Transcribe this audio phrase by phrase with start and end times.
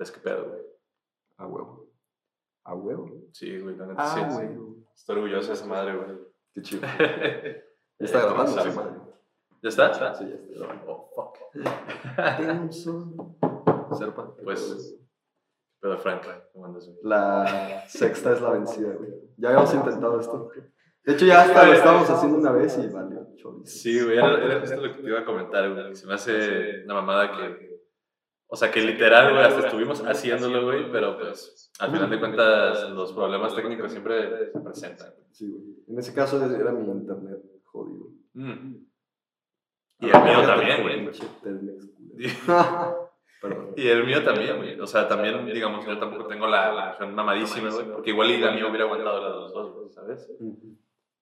[0.00, 0.62] ¿Ves qué pedo, güey?
[1.36, 1.90] A huevo.
[2.64, 3.06] A huevo.
[3.32, 4.46] Sí, güey, la neta Ah, sí.
[4.94, 6.18] Estoy orgulloso de esa madre, güey.
[6.54, 6.82] Qué chido.
[7.98, 8.94] Ya está grabando, sí, madre.
[9.62, 10.14] ¿Ya está?
[10.14, 10.84] Sí, ya está grabando.
[10.88, 11.36] Oh, fuck.
[13.98, 14.34] Serpa.
[14.42, 14.96] Pues,
[15.80, 16.22] pero Frank,
[16.54, 16.98] ¿cómo andas, güey?
[17.02, 19.12] La sexta es la vencida, güey.
[19.36, 20.50] Ya habíamos intentado esto.
[21.04, 23.66] De hecho, ya hasta lo estábamos haciendo una vez y valió chorizo.
[23.66, 25.94] Sí, güey, era, era justo lo que te iba a comentar, güey.
[25.94, 27.79] Se me hace una mamada que.
[28.52, 32.90] O sea, que literal, güey, hasta estuvimos haciéndolo, güey, pero pues, al final de cuentas,
[32.90, 35.14] los problemas técnicos siempre se presentan.
[35.30, 35.76] Sí, güey.
[35.86, 38.08] En ese caso era mi internet jodido.
[38.34, 38.74] Mm.
[40.00, 41.08] Y el mío también, güey.
[43.76, 44.78] Y el mío también, güey.
[44.80, 48.38] O sea, también, digamos, yo tampoco tengo la la conexión mamadísima, güey, porque igual y
[48.38, 50.30] la mía hubiera aguantado la de los dos, ¿sabes?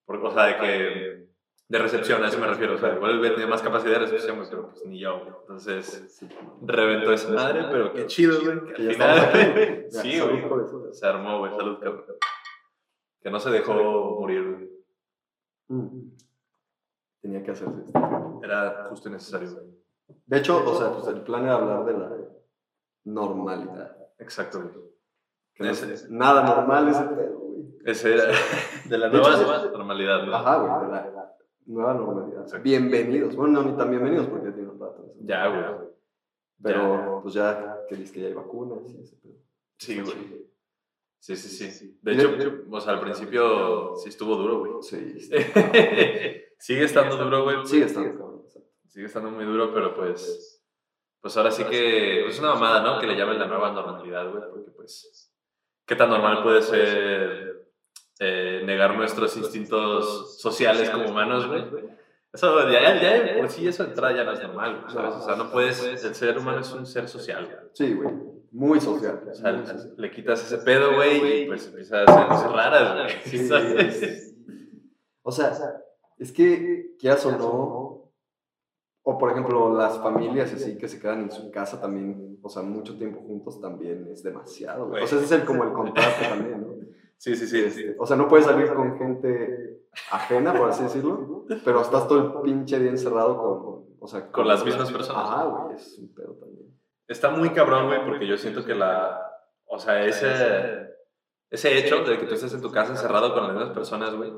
[0.04, 1.28] Porque, o sea, de que.
[1.68, 2.76] De recepción, a eso me refiero.
[2.76, 5.32] O sea, igual hubiera tenido más capacidad de recepción, güey, pero pues ni yo, güey.
[5.40, 6.18] Entonces,
[6.62, 8.72] reventó esa madre, pero qué chido, güey.
[8.72, 9.86] que al final.
[9.90, 10.44] Sí, güey.
[10.92, 11.52] Se armó, güey.
[11.54, 12.04] Salud, cabrón.
[13.20, 13.74] Que no se dejó
[14.18, 14.70] morir, güey.
[15.68, 16.10] Mm.
[17.20, 18.40] Tenía que hacerse esto.
[18.42, 19.66] Era justo y necesario, güey.
[20.24, 22.10] De hecho, o sea, pues el plan era hablar de la
[23.04, 23.94] normalidad.
[24.18, 24.72] Exacto, güey.
[25.54, 27.78] Que no es nada normal ese pedo, güey.
[27.84, 28.24] Ese era
[28.88, 30.34] de la De hecho, nueva normalidad, ¿no?
[30.34, 31.34] Ajá, güey, de la
[31.68, 32.42] nueva normalidad.
[32.42, 32.64] Exacto.
[32.64, 33.36] Bienvenidos.
[33.36, 35.04] Bueno, no, ni tan bienvenidos porque ya tiene un rato.
[35.20, 35.88] Ya, güey.
[36.62, 37.22] Pero, Ya.
[37.22, 39.34] pues ya, que dices que ya hay vacunas y ese pedo.
[39.78, 40.48] Sí, güey.
[41.20, 41.98] Sí, sí, sí.
[42.02, 44.72] De hecho, de- o sea, al principio sí estuvo duro, güey.
[44.82, 45.18] Sí,
[46.58, 47.64] Sigue estando duro, güey.
[47.66, 48.42] sigue estando cabrón.
[48.86, 50.64] Sigue estando muy duro, pero pues.
[51.20, 52.26] Pues ahora sí que.
[52.26, 53.00] Es una mamada, ¿no?
[53.00, 54.42] Que le llamen la nueva normalidad, güey.
[54.50, 55.32] Porque, pues.
[55.86, 57.67] ¿Qué tan normal puede ser
[58.20, 61.64] eh, negar nuestros instintos sociales como humanos, güey?
[62.32, 65.14] Eso, ya, ya, ya por sí, eso entrada ya no es normal, ¿sabes?
[65.14, 65.82] O sea, no puedes.
[65.82, 67.56] El ser humano es un ser social, güey.
[67.72, 68.10] Sí, güey.
[68.50, 69.22] Muy social.
[69.30, 69.52] O sea,
[69.96, 73.22] le quitas ese pedo, güey, y pues empieza a hacer cosas raras, güey.
[73.24, 74.34] Sí, ¿sabes?
[75.22, 75.52] O sea,
[76.18, 78.12] es que, quieras o no,
[79.02, 82.62] o por ejemplo, las familias así que se quedan en su casa también, o sea,
[82.62, 85.02] mucho tiempo juntos también es demasiado, güey.
[85.02, 86.74] O sea, ese es el, como el contraste también, ¿no?
[87.18, 87.70] Sí, sí, sí.
[87.70, 87.82] sí.
[87.82, 92.18] Este, o sea, no puedes salir con gente ajena, por así decirlo, pero estás todo
[92.18, 95.24] el pinche día encerrado con, o sea, Con las mismas personas.
[95.26, 96.68] Ah, güey, es un pedo también.
[97.08, 99.20] Está muy cabrón, güey, porque yo siento que la.
[99.66, 100.88] O sea, ese.
[101.50, 104.30] Ese hecho de que tú estés en tu casa encerrado con las mismas personas, güey,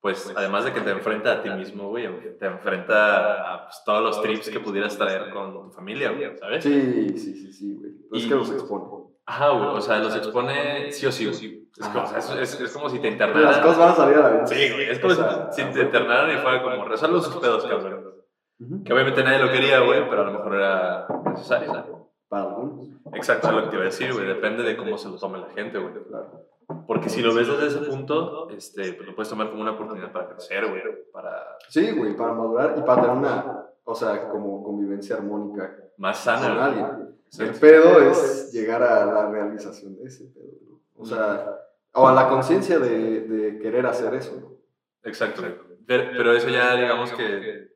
[0.00, 4.00] pues además de que te enfrenta a ti mismo, güey, te enfrenta a pues, todos
[4.00, 6.62] los trips que pudieras traer con tu familia, güey, ¿sabes?
[6.62, 7.92] Sí, sí, sí, sí, güey.
[8.08, 9.11] Pero es que los expone.
[9.26, 11.62] Ajá, güey, o sea, los expone sí o sí, güey.
[11.78, 13.62] Es como, o sea, es, es- es como si te Las internaran.
[13.62, 14.50] cosas van a salir a la vez.
[14.50, 17.36] Sí, güey, es como O sea, si, si te internaran y fuera como, resuelve sus
[17.36, 18.12] pedos, cabrón.
[18.60, 18.84] Ujú.
[18.84, 21.72] Que obviamente nadie lo quería, güey, pero a lo mejor era necesario.
[21.72, 22.08] ¿no?
[22.28, 24.26] Para algunos, Exacto, es lo que te iba a decir, güey.
[24.26, 25.92] Depende de cómo se lo tome la gente, güey.
[26.04, 26.46] claro.
[26.86, 30.10] Porque si lo ves desde ese punto, este, pues lo puedes tomar como una oportunidad
[30.12, 30.82] para crecer, güey.
[31.12, 36.24] Para Sí, güey, para madurar y para tener una, o sea, como convivencia armónica más
[36.24, 36.54] con sana.
[36.54, 36.64] güey.
[36.84, 37.11] alguien.
[37.38, 40.80] El pedo es llegar a la realización de ese pedo, ¿no?
[40.96, 41.58] O sea,
[41.94, 44.56] o a la conciencia de, de querer hacer eso, ¿no?
[45.04, 45.42] Exacto.
[45.86, 47.72] Pero, pero eso ya, digamos que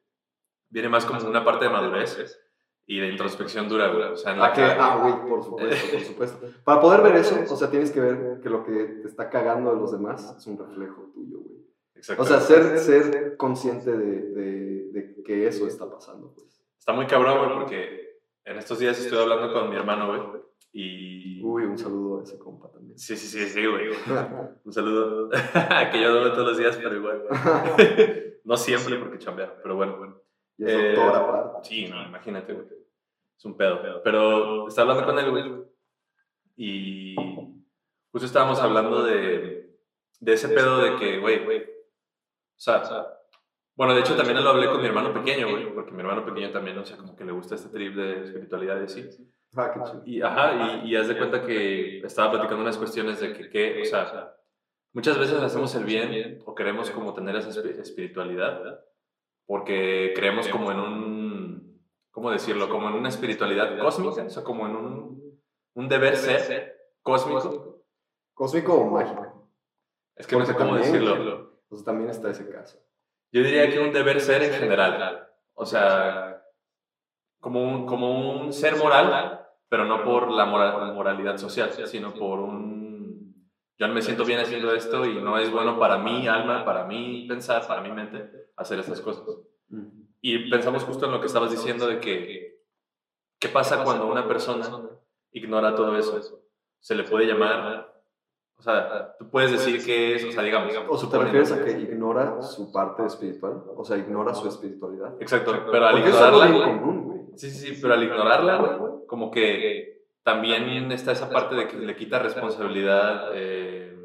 [0.68, 2.38] viene más como una parte de madurez
[2.86, 4.04] y de introspección dura, güey.
[4.12, 4.60] O sea, en la ¿A qué?
[4.62, 6.46] que- Ah, güey, por supuesto, por supuesto.
[6.64, 9.74] Para poder ver eso, o sea, tienes que ver que lo que te está cagando
[9.74, 11.56] de los demás es un reflejo tuyo, güey.
[11.94, 12.22] Exacto.
[12.22, 16.62] O sea, ser, ser consciente de, de, de que eso está pasando, pues.
[16.78, 18.05] Está muy cabrón, güey, porque
[18.46, 20.42] en estos días estoy hablando con mi hermano, güey.
[20.72, 21.42] Y.
[21.42, 22.98] Uy, un saludo a ese compa también.
[22.98, 23.88] Sí, sí, sí, sí, güey.
[24.64, 25.28] Un saludo.
[25.92, 27.24] que yo doy todos los días, pero igual.
[28.46, 30.22] No siempre porque chambea, pero bueno, bueno.
[30.56, 31.68] y es Eh, doctor aparte.
[31.68, 32.66] Sí, no, imagínate, güey.
[33.36, 34.00] Es un pedo.
[34.04, 35.64] Pero estaba hablando con él, güey.
[36.54, 37.16] Y
[38.12, 39.76] justo estábamos hablando de,
[40.20, 42.84] de ese pedo de que, güey, o sea,
[43.76, 46.50] bueno, de hecho también lo hablé con mi hermano pequeño, güey, porque mi hermano pequeño
[46.50, 49.08] también, o sea, como que le gusta este trip de espiritualidad y así.
[49.54, 50.02] Ah, qué chido.
[50.04, 53.82] Y, ajá, y, y haz de cuenta que estaba platicando unas cuestiones de que, que,
[53.82, 54.34] o sea,
[54.92, 58.80] muchas veces hacemos el bien o queremos como tener esa espi- espiritualidad
[59.46, 62.68] porque creemos como en un, ¿cómo decirlo?
[62.68, 65.40] Como en una espiritualidad cósmica, o sea, como en un,
[65.74, 67.84] un deber ser cósmico.
[68.34, 69.50] Cósmico o mágico.
[70.16, 71.60] Es que no sé cómo decirlo.
[71.68, 72.78] Pues también está ese caso.
[73.32, 75.28] Yo diría que un deber ser en general.
[75.54, 76.42] O sea,
[77.40, 82.40] como un, como un ser moral, pero no por la moral- moralidad social, sino por
[82.40, 83.50] un...
[83.78, 87.26] Yo me siento bien haciendo esto y no es bueno para mi alma, para mi
[87.28, 89.24] pensar, para mi mente, hacer estas cosas.
[90.22, 92.62] Y pensamos justo en lo que estabas diciendo de que,
[93.38, 94.66] ¿qué pasa cuando una persona
[95.36, 96.42] ignora todo eso.
[96.80, 97.95] Se le puede llamar,
[98.58, 100.74] o sea, tú puedes decir que es, o sea, digamos.
[100.88, 103.62] O ¿te refieres a que ignora su parte espiritual?
[103.76, 105.14] O sea, ignora su espiritualidad.
[105.20, 107.20] Exacto, pero al es ignorarla, bien común, güey.
[107.36, 111.76] sí, sí, sí, pero al ignorarla, güey, como que también está esa parte de que
[111.76, 113.96] le quita responsabilidad, eh,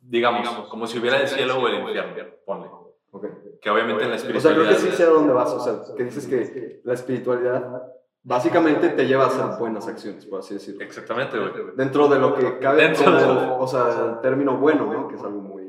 [0.00, 2.68] digamos, como si hubiera el cielo o el infierno, ponle.
[3.12, 3.26] Ok.
[3.60, 4.70] Que obviamente en la O sea, creo espiritualidad...
[4.70, 5.52] que sí sé a dónde vas.
[5.52, 7.82] O sea, que dices que la espiritualidad
[8.24, 10.82] básicamente te lleva a hacer buenas acciones, por así decirlo.
[10.82, 11.52] Exactamente, güey.
[11.76, 15.06] Dentro de lo que cabe Dentro como, de lo- o sea, el término bueno, ¿no?
[15.08, 15.62] Que es algo muy...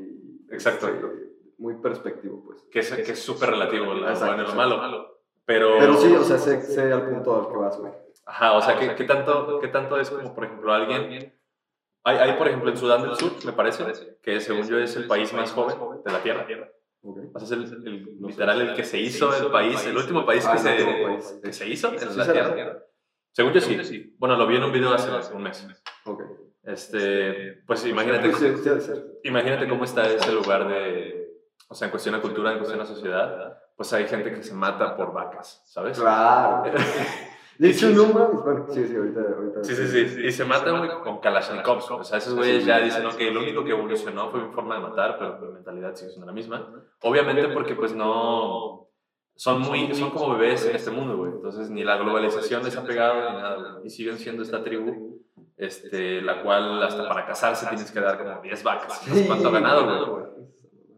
[0.50, 0.88] Exacto.
[0.88, 1.06] este,
[1.58, 2.62] muy perspectivo, pues.
[2.70, 5.20] Que es que es súper relativo, lo Exacto, bueno y lo malo.
[5.44, 7.92] Pero, Pero sí, o sea, sé, sé al punto al que vas, güey.
[8.24, 11.32] Ajá, o sea, ¿qué, qué tanto, ¿qué tanto es como, por ejemplo, alguien...
[12.02, 13.84] Hay, hay, por ejemplo, en Sudán del Sur, me parece,
[14.22, 16.46] que según yo es el país más joven de la Tierra.
[17.06, 17.18] Ok.
[17.34, 20.44] O sea, es el, el- literal el que se hizo el país, el último país
[20.46, 21.40] Ah, que, se, último país.
[21.42, 22.54] que se hizo Sí, en sí la será.
[22.54, 22.78] Tierra.
[23.32, 24.14] Según yo sí.
[24.18, 25.66] Bueno, lo vi en un video hace un mes.
[26.04, 26.22] Ok.
[26.62, 29.04] Este, pues imagínate, Pues sí, sí de ser.
[29.24, 31.28] imagínate cómo está ese lugar de,
[31.68, 34.52] o sea, en cuestión de cultura, en cuestión de sociedad, pues hay gente que se
[34.52, 35.98] mata por vacas, ¿sabes?
[35.98, 36.64] Claro.
[37.58, 38.42] De hecho, no mames.
[38.42, 39.20] Bueno, sí, sí, ahorita.
[39.20, 40.26] ahorita Sí, sí, sí.
[40.26, 41.90] Y se matan, güey, con Kalashnikovs.
[41.90, 44.82] O sea, esos güeyes ya dicen, ok, lo único que evolucionó fue mi forma de
[44.82, 46.70] matar, pero mi mentalidad sigue siendo la misma.
[47.02, 48.88] Obviamente porque, pues, no...
[49.34, 49.94] Son muy...
[49.94, 51.32] Son como bebés en este mundo, güey.
[51.32, 53.80] Entonces, ni la globalización les ha pegado ni nada.
[53.84, 55.22] Y siguen siendo esta tribu,
[55.56, 59.06] este, la cual hasta para casarse tienes que dar como 10 vacas.
[59.06, 60.24] No sé cuánto ha ganado, güey.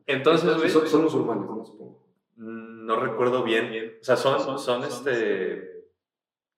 [0.07, 0.71] Entonces, güey...
[0.71, 2.05] Son, musulmanes, no supongo.
[2.37, 3.97] Mm, No recuerdo bien.
[4.01, 5.68] O sea, son, son este.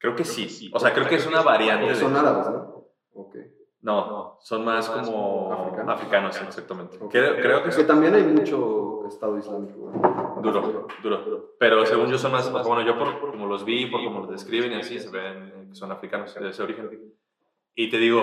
[0.01, 0.71] Creo que sí.
[0.73, 1.95] O sea, creo que es una variante de.
[1.95, 2.87] Son árabes, ¿no?
[3.13, 3.37] Ok.
[3.83, 5.95] No, son más como Africanos.
[5.95, 6.97] africanos, exactamente.
[7.01, 7.11] Ok.
[7.11, 9.79] Creo, creo que Que también hay mucho Estado Islámico.
[9.79, 10.43] güey.
[10.43, 11.55] duro, duro.
[11.59, 14.73] Pero según yo son más, bueno, yo por como los vi, por como los describen
[14.73, 17.15] y así, se ven que son africanos de ese origen.
[17.75, 18.23] Y te digo,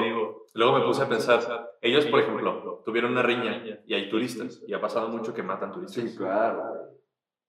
[0.53, 4.74] luego me puse a pensar, ellos, por ejemplo, tuvieron una riña y hay turistas, y
[4.74, 6.03] ha pasado mucho que matan turistas.
[6.03, 6.63] Sí, claro.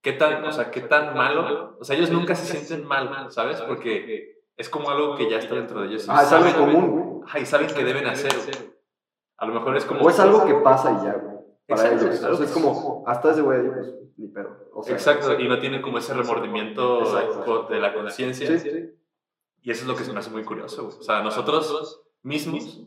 [0.01, 1.77] ¿Qué tan, o sea, qué tan malo?
[1.79, 3.61] O sea, ellos nunca se sienten mal, ¿sabes?
[3.61, 6.05] Porque es como algo que ya está dentro de ellos.
[6.07, 7.23] Ah, es algo común, güey.
[7.25, 8.31] Ajá, y saben que deben hacer.
[9.37, 10.01] A lo mejor es como...
[10.01, 11.37] O es algo que pasa y ya, güey.
[11.67, 12.23] Para Exacto, ellos.
[12.23, 14.69] O sea, es como, hasta ese güey, pues, ni pedo.
[14.73, 17.67] O sea, Exacto, y no tienen como ese remordimiento Exacto.
[17.69, 18.47] de la conciencia.
[18.47, 18.89] Sí, sí.
[19.61, 20.97] Y eso es lo que se me hace muy curioso, güey.
[20.97, 22.81] O sea, nosotros mismos,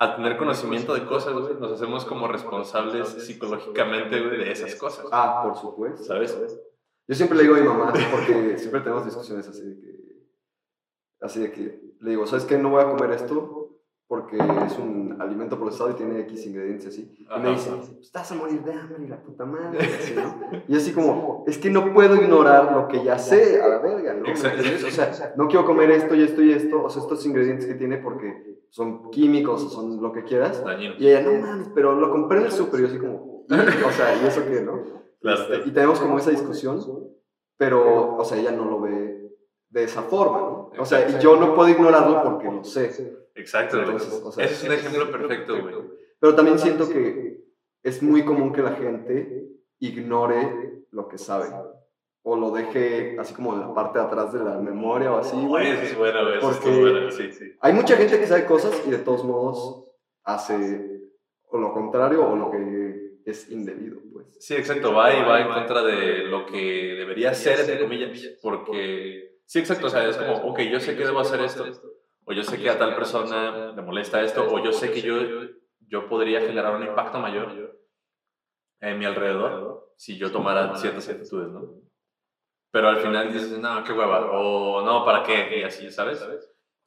[0.00, 5.04] al tener conocimiento de cosas, güey, nos hacemos como responsables psicológicamente, güey, de esas cosas.
[5.12, 6.02] Ah, por supuesto.
[6.02, 6.38] ¿Sabes?
[7.06, 10.26] Yo siempre le digo a mi mamá, porque siempre tenemos discusiones así de que,
[11.20, 12.56] así de que, le digo, ¿sabes qué?
[12.56, 13.59] No voy a comer esto
[14.10, 17.14] porque es un alimento procesado y tiene X ingredientes así.
[17.16, 17.50] Y me Ajá.
[17.52, 19.78] dice, pues estás a morir de hambre y la puta madre.
[19.80, 20.62] y así, ¿no?
[20.66, 24.14] Y así como, es que no puedo ignorar lo que ya sé a la verga,
[24.14, 24.32] ¿no?
[24.32, 27.74] O sea, no quiero comer esto y esto y esto, o sea, estos ingredientes que
[27.74, 30.64] tiene porque son químicos o son lo que quieras.
[30.64, 30.94] Dañino.
[30.98, 33.54] Y ella, no mames, pero lo compré en el súper y yo así como, "¿Y?".
[33.54, 34.72] o sea, ¿y eso qué, no?
[35.20, 35.40] Claro.
[35.54, 36.80] Este, y tenemos como esa discusión,
[37.56, 39.30] pero, o sea, ella no lo ve
[39.68, 40.70] de esa forma, ¿no?
[40.80, 43.19] O sea, y yo no puedo ignorarlo porque lo sé.
[43.40, 43.90] Exacto, güey.
[43.90, 45.74] Entonces, o sea, Ese es un ejemplo perfecto, güey.
[46.18, 47.44] Pero también siento que
[47.82, 49.48] es muy común que la gente
[49.78, 51.48] ignore lo que sabe.
[52.22, 55.36] O lo deje así como en la parte de atrás de la memoria o así,
[55.46, 55.68] güey.
[55.68, 56.38] Eso es bueno, güey.
[56.38, 57.52] Eso es Porque- sí, sí.
[57.60, 59.86] Hay mucha gente que sabe cosas y de todos modos
[60.24, 61.00] hace
[61.48, 64.26] o lo contrario o lo que es indebido, pues.
[64.38, 68.10] Sí, exacto, va y va en contra de lo que debería ser, entre comillas,
[68.42, 69.38] porque...
[69.46, 71.64] Sí, exacto, o sea, es como, ok, yo sé que debo hacer esto,
[72.30, 75.16] o yo sé que a tal persona le molesta esto, o yo sé que yo,
[75.88, 77.76] yo podría generar un impacto mayor
[78.80, 81.80] en mi alrededor si yo tomara ciertas actitudes, ¿no?
[82.72, 85.58] Pero al final dices, no, qué hueva, o no, ¿para qué?
[85.58, 86.24] Y así, ¿sabes?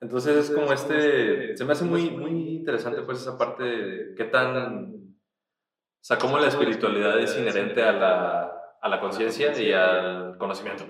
[0.01, 4.23] Entonces es como este, se me hace muy, muy interesante pues esa parte de qué
[4.23, 10.37] tan, o sea, cómo la espiritualidad es inherente a la, a la conciencia y al
[10.37, 10.85] conocimiento.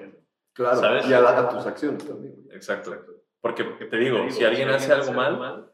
[0.54, 1.08] Claro, ¿Sabes?
[1.10, 2.36] y a, la- a tus acciones también.
[2.52, 2.96] Exacto.
[3.44, 5.70] Porque te digo, si alguien hace algo mal,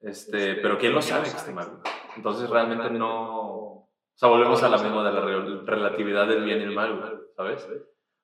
[0.00, 1.78] este, pero ¿quién lo sabe que esté mal?
[2.16, 6.58] Entonces realmente no, o sea, volvemos a la misma de la re- relatividad del bien
[6.60, 7.64] y el mal, güey, ¿sabes?
[7.64, 7.70] O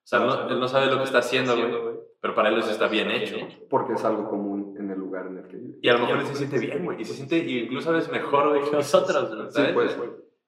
[0.02, 2.88] sea, no- él no sabe lo que está haciendo, güey, pero para él eso está
[2.88, 3.36] bien hecho.
[3.70, 5.78] Porque es algo común en el lugar en el que vive.
[5.80, 8.10] Y a lo mejor él se siente bien, güey, y se siente incluso a veces
[8.10, 9.74] mejor güey, que nosotros, güey, Sí, ¿sabes?
[9.74, 9.96] pues.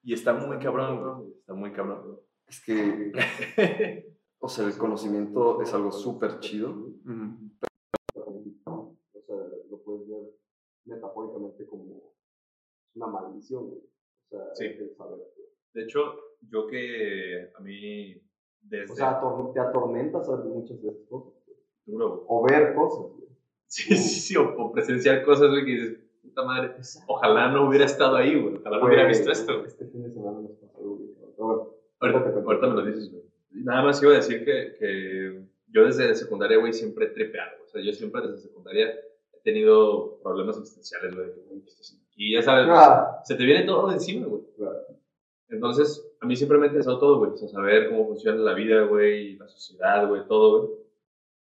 [0.02, 2.18] Y está muy cabrón, güey, está muy cabrón.
[2.48, 3.12] Es que,
[4.40, 6.70] o sea, el conocimiento es algo súper chido.
[6.70, 7.69] O
[10.90, 12.12] metafóricamente como
[12.94, 13.80] una maldición, güey.
[13.80, 14.64] O sea, Sí.
[14.66, 15.18] el saber.
[15.72, 16.00] De hecho,
[16.50, 18.14] yo que a mí
[18.62, 21.32] desde O sea, ator- te atormenta saber muchas veces cosas.
[21.86, 23.28] duro, O ver cosas, güey.
[23.66, 26.74] Sí, sí, sí, o, o presenciar cosas, güey, que dices, puta madre,
[27.08, 29.66] ojalá no hubiera estado ahí, güey, ojalá no hubiera visto esto, güey.
[29.66, 33.24] Este fin de semana nos pasó bueno, Ahorita, te ahorita me lo dices, güey.
[33.50, 37.62] Nada más iba a decir que, que yo desde secundaria, güey, siempre he tripeado.
[37.64, 38.94] O sea, yo siempre desde secundaria
[39.40, 41.26] he tenido problemas existenciales, güey.
[41.28, 42.32] de que, güey, ¿qué estoy haciendo aquí?
[42.32, 44.42] Ya sabes, Ah, se te viene todo de encima, güey.
[44.56, 44.78] claro.
[45.48, 47.32] Entonces, a mí siempre me ha interesado todo, güey.
[47.32, 50.78] O sea, saber cómo funciona la vida, güey, la sociedad, güey, todo, güey.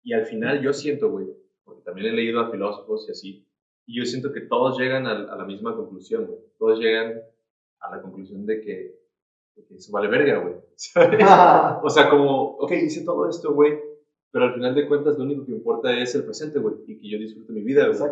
[0.03, 1.27] Y al final yo siento, güey,
[1.65, 3.46] porque también he leído a filósofos y así,
[3.86, 6.39] y yo siento que todos llegan a, a la misma conclusión, güey.
[6.58, 7.22] Todos llegan
[7.81, 8.96] a la conclusión de que,
[9.55, 10.55] de que eso vale verga, güey.
[10.75, 11.19] ¿Sabes?
[11.84, 13.77] O sea, como, ok, hice todo esto, güey,
[14.32, 17.10] pero al final de cuentas lo único que importa es el presente, güey, y que
[17.10, 18.12] yo disfrute mi vida, güey,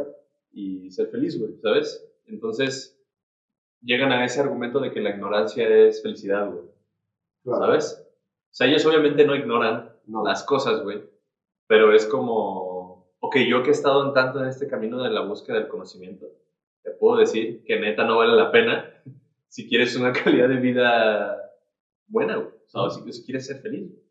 [0.52, 2.04] y ser feliz, güey, ¿sabes?
[2.26, 3.00] Entonces,
[3.82, 6.66] llegan a ese argumento de que la ignorancia es felicidad, güey,
[7.44, 7.66] Claro.
[7.66, 8.04] ¿sabes?
[8.50, 10.24] O sea, ellos obviamente no ignoran No.
[10.26, 11.04] las cosas, güey,
[11.68, 15.22] pero es como, ok, yo que he estado en tanto en este camino de la
[15.22, 16.28] búsqueda del conocimiento,
[16.84, 18.90] te puedo decir que neta no vale la pena
[19.50, 21.52] si quieres una calidad de vida
[22.08, 22.48] buena, güey.
[22.66, 23.90] O sea, o si, si quieres ser feliz.
[23.92, 24.07] güey.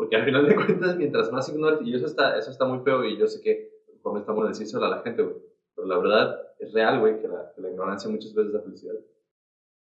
[0.00, 3.04] Porque al final de cuentas, mientras más ignores, y eso está, eso está muy feo,
[3.04, 3.70] y yo sé que
[4.02, 5.36] por no estamos decírselo a la gente, güey.
[5.76, 8.94] Pero la verdad es real, güey, que la, que la ignorancia muchas veces da felicidad.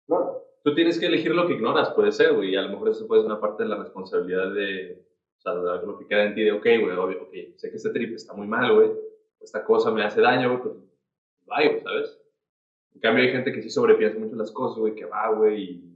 [0.07, 0.45] Claro.
[0.63, 3.07] Tú tienes que elegir lo que ignoras, puede ser, güey, y a lo mejor eso
[3.07, 5.03] puede ser una parte de la responsabilidad de,
[5.39, 7.77] o sea, de lo que queda en ti de, ok, güey, obvio, ok, sé que
[7.77, 8.93] este trip está muy mal, güey,
[9.41, 10.75] esta cosa me hace daño, güey, pues,
[11.47, 12.21] bye, güey, ¿sabes?
[12.95, 15.92] En cambio hay gente que sí sobrepiensa mucho las cosas, güey, que va, güey, y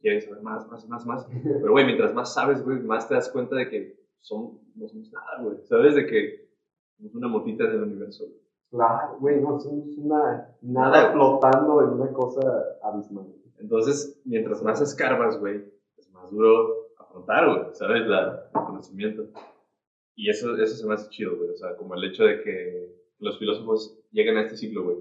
[0.00, 1.26] quiere saber más, más, más, más.
[1.42, 5.10] Pero, güey, mientras más sabes, güey, más te das cuenta de que son, no somos
[5.12, 5.94] nada, güey, ¿sabes?
[5.94, 6.48] De que
[6.96, 8.38] somos una motita del universo, güey.
[8.70, 10.90] Claro, güey, no, somos una Nada.
[11.00, 12.40] nada flotando en una cosa
[12.82, 13.26] abismal.
[13.58, 15.64] Entonces, mientras más escarbas, güey,
[15.96, 18.06] es más duro afrontar, güey, ¿sabes?
[18.06, 19.26] La, el conocimiento.
[20.14, 21.50] Y eso, eso se me hace chido, güey.
[21.50, 24.96] O sea, como el hecho de que los filósofos llegan a este ciclo, güey.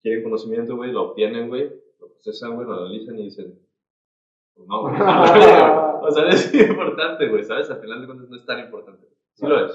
[0.00, 3.58] Quieren conocimiento, güey, lo obtienen, güey, lo procesan, güey, lo analizan y dicen,
[4.58, 4.94] pues no, güey.
[6.02, 7.70] o sea, es importante, güey, ¿sabes?
[7.70, 9.06] Al final de cuentas no es tan importante.
[9.34, 9.72] Sí lo es.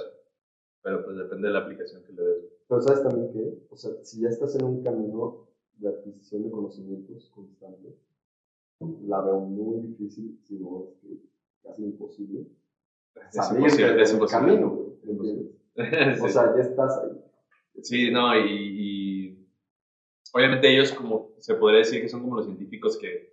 [0.81, 2.43] Pero pues depende de la aplicación que le des.
[2.67, 3.65] Pero ¿sabes también qué?
[3.69, 5.47] O sea, si ya estás en un camino
[5.77, 7.95] de adquisición de conocimientos constante,
[9.07, 11.17] la veo muy difícil, si no es que
[11.63, 12.45] casi imposible,
[13.15, 14.45] Es salir imposible, es imposible.
[14.45, 14.93] camino, güey.
[15.03, 15.53] ¿entiendes?
[16.21, 17.17] O sea, ya estás ahí.
[17.81, 19.47] Sí, no, y, y
[20.33, 23.32] obviamente ellos como se podría decir que son como los científicos que,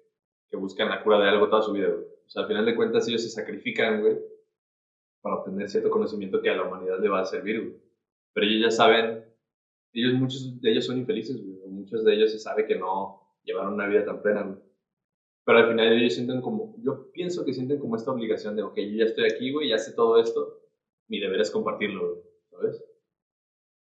[0.50, 2.04] que buscan la cura de algo toda su vida, güey.
[2.04, 4.19] O sea, al final de cuentas ellos se sacrifican, güey,
[5.21, 7.80] para obtener cierto conocimiento que a la humanidad le va a servir, güey.
[8.33, 9.25] Pero ellos ya saben,
[9.92, 11.69] ellos, muchos de ellos son infelices, güey.
[11.69, 14.59] Muchos de ellos se sabe que no llevaron una vida tan plena, güey.
[15.45, 18.76] Pero al final ellos sienten como, yo pienso que sienten como esta obligación de, ok,
[18.76, 20.61] yo ya estoy aquí, güey, ya sé todo esto,
[21.09, 22.85] mi deber es compartirlo, güey, ¿sabes?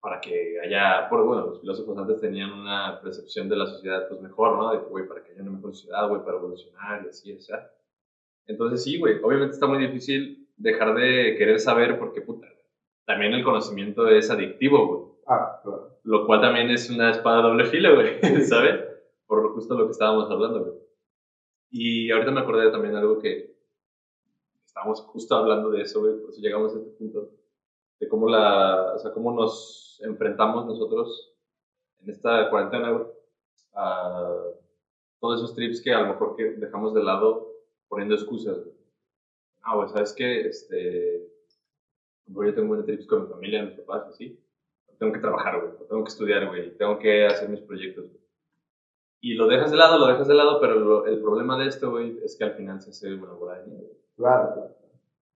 [0.05, 4.21] Para que haya, por bueno, los filósofos antes tenían una percepción de la sociedad pues
[4.21, 4.71] mejor, ¿no?
[4.71, 7.41] De que, güey, para que haya una mejor sociedad, güey, para evolucionar y así, o
[7.41, 7.71] sea.
[8.45, 12.45] Entonces sí, güey, obviamente está muy difícil dejar de querer saber porque, puta,
[13.07, 15.11] también el conocimiento es adictivo, güey.
[15.25, 15.97] Ah, claro.
[16.03, 18.85] Lo cual también es una espada doble filo, güey, ¿sabes?
[19.25, 20.77] Por justo lo que estábamos hablando, güey.
[21.71, 23.55] Y ahorita me acordé también de algo que
[24.67, 27.31] estábamos justo hablando de eso, güey, por eso llegamos a este punto,
[27.99, 31.33] de cómo la, o sea, cómo nos enfrentamos nosotros
[32.01, 33.01] en esta cuarentena,
[33.73, 34.43] a
[35.19, 37.51] todos esos trips que a lo mejor que dejamos de lado
[37.87, 38.57] poniendo excusas.
[39.63, 40.41] Ah, güey, ¿sabes qué?
[40.47, 41.27] Este,
[42.27, 44.39] yo tengo buenos trips con mi familia, mis papás, así
[44.97, 48.05] tengo que trabajar, güey, tengo que estudiar, güey, tengo que hacer mis proyectos.
[49.19, 51.91] Y lo dejas de lado, lo dejas de lado, pero lo- el problema de esto,
[51.91, 53.91] güey, es que al final se hace una bola de nieve.
[54.15, 54.75] Claro, claro.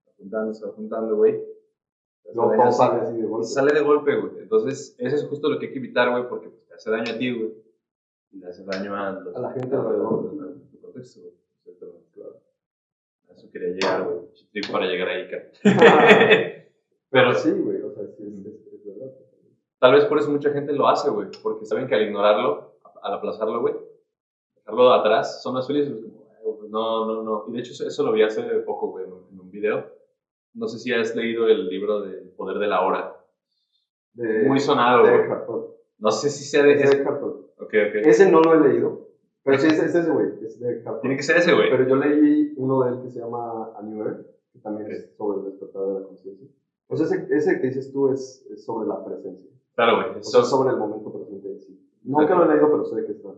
[0.04, 1.42] Se va juntando, se va juntando, güey.
[2.34, 3.46] No todo sale así, de golpe.
[3.46, 4.38] Sale de golpe, güey.
[4.42, 7.12] Entonces, eso es justo lo que hay que evitar, güey, porque pues, te hace daño
[7.12, 7.52] a ti, güey.
[8.32, 10.30] Y le hace daño a, los- A la gente alrededor.
[10.36, 11.34] de tu contexto, güey.
[12.14, 12.40] Claro.
[13.28, 14.18] A eso quería llegar, güey.
[14.52, 15.50] Trip para llegar ahí, cara.
[17.10, 19.12] Pero sí, güey, o sea, sí, es, verdad.
[19.80, 23.14] Tal vez por eso mucha gente lo hace, güey, porque saben que al ignorarlo, al
[23.14, 23.74] aplazarlo, güey,
[24.54, 25.92] dejarlo atrás, son más felices.
[25.92, 27.44] Como, "Ay, güey, no, no, no.
[27.48, 29.86] Y de hecho, eso, lo vi hace poco, güey, en un video.
[30.54, 33.16] No sé si has leído el libro del poder de la hora.
[34.14, 35.38] De, Muy sonado, de güey.
[35.98, 36.96] No sé si sea de Es de ese.
[36.98, 37.46] Eckhart Tolle.
[37.58, 38.06] Ok, ok.
[38.06, 39.08] Ese no lo he leído,
[39.44, 40.82] pero sí, es, es ese, güey, es de.
[41.02, 41.70] Tiene que ser ese, güey.
[41.70, 44.92] Pero yo leí uno de él que se llama A New Earth, que también Ok.
[44.92, 46.48] es sobre el despertar de la conciencia.
[46.88, 49.48] Pues ese, ese que dices tú es, es sobre la presencia.
[49.76, 50.18] Claro, güey.
[50.18, 51.88] O sea, sobre el momento presente en sí.
[52.02, 53.28] Nunca lo he leído, pero sé que está.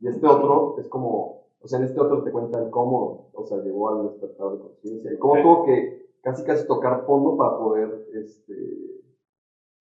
[0.00, 3.44] Y este otro es como, o sea, en este otro te cuenta el cómo, o
[3.44, 7.56] sea, llegó al despertar de conciencia y cómo tuvo que casi casi tocar fondo para
[7.56, 8.54] poder, este,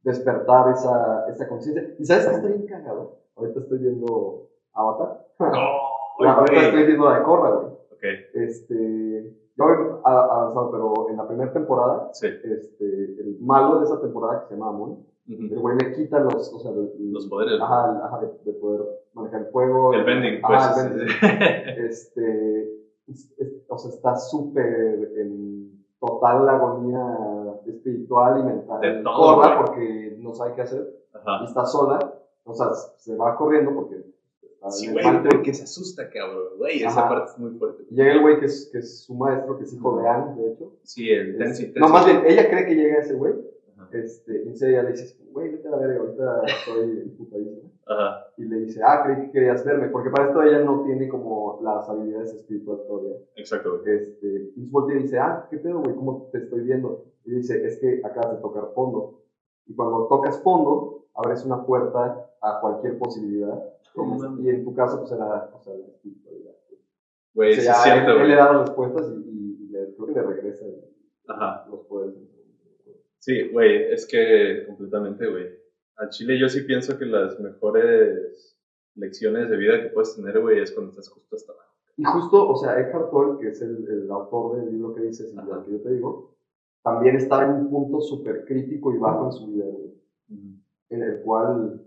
[0.04, 1.96] despertar esa, esa conciencia.
[1.98, 3.18] ¿Y sabes qué está bien cagado?
[3.36, 5.25] Ahorita estoy viendo Avatar.
[5.40, 7.74] No, Ahorita estoy viendo la de Korra, güey.
[7.92, 8.04] Ok,
[8.36, 9.74] Este, voy
[10.04, 12.28] a- avanzado, pero en la primera temporada, sí.
[12.28, 16.54] este, el malo de esa temporada que se llama Amon, el güey le quita los,
[16.54, 17.60] o sea, el- Los poderes.
[17.60, 18.82] Ajá, ajá, de, de poder
[19.14, 19.92] manejar el fuego.
[19.94, 20.54] El bending, pues.
[20.64, 21.08] Ajá, el bending.
[21.10, 21.25] sí,
[21.80, 22.62] Este,
[23.08, 27.18] es- es- o sea, está súper en total agonía
[27.66, 28.82] espiritual y mental.
[28.82, 29.58] De todo, güey.
[29.58, 30.88] porque no sabe qué hacer
[31.42, 34.04] y está sola, o sea, se va corriendo porque
[34.70, 36.58] Sí, güey, porque se asusta, cabrón.
[36.58, 37.84] Güey, esa parte es muy fuerte.
[37.92, 40.54] Llega el güey que es, que es su maestro, que es hijo de Anne, de
[40.54, 40.74] hecho.
[40.84, 41.72] Sí, el Tensi.
[41.76, 43.34] no, más bien, ella cree que llega ese güey.
[43.77, 43.89] Ajá.
[43.91, 47.72] Este, entonces ella le dice, güey, vete a la verga, ahorita estoy emputadísimo.
[47.88, 48.25] Ajá.
[48.38, 51.60] Y le dice, ah, creí que querías verme, porque para esto ella no tiene como
[51.62, 53.17] las habilidades espirituales todavía.
[53.36, 53.96] Exacto, güey.
[53.96, 55.96] Este, y voltea y dice, ah, ¿qué pedo, güey?
[55.96, 57.05] ¿Cómo te estoy viendo?
[57.25, 59.22] Y dice, es que acabas de tocar fondo.
[59.67, 63.63] Y cuando tocas fondo, abres una puerta a cualquier posibilidad.
[64.41, 66.51] Y- en tu caso, pues era o sea, la espiritualidad.
[67.34, 68.46] Güey, O sea, sí es cierto, él, él le güey.
[68.46, 70.65] da las respuestas y, y- y le, creo que le regresa
[71.70, 72.15] los poderes.
[73.25, 75.48] Sí, güey, es que completamente, güey.
[75.96, 78.55] Al chile yo sí pienso que las mejores
[78.94, 81.72] lecciones de vida que puedes tener, güey, es cuando estás justo hasta abajo.
[81.98, 85.34] Y justo, o sea, Eckhart Tolle, que es el, el autor del libro que dices
[85.34, 86.36] y del que yo te digo,
[86.84, 89.96] también estaba en un punto súper crítico y bajo en su vida, güey,
[90.89, 91.84] en el cual,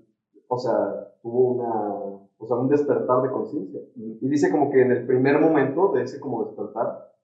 [0.48, 1.94] o sea, tuvo una,
[2.36, 3.80] o sea, un despertar de conciencia.
[3.94, 7.14] Y dice como que en el primer momento de ese como despertar,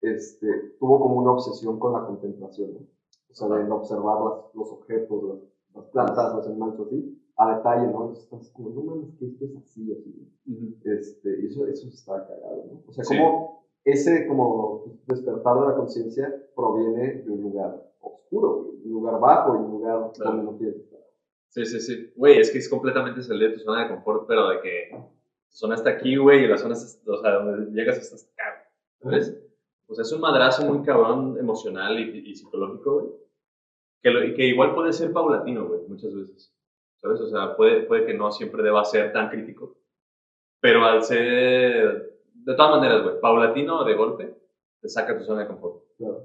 [0.00, 2.99] este, tuvo como una obsesión con la contemplación, ¿no?
[3.30, 5.38] O sea, de observar las- los objetos, las,
[5.74, 8.00] las plantas, los animales, así, a detalle, ¿no?
[8.02, 10.28] Entonces estás como, no mames, que esto es así, así.
[10.46, 10.74] Ujú.
[10.84, 12.82] Este, y eso, eso está cagado, ¿no?
[12.86, 13.16] O sea, Sí.
[13.16, 19.54] como ese como despertar de la conciencia proviene de un lugar oscuro, un lugar bajo
[19.54, 20.36] y un lugar Claro.
[20.42, 21.00] donde no estar.
[21.48, 22.12] Sí, sí, sí.
[22.16, 25.56] Güey, es que es completamente salir de tu zona de confort, pero de que tu
[25.56, 28.68] zona está aquí, güey, y la zona está, o sea, donde llegas hasta acá,
[29.02, 29.36] ¿sabes?
[29.90, 33.12] O sea, es un madrazo muy cabrón emocional y, y psicológico, güey.
[34.02, 36.54] Que, lo- que igual puede ser paulatino, güey, muchas veces.
[36.96, 37.20] ¿Sabes?
[37.20, 39.76] O sea, puede, puede que no siempre deba ser tan crítico.
[40.60, 44.36] Pero al ser, de todas maneras, güey, paulatino de golpe,
[44.80, 45.82] te saca tu zona de confort.
[45.98, 46.22] Claro.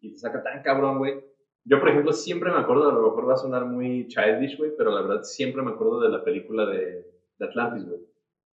[0.00, 1.22] Y te saca tan cabrón, güey.
[1.66, 4.72] Yo, por ejemplo, siempre me acuerdo, a lo mejor va a sonar muy childish, güey,
[4.76, 7.06] pero la verdad siempre me acuerdo de la película de,
[7.38, 8.00] de Atlantis, güey.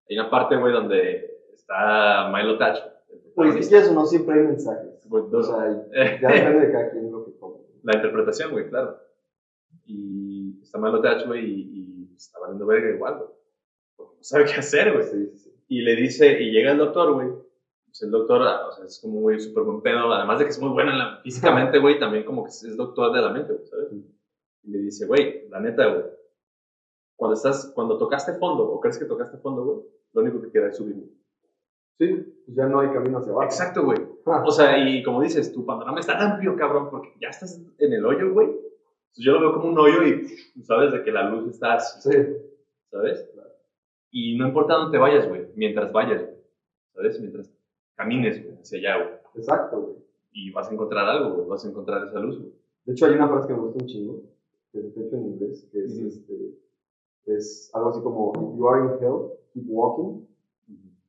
[0.09, 2.79] Hay una parte, güey, donde está Milo Touch.
[3.07, 3.69] Pues si protagonista.
[3.69, 5.07] quieres o no, siempre hay mensajes.
[5.09, 5.89] Güey, O sea,
[6.21, 7.57] ya depende de cada quien lo que tome.
[7.83, 8.97] la interpretación, güey, claro.
[9.85, 13.29] Y está Milo Touch, güey, y, y está valiendo verga igual, güey.
[13.95, 15.05] Porque no sabe qué hacer, güey.
[15.05, 15.53] Sí, sí.
[15.69, 17.27] Y le dice, y llega el doctor, güey.
[17.85, 20.11] Pues el doctor, o sea, es como muy súper buen pedo.
[20.11, 23.21] Además de que es muy bueno la- físicamente, güey, también como que es doctor de
[23.21, 23.87] la mente, güey, ¿sabes?
[24.63, 26.05] Y le dice, güey, la neta, güey.
[27.15, 29.79] Cuando estás, cuando tocaste fondo, o crees que tocaste fondo, güey,
[30.13, 31.16] lo único que queda es subir, güey.
[31.97, 32.07] Sí,
[32.45, 33.45] pues ya no hay camino hacia abajo.
[33.45, 33.97] Exacto, güey.
[34.25, 37.59] Ah, O sea, y como dices, tu panorama está tan amplio, cabrón, porque ya estás
[37.77, 38.47] en el hoyo, güey.
[38.47, 41.73] Entonces yo lo veo como un hoyo y, pff, sabes, de que la luz está
[41.75, 42.17] así, sí,
[42.91, 43.27] ¿sabes?
[44.11, 46.37] Y no importa dónde te vayas, güey, mientras vayas, güey,
[46.93, 47.19] ¿sabes?
[47.19, 47.51] Mientras
[47.95, 49.15] camines, güey, hacia allá, güey.
[49.35, 49.95] exacto, güey.
[50.33, 52.53] Y vas a encontrar algo, güey, vas a encontrar esa luz, güey.
[52.85, 54.23] De hecho, hay una frase que me gusta un chingo,
[54.71, 56.57] que es de hecho en inglés, que es, este,
[57.25, 60.26] es algo así como, if you are in hell, keep walking.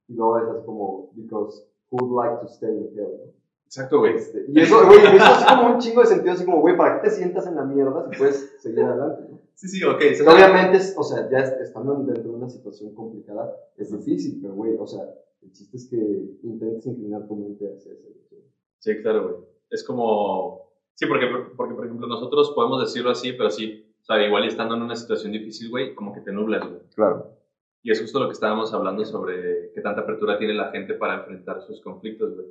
[0.09, 3.12] Y luego es así como, because who would like to stay in hell?
[3.18, 3.33] ¿no?
[3.66, 4.14] Exacto, güey.
[4.16, 6.97] Este, y eso, güey, eso es como un chingo de sentido, así como, güey, ¿para
[7.03, 9.25] qué te sientas en la mierda si puedes seguir adelante?
[9.31, 9.38] ¿no?
[9.55, 10.01] Sí, sí, ok.
[10.27, 14.55] Obviamente, es, o sea, ya es- estando dentro de una situación complicada, es difícil, pero,
[14.55, 15.03] güey, o sea,
[15.42, 15.97] el chiste es que
[16.42, 18.40] intentes inclinar tu mente hacia dirección.
[18.79, 19.37] Sí, claro, güey.
[19.71, 20.71] Es como...
[20.94, 24.75] Sí, porque, porque, por ejemplo, nosotros podemos decirlo así, pero sí, o sea, igual estando
[24.77, 26.81] en una situación difícil, güey, como que te nublas, güey.
[26.94, 27.38] Claro.
[27.83, 31.14] Y es justo lo que estábamos hablando sobre qué tanta apertura tiene la gente para
[31.14, 32.49] enfrentar sus conflictos, güey.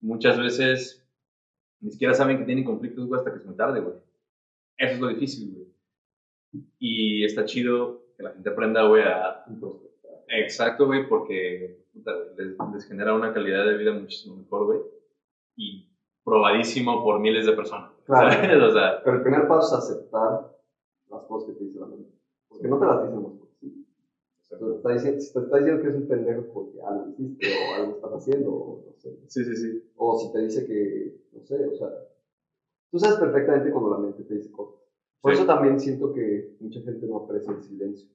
[0.00, 1.04] Muchas veces
[1.80, 3.94] ni siquiera saben que tienen conflictos, güey, hasta que es muy tarde, güey.
[4.76, 5.66] Eso es lo difícil, güey.
[6.78, 9.44] Y está chido que la gente aprenda, güey, a...
[10.28, 14.80] Exacto, güey, porque puta, les, les genera una calidad de vida muchísimo mejor, güey.
[15.56, 15.88] Y
[16.24, 17.92] probadísimo por miles de personas.
[18.08, 18.32] Claro.
[18.32, 18.62] ¿sabes?
[18.62, 20.56] O sea, Pero el primer paso es aceptar
[21.10, 22.10] las cosas que te dice la mente.
[22.48, 23.37] Porque no te las dicen.
[24.48, 27.74] Te está diciendo, si te está diciendo que es un pendejo porque algo hiciste o
[27.74, 29.10] algo estás haciendo, o no sé.
[29.26, 29.82] sí, sí, sí.
[29.96, 31.88] O si te dice que, no sé, o sea,
[32.90, 34.74] tú sabes perfectamente cuando la mente te dice cosas.
[35.20, 35.38] Por Sí.
[35.38, 38.08] eso también siento que mucha gente no aprecia el silencio.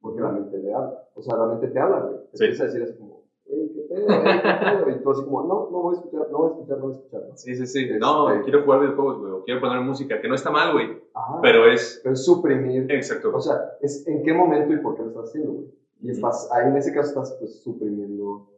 [0.00, 1.04] Porque la mente le habla.
[1.14, 2.16] O sea, la mente te habla, güey.
[2.30, 2.44] Te Sí.
[2.44, 3.19] empieza a decir así como,
[3.52, 4.90] Ey, qué pedo, ey, qué pedo.
[4.90, 6.92] Y tú así como, no, no voy a escuchar, no voy a escuchar, no voy
[6.92, 7.22] a escuchar.
[7.34, 7.88] Sí, sí, sí.
[7.98, 9.32] No, Este- quiero jugar videojuegos, güey.
[9.32, 11.00] O quiero poner música, que no está mal, güey.
[11.42, 12.00] Pero es.
[12.02, 12.90] Pero es suprimir.
[12.90, 13.32] Exacto.
[13.34, 15.66] O sea, es en qué momento y por qué lo estás haciendo, güey.
[16.02, 18.48] Y estás, ahí en ese caso estás pues suprimiendo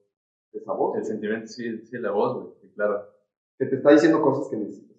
[0.53, 0.95] esa voz.
[0.95, 2.47] El güey, sentimiento, sí, sí, la voz, güey.
[2.61, 3.03] sí, Claro.
[3.59, 4.97] Que te está diciendo cosas que necesitas.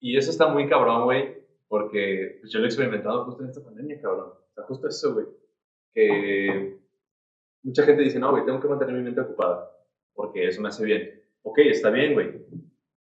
[0.00, 3.64] Y eso está muy cabrón, güey, porque pues, yo lo he experimentado justo en esta
[3.64, 4.28] pandemia, cabrón.
[4.28, 5.26] O sea, justo eso, güey.
[5.94, 6.78] Que
[7.66, 9.70] mucha gente dice, no, güey, tengo que mantener mi mente ocupada,
[10.14, 11.20] porque eso me hace bien.
[11.42, 12.46] Ok, está bien, güey.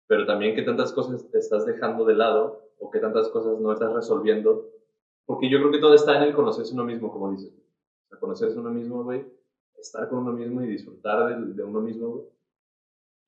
[0.07, 3.91] Pero también qué tantas cosas estás dejando de lado o qué tantas cosas no estás
[3.91, 4.69] resolviendo.
[5.25, 7.51] Porque yo creo que todo está en el conocerse uno mismo, como dices.
[8.19, 9.25] Conocerse uno mismo, güey.
[9.75, 12.25] Estar con uno mismo y disfrutar de, de uno mismo, güey.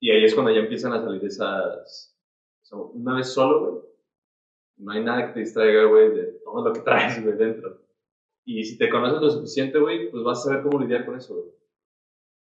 [0.00, 2.16] Y ahí es cuando ya empiezan a salir esas...
[2.62, 3.82] o sea, una vez solo, güey,
[4.76, 7.85] no hay nada que te distraiga, güey, de todo lo que traes, güey, dentro.
[8.46, 11.34] Y si te conoces lo suficiente, güey, pues vas a saber cómo lidiar con eso,
[11.34, 11.48] güey.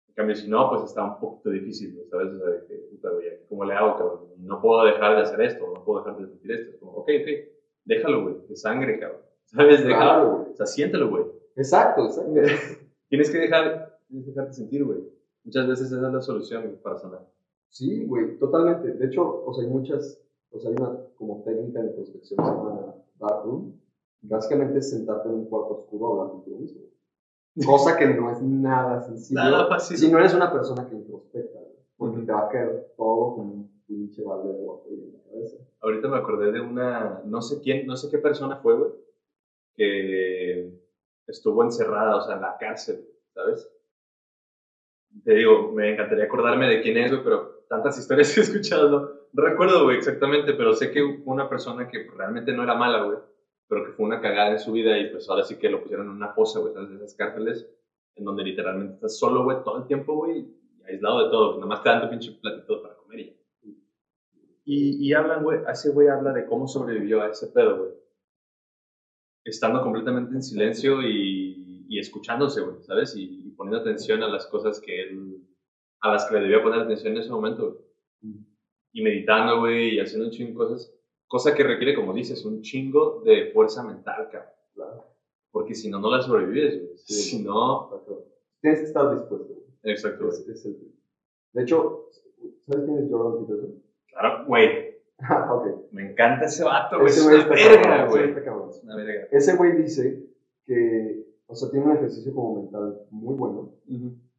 [0.09, 2.35] En cambio, si no, pues está un poquito difícil, güey, ¿sabes?
[2.35, 4.21] O sea, de que, puta, güey, ¿cómo le hago, cabrón?
[4.37, 6.71] No puedo dejar de hacer esto, no puedo dejar de sentir esto.
[6.73, 7.29] Es como, ok, ok,
[7.87, 9.23] déjalo, güey, de sangre, cabrón.
[9.47, 9.83] ¿Sabes?
[9.83, 9.97] Déjalo.
[9.97, 10.53] Claro, güey.
[10.53, 11.25] O sea, siéntelo, güey.
[11.57, 12.33] Exacto, exacto.
[13.09, 14.99] Tienes que dejar, tienes que dejarte sentir, güey.
[15.43, 17.27] Muchas veces esa es la solución güey, para sanar.
[17.71, 18.93] Sí, güey, totalmente.
[18.93, 22.45] De hecho, o sea, hay muchas, o sea, hay una como técnica de introspección que
[22.45, 23.81] se llama Dark Room.
[24.27, 26.81] Básicamente es sentarte en un cuarto oscuro a hablar contigo mismo.
[27.65, 29.41] Cosa que no es nada sencillo.
[29.41, 29.97] Nada fácil.
[29.97, 33.53] Si no eres una persona que introspecta, güey, porque te va a caer todo como
[33.53, 35.57] un pinche balde de agua en la cabeza.
[35.81, 38.91] Ahorita me acordé de una, no sé quién, no sé qué persona fue, güey,
[39.77, 40.73] que
[41.27, 43.71] estuvo encerrada, o sea, en la cárcel, ¿sabes?
[45.23, 48.89] Te digo, me encantaría acordarme de quién es, güey, pero tantas historias que he escuchado,
[48.89, 52.75] no, no recuerdo, güey, exactamente, pero sé que fue una persona que realmente no era
[52.75, 53.19] mala, güey,
[53.75, 56.07] pero que fue una cagada en su vida y pues ahora sí que lo pusieron
[56.07, 56.91] en una fosa, güey, ¿sabes?
[56.91, 57.69] De esas cárceles,
[58.15, 60.47] en donde literalmente estás solo, güey, todo el tiempo, güey,
[60.87, 63.33] aislado de todo, güey, nomás te dan tu pinche platito para comer y ya.
[64.65, 67.91] Y, y hablan, güey, ese güey habla de cómo sobrevivió a ese pedo, güey.
[69.45, 73.17] Estando completamente en silencio y, y escuchándose, güey, ¿sabes?
[73.17, 75.43] Y, y poniendo atención a las cosas que él,
[76.01, 77.73] a las que le debía poner atención en ese momento,
[78.21, 78.35] güey.
[78.93, 80.94] Y meditando, güey, y haciendo un chingo de cosas.
[81.29, 84.51] Cosa que requiere, como dices, un chingo de fuerza mental, cabrón.
[84.75, 85.05] Claro.
[85.51, 86.99] Porque si no, no la sobrevives, güey.
[86.99, 87.15] Sí.
[87.15, 87.91] Si no...
[88.61, 89.47] Tienes que estar dispuesto.
[89.55, 89.65] güey.
[89.85, 90.37] Exacto, güey.
[90.39, 90.93] Es, es el...
[91.53, 92.09] De hecho,
[92.63, 93.83] ¿sabes quién es Jordan Peterson?
[94.09, 94.95] Claro, güey.
[95.21, 95.93] Ah, ok.
[95.93, 97.09] Me encanta ese vato, güey.
[97.09, 98.69] Es Ese güey una verga, güey güey.
[98.69, 99.29] Es una verga.
[99.31, 100.27] Ese güey dice
[100.67, 103.71] que, o sea, tiene un ejercicio como mental muy bueno,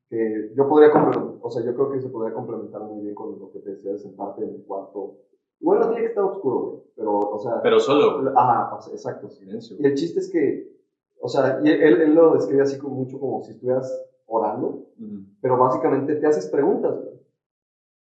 [0.10, 3.40] que yo podría complementar, o sea, yo creo que se podría complementar muy bien con
[3.40, 5.16] lo que te decía de sentarte en el cuarto.
[5.60, 9.30] Igual no tiene que estar oscuro, güey, pero, o sea, Pero solo, ajá, exacto.
[9.30, 9.78] Silencio.
[9.80, 10.76] Y el chiste es que,
[11.22, 14.68] o sea, y él, él lo describe así como mucho como si estuvieras orando,
[15.00, 15.22] Ujú.
[15.42, 17.16] pero básicamente te haces preguntas, güey.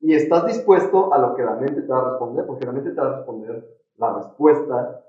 [0.00, 2.90] Y estás dispuesto a lo que la mente te va a responder, porque la mente
[2.90, 5.02] te va a responder la respuesta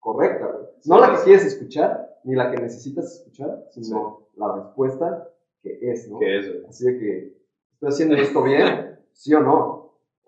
[0.00, 0.66] correcta, güey.
[0.86, 1.24] No Sí, la que sí.
[1.24, 5.28] quieres escuchar, ni la que necesitas escuchar, sino la respuesta
[5.62, 6.18] que es, ¿no?
[6.18, 6.66] ¿Qué es, güey?
[6.68, 7.36] Así de que,
[7.72, 8.98] ¿estoy haciendo esto bien?
[9.12, 9.77] ¿Sí o no?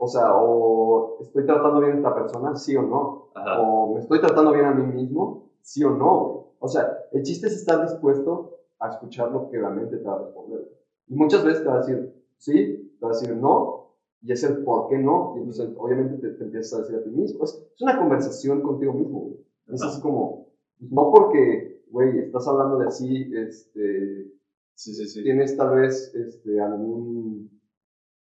[0.03, 2.57] O sea, o ¿estoy tratando bien a esta persona?
[2.57, 3.31] ¿Sí o no?
[3.35, 3.61] Ajá.
[3.61, 6.55] o me estoy tratando bien a mí mismo, sí o no.
[6.59, 10.15] O sea, el chiste es estar dispuesto a escuchar lo que la mente te va
[10.15, 10.69] a responder.
[11.07, 14.43] Y muchas veces te va a decir sí, te va a decir no, y es
[14.43, 15.35] el por qué no.
[15.37, 17.45] Y entonces, obviamente, te, te empiezas a decir a ti mismo.
[17.45, 19.47] Es, es una conversación contigo mismo, güey.
[19.69, 24.33] Es así como, pues, no porque, güey, estás hablando de así, este,
[24.75, 25.23] Sí, sí, sí.
[25.23, 27.51] tienes tal vez este, algún,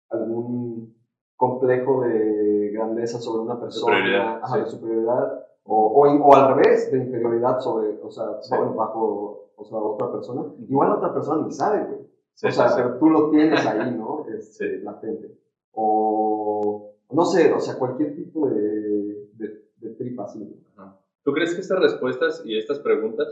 [0.08, 0.94] algún
[1.48, 4.60] complejo de grandeza sobre una persona, Superioridad, ajá, sí.
[4.60, 8.54] de superioridad, o, o, o al revés, de inferioridad sobre, o sea, Sí.
[8.76, 10.42] bajo o sea, otra persona.
[10.68, 12.00] Igual la otra persona ni sabe, güey.
[12.34, 14.26] Sí, o sea, pero tú lo tienes ahí, ¿no?
[14.40, 14.64] Sí.
[14.82, 15.30] Latente.
[15.72, 20.60] O, no sé, o sea, cualquier tipo de, de, de trip así.
[20.76, 20.96] Ajá.
[21.22, 23.28] ¿Tú crees que estas respuestas y estas preguntas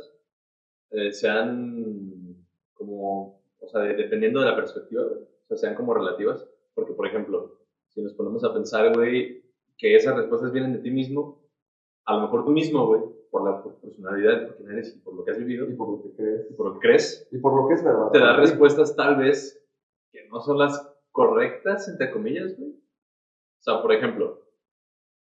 [0.91, 2.37] eh, sean
[2.75, 6.47] como, o sea, de- dependiendo de la perspectiva, o sea, sean como relativas?
[6.75, 7.57] Porque, por ejemplo,
[7.95, 9.43] si nos ponemos a pensar, güey,
[9.77, 11.39] que esas respuestas vienen de ti mismo,
[12.05, 15.25] a lo mejor tú mismo, güey, por la personalidad, por quién eres y por lo
[15.25, 16.47] que has vivido, Y por lo que crees.
[16.51, 18.11] y por lo que crees, Y por lo que es verdad.
[18.11, 19.63] te da respuestas tal vez
[20.11, 22.71] que no son las correctas, entre comillas, güey.
[22.73, 24.41] O sea, por ejemplo,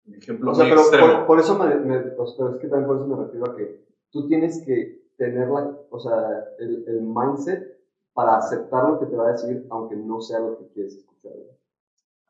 [0.06, 1.12] un ejemplo O sea, muy pero extremo.
[1.18, 3.46] por, por eso me, me- o sea, pero es que también por eso me refiero
[3.50, 7.78] a que tú tienes que tener la, o sea, el, el mindset
[8.12, 11.32] para aceptar lo que te va a decir, aunque no sea lo que quieres escuchar.
[11.32, 11.50] güey.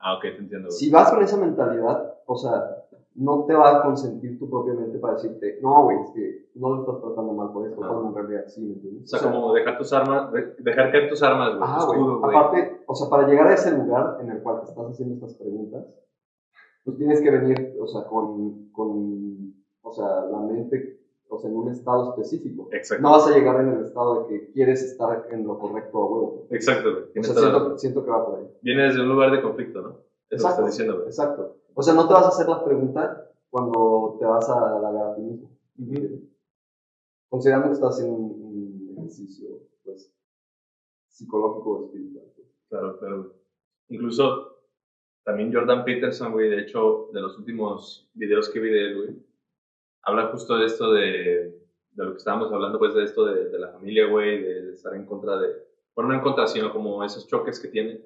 [0.03, 0.71] Ah, ok, te entiendo.
[0.71, 2.85] Si vas con esa mentalidad, o sea,
[3.15, 6.71] no te va a consentir tu propia mente para decirte, no, güey, es que no
[6.71, 7.93] lo estás tratando mal por esto, Ajá.
[7.93, 9.13] cuando en realidad sí, ¿me entiendes?
[9.13, 11.71] O sea, como dejar tus armas, de- dejar caer tus armas, güey.
[11.79, 12.37] Escudo, güey.
[12.37, 15.35] Aparte, o sea, para llegar a ese lugar en el cual te estás haciendo estas
[15.35, 15.85] preguntas,
[16.85, 20.99] pues tienes que venir, o sea, con, con o sea, la mente,
[21.35, 22.69] o sea, en un estado específico.
[22.73, 23.03] Exacto.
[23.03, 26.07] No vas a llegar en el estado de que quieres estar en lo correcto a
[26.07, 26.47] huevo.
[26.51, 26.89] Exacto.
[27.19, 28.47] O sea, siento, siento que va por ahí.
[28.61, 29.89] Viene desde un lugar de conflicto, ¿no?
[29.89, 29.99] Eso
[30.31, 30.61] Exacto.
[30.61, 31.05] estás diciendo.
[31.07, 31.57] Exacto.
[31.75, 35.15] O sea, no te vas a hacer la pregunta cuando te vas a halagar a
[35.15, 35.51] ti mismo.
[37.29, 39.49] Considerando que estás haciendo un, un ejercicio,
[39.85, 40.13] pues,
[41.09, 42.27] psicológico o espiritual.
[42.37, 42.49] pues.
[42.69, 43.35] Claro, claro.
[43.89, 44.59] Incluso
[45.25, 49.32] también Jordan Peterson, güey, de hecho, de los últimos videos que vi de él, güey,
[50.03, 51.03] habla justo de esto de,
[51.93, 54.73] de lo que estábamos hablando, pues, de esto de, de la familia, güey, de, de
[54.73, 55.49] estar en contra de,
[55.95, 58.05] bueno, no en contra, sino como esos choques que tienen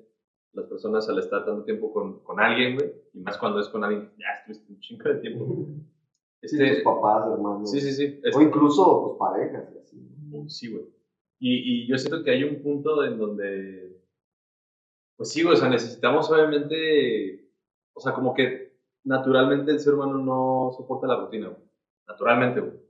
[0.53, 3.85] las personas al estar tanto tiempo con, con alguien, güey, y más cuando es con
[3.85, 5.47] alguien que ya estuviste un chingo de tiempo.
[6.43, 7.71] Sí, Este, tus papás, hermanos.
[7.71, 8.21] sí, sí, sí.
[8.23, 9.69] O este- incluso, pues, parejas.
[9.83, 9.99] así.
[10.49, 10.85] Sí, güey.
[11.41, 14.01] Y, y yo siento que hay un punto en donde,
[15.17, 17.51] pues sí, güey, o sea, necesitamos obviamente,
[17.95, 21.63] o sea, como que naturalmente el ser humano no soporta la rutina, güey.
[22.07, 22.87] Naturalmente, güey.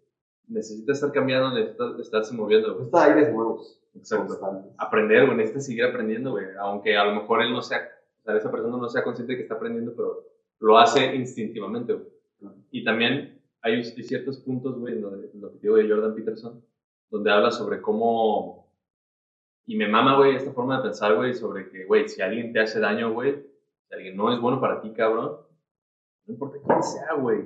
[0.48, 2.86] Necesita estar cambiando, necesita estarse moviendo, güey.
[2.86, 3.80] Necesita aires nuevos.
[3.94, 4.26] Exacto.
[4.26, 4.72] Constantes.
[4.78, 6.46] Aprender, güey, necesita seguir aprendiendo, güey.
[6.60, 7.88] Aunque a lo mejor él no sea,
[8.20, 10.24] o sea, esa persona no sea consciente de que está aprendiendo, pero
[10.60, 12.06] lo hace instintivamente, güey.
[12.70, 16.62] Y también hay, ciertos puntos, güey, en que digo de Jordan Peterson,
[17.10, 18.70] donde habla sobre cómo.
[19.66, 22.60] Y me mama, güey, esta forma de pensar, güey, sobre que, güey, si alguien te
[22.60, 23.44] hace daño, güey,
[23.88, 25.38] si alguien no es bueno para ti, cabrón,
[26.26, 27.42] no importa quién sea, güey,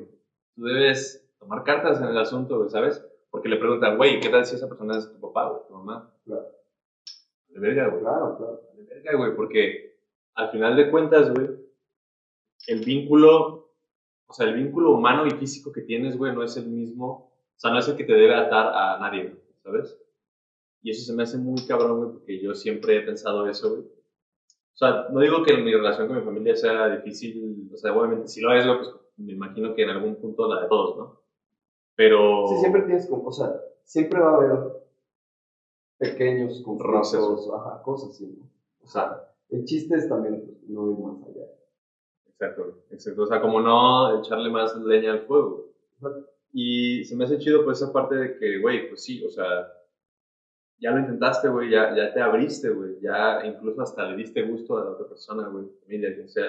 [0.55, 3.05] tú debes tomar cartas en el asunto, güey, ¿sabes?
[3.31, 6.15] Porque le preguntan, güey, ¿qué tal si esa persona es tu papá, güey, tu mamá?
[6.25, 6.47] Claro.
[7.49, 8.03] De verga, güey.
[8.03, 8.61] Claro, claro.
[8.77, 9.99] De verga, güey, porque
[10.35, 11.49] al final de cuentas, güey,
[12.67, 13.73] el vínculo,
[14.27, 17.59] o sea, el vínculo humano y físico que tienes, güey, no es el mismo, o
[17.59, 19.99] sea, no es el que te debe atar a nadie, güey, ¿sabes?
[20.83, 23.83] Y eso se me hace muy cabrón, güey, porque yo siempre he pensado eso, güey.
[23.83, 28.29] O sea, no digo que mi relación con mi familia sea difícil, o sea, obviamente
[28.29, 31.21] si lo es, güey, pues me imagino que en algún punto la de todos, ¿no?
[32.01, 32.47] Pero...
[32.49, 34.59] Sí, siempre tienes como, o sea, siempre va a haber
[35.99, 38.49] pequeños conflictos, ajá, cosas así, ¿no?
[38.83, 41.45] O sea, El chiste es también pues, no ir más allá.
[42.27, 43.23] Exacto, exacto.
[43.25, 45.67] O sea, como no echarle más leña al fuego.
[46.55, 49.71] Y se me hace chido pues esa parte de que, güey, pues sí, o sea,
[50.79, 54.79] ya lo intentaste, güey, ya, ya te abriste, güey, ya incluso hasta le diste gusto
[54.79, 56.47] a la otra persona, güey, familia, quien sea,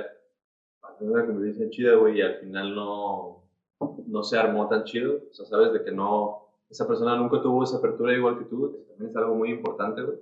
[0.80, 3.51] para tener una convivencia chida, güey, y al final no,
[4.08, 5.20] no se armó tan chido.
[5.30, 8.72] O sea, sabes de que no, esa persona nunca tuvo esa apertura igual que tú,
[8.72, 10.18] que también es algo muy importante, güey.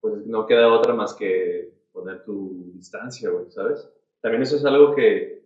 [0.00, 3.90] Pues no queda otra más que poner tu distancia, güey, ¿sabes?
[4.20, 5.44] También eso es algo que,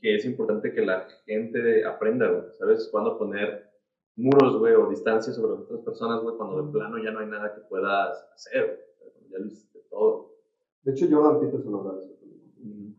[0.00, 2.88] que es importante que la gente aprenda, güey, ¿sabes?
[2.90, 3.70] Cuando poner
[4.16, 7.26] muros, güey, o distancia sobre las otras personas, güey, cuando de plano ya no hay
[7.26, 8.66] nada que puedas hacer,
[8.98, 9.30] güey.
[9.30, 10.34] Ya lo hiciste todo.
[10.82, 12.19] De hecho, Jordan Peterson también.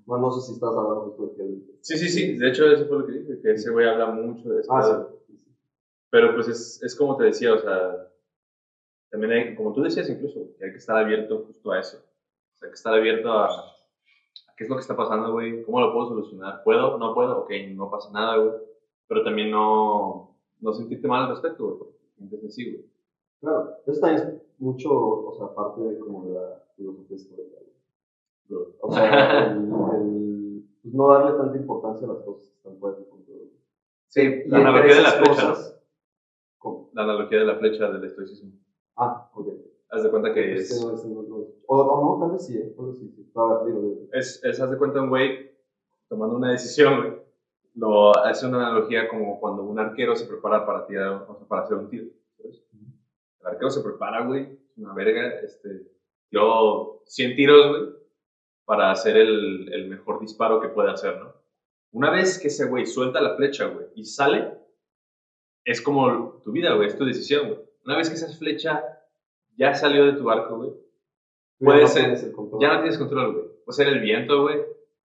[0.05, 1.77] Bueno, no sé si estás hablando de que él...
[1.81, 2.37] Sí, sí, sí.
[2.37, 4.73] De hecho, eso fue lo que dije, que ese güey habla mucho de eso.
[4.73, 5.35] Ah, sí.
[6.09, 8.09] Pero pues es, es como te decía, o sea,
[9.09, 11.97] también hay, como tú decías incluso, que hay que estar abierto justo a eso.
[11.97, 15.63] O sea, hay que estar abierto a, a qué es lo que está pasando, güey,
[15.63, 16.63] cómo lo puedo solucionar.
[16.63, 16.97] ¿Puedo?
[16.97, 17.43] ¿No puedo?
[17.43, 18.53] Ok, no pasa nada, güey.
[19.07, 22.85] Pero también no, no sentirte mal al respecto, güey, porque sientes así, güey.
[23.39, 27.57] Claro, eso también es mucho, o sea, parte de como de la filosofía estoica.
[28.81, 32.97] O sea, el, el, pues, no darle tanta importancia a las cosas que están fuera
[32.97, 33.51] de control.
[34.07, 35.77] Sí, la analogía de la flecha, cosas-
[36.57, 36.89] ¿Cómo?
[36.93, 38.51] La analogía de la flecha del estoicismo.
[38.97, 39.47] Ah, ok.
[39.89, 40.81] Haz de cuenta que Ese es...
[40.83, 41.35] no, no, no.
[41.67, 43.05] O, o no, tal vez sí, eh, tal vez sí.
[43.15, 44.07] ver, digo, digo.
[44.13, 45.51] es, es, haz de cuenta un güey
[46.07, 47.21] tomando una decisión, güey.
[47.75, 51.61] Lo hace una analogía como cuando un arquero se prepara para tirar, o sea, para
[51.63, 52.05] hacer un tiro.
[52.37, 52.63] ¿sabes?
[53.41, 55.89] El arquero se prepara, güey, es una verga, este,
[56.29, 58.00] tiró 100 tiros, güey,
[58.65, 61.33] para hacer el, el mejor disparo que puede hacer, ¿no?
[61.91, 64.53] Una vez que ese güey suelta la flecha, güey, y sale,
[65.65, 67.59] es como tu vida, güey, es tu decisión, güey.
[67.85, 68.83] Una vez que esa flecha
[69.57, 70.71] ya salió de tu arco, güey,
[71.59, 72.17] Puede no ser.
[72.59, 73.45] ya no tienes control, güey.
[73.65, 74.61] Puede ser el viento, güey.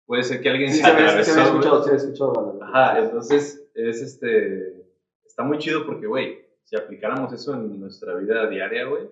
[0.05, 1.45] Puede ser que alguien Sí, se atravesó, güey.
[1.47, 2.60] escuchado, había escuchado.
[2.62, 4.86] Ajá, entonces es este.
[5.25, 9.10] Está muy chido porque, güey, si aplicáramos eso en nuestra vida diaria, güey,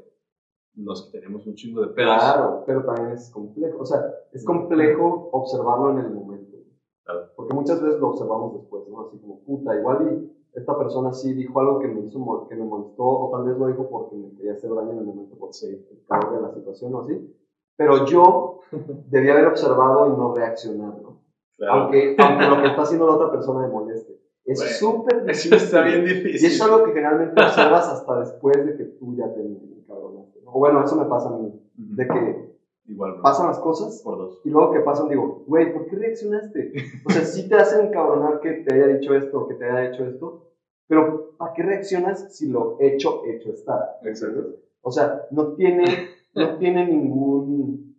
[0.76, 2.18] nos quitaríamos un chingo de pedos.
[2.18, 3.80] Claro, pero también es complejo.
[3.80, 4.00] O sea,
[4.32, 6.58] es complejo observarlo en el momento.
[7.04, 7.30] Claro.
[7.36, 9.02] Porque muchas veces lo observamos después, ¿no?
[9.02, 12.64] Así como, puta, igual y esta persona sí dijo algo que me hizo, que me
[12.64, 15.58] molestó, o tal vez lo dijo porque me quería hacer daño en el momento, porque
[15.68, 17.36] el calor de la situación o así.
[17.76, 18.60] Pero yo
[19.10, 21.22] debía haber observado y no reaccionar, ¿no?
[21.70, 24.20] Aunque, aunque lo que está haciendo la otra persona me moleste.
[24.46, 26.48] Es Güey, súper Eso está bien Y difícil.
[26.48, 30.33] eso es algo que generalmente observas hasta después de que tú ya te encabronaste.
[30.54, 31.52] O bueno, eso me pasa a mí.
[31.76, 32.54] De que
[32.86, 33.22] Igual, bro.
[33.24, 34.42] pasan las cosas Por dos.
[34.44, 36.74] y luego que pasan digo, güey, ¿por qué reaccionaste?
[37.06, 40.06] O sea, sí te hacen encabronar que te haya dicho esto que te haya hecho
[40.06, 40.52] esto,
[40.88, 43.98] pero ¿para qué reaccionas si lo hecho, hecho está?
[44.04, 44.58] Exacto.
[44.82, 45.86] O sea, no tiene,
[46.36, 47.98] no tiene ningún,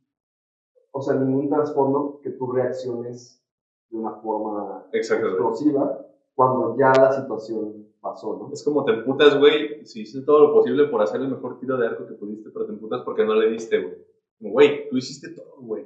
[0.93, 3.43] o sea, ningún trasfondo que tú reacciones
[3.91, 8.53] de una forma explosiva cuando ya la situación pasó, ¿no?
[8.53, 11.77] Es como te emputas, güey, si hiciste todo lo posible por hacer el mejor tiro
[11.79, 13.97] de arco que pudiste, pero te emputas porque no le diste, güey.
[14.39, 15.85] Como, güey, tú hiciste todo, güey.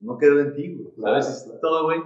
[0.00, 0.94] No quedó en ti, güey.
[0.94, 1.28] Claro, ¿Sabes?
[1.28, 1.60] Hiciste claro.
[1.60, 2.00] todo, güey.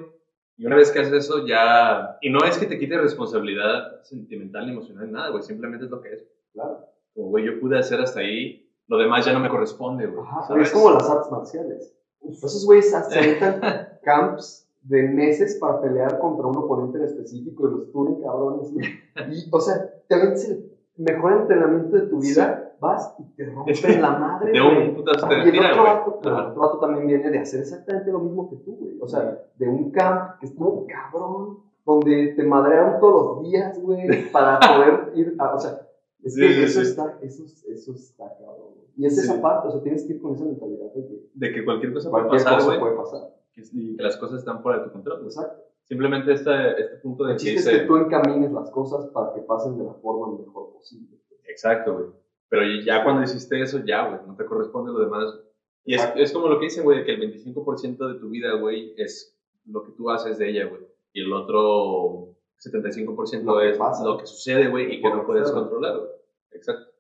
[0.57, 2.19] Y una vez que haces eso, ya...
[2.23, 5.43] Y no es que te quite responsabilidad sentimental ni emocional, nada, güey.
[5.43, 6.27] Simplemente es lo que es.
[6.53, 6.87] Claro.
[7.15, 8.71] Como, güey, yo pude hacer hasta ahí.
[8.89, 10.27] Lo demás ya no me corresponde, güey.
[10.27, 10.69] Ajá, ¿sabes?
[10.69, 11.95] es como las artes marciales.
[12.23, 17.71] Esos güeyes se aventan camps de meses para pelear contra un oponente en específico y
[17.73, 18.73] los tunen cabrones.
[18.73, 23.75] Y, o sea, te aventas el mejor entrenamiento de tu vida, vas y te rompen
[24.03, 24.53] la madre.
[24.53, 27.61] De un putazo Y el otro, vato, pero el otro vato también viene de hacer
[27.61, 28.99] exactamente lo mismo que tú, güey.
[29.01, 34.31] O sea, de un camp que estuvo cabrón, donde te madrearon todos los días, güey,
[34.33, 35.89] para poder ir a, o sea,
[36.23, 36.91] es Sí, que sí, eso, sí.
[36.91, 38.75] Está, eso, eso está cabrón.
[38.75, 38.87] güey.
[38.97, 39.23] Y es Sí.
[39.23, 41.93] esa parte, o sea, tienes que ir con esa mentalidad de que De que cualquier
[41.95, 43.21] cosa puede cualquier pasar, cosa puede pasar.
[43.53, 43.63] Que-
[43.97, 45.25] que las cosas están fuera de tu control.
[45.25, 45.63] Exacto.
[45.85, 49.35] Simplemente este, este punto de El que chiste es que tú encamines las cosas para
[49.35, 51.19] que pasen de la forma mejor posible.
[51.45, 52.07] Exacto, güey.
[52.49, 55.39] Pero ya cuando hiciste eso, ya, güey, no te corresponde lo demás.
[55.85, 58.55] Y es, es como lo que dicen, güey, de que el 25% de tu vida,
[58.55, 59.37] güey, es
[59.67, 60.83] lo que tú haces de ella, güey.
[61.13, 64.05] Y el otro 75% Lo es pasa.
[64.05, 66.11] lo que sucede, güey, y que no puedes controlar, güey.
[66.53, 66.91] Exacto.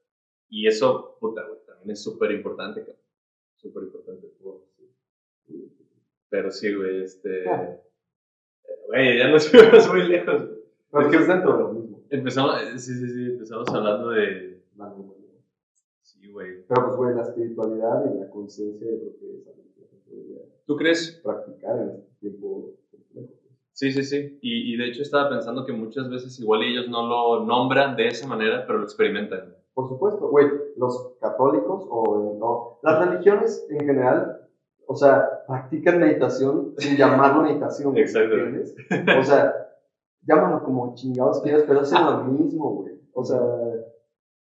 [0.48, 2.84] Y eso, puta, güey, también es súper importante.
[3.56, 4.32] Súper importante.
[6.32, 7.46] Pero sí, güey, este...
[7.46, 7.76] Ah.
[8.88, 10.42] Güey, ya nos fuimos muy lejos.
[10.44, 12.00] Pero Es pues que- es dentro de lo mismo.
[12.08, 14.62] Empezamos, eh, sí, sí, sí, empezamos hablando de...
[16.00, 16.64] Sí, güey.
[16.66, 21.20] Pero pues, güey, la espiritualidad y la conciencia yo creo que es ¿Tú crees?
[21.22, 23.32] practicar en este tiempo complejo.
[23.72, 24.38] Sí, sí, sí.
[24.42, 28.08] Y, y de hecho estaba pensando que muchas veces igual ellos no lo nombran de
[28.08, 29.54] esa manera, pero lo experimentan.
[29.74, 34.41] Por supuesto, güey, los católicos o no, las religiones en general,
[34.92, 38.34] o sea, practican meditación sin llamarlo meditación, Exacto.
[38.34, 38.74] ¿entiendes?
[39.18, 39.54] O sea,
[40.26, 42.94] llámalo como chingados quieras, pero hacen lo mismo, güey.
[43.14, 43.40] O sea,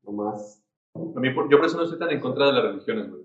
[0.03, 0.63] nomás.
[0.95, 3.23] A mí, yo por eso no estoy tan en contra de las religiones, güey.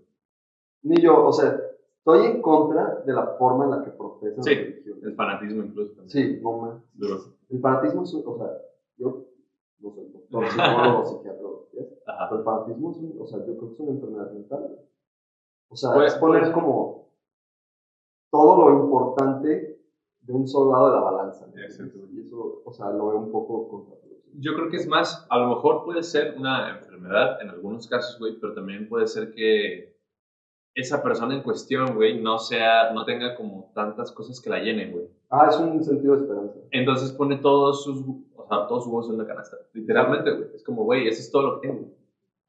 [0.83, 1.59] Ni yo, o sea,
[1.99, 4.55] estoy en contra de la forma en la que profesan Sí.
[4.55, 5.03] las religiones.
[5.05, 5.95] El fanatismo incluso.
[5.95, 6.11] también.
[6.11, 6.83] Sí, no más.
[7.51, 8.49] El fanatismo es, un- o sea,
[8.99, 9.25] yo
[9.81, 11.41] no soy doctor, psicólogo, psiquiatra,
[12.29, 14.79] pero el fanatismo es, un, o sea, yo creo que es una enfermedad mental.
[15.69, 17.04] O sea, Pues- es poner pues- como
[18.35, 19.79] todo lo importante
[20.23, 21.47] de un solo lado de la balanza.
[21.47, 21.61] ¿no?
[21.61, 24.41] Y eso, o sea, lo veo un poco contraproducente.
[24.41, 28.19] Yo creo que es más, a lo mejor puede ser una enfermedad en algunos casos,
[28.19, 29.95] güey, pero también puede ser que
[30.75, 34.91] esa persona en cuestión, güey, no sea, no tenga como tantas cosas que la llenen,
[34.91, 35.07] güey.
[35.31, 36.59] Ah, es un sentido de esperanza.
[36.73, 38.01] Entonces pone todos sus,
[38.35, 39.59] o sea, todos sus huevos en una canasta.
[39.75, 40.49] Literalmente, güey.
[40.57, 41.87] Es como, güey, eso es todo lo que tengo.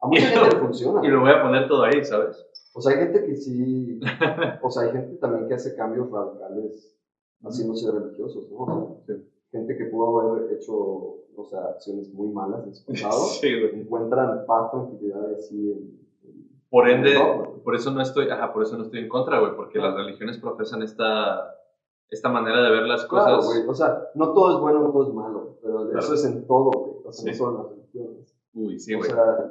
[0.01, 1.05] A mucha gente funciona.
[1.05, 2.43] Y lo voy a poner todo ahí, ¿sabes?
[2.77, 3.99] O sea, hay gente que sí.
[4.61, 6.93] o sea, hay gente también que hace cambios radicales
[7.41, 8.57] haciéndose religiosos, ¿no?
[8.57, 9.15] O sea,
[9.51, 14.45] gente que pudo haber hecho, o sea, acciones muy malas en su pasado, Sí, encuentran
[14.45, 15.77] paz, tranquilidad así en.
[16.29, 19.39] en- Por ende, en por eso no estoy, ajá, por eso no estoy en contra,
[19.39, 21.55] güey, porque las religiones profesan esta,
[22.09, 23.45] esta manera de ver las Claro, cosas.
[23.55, 23.69] güey.
[23.69, 25.99] O sea, no todo es bueno, no todo es malo, pero Claro.
[25.99, 26.95] eso es en todo, güey.
[27.05, 27.29] O sea, Sí.
[27.29, 28.35] no solo en las religiones.
[28.53, 29.09] Uy, sí, o güey.
[29.09, 29.49] sea, pues,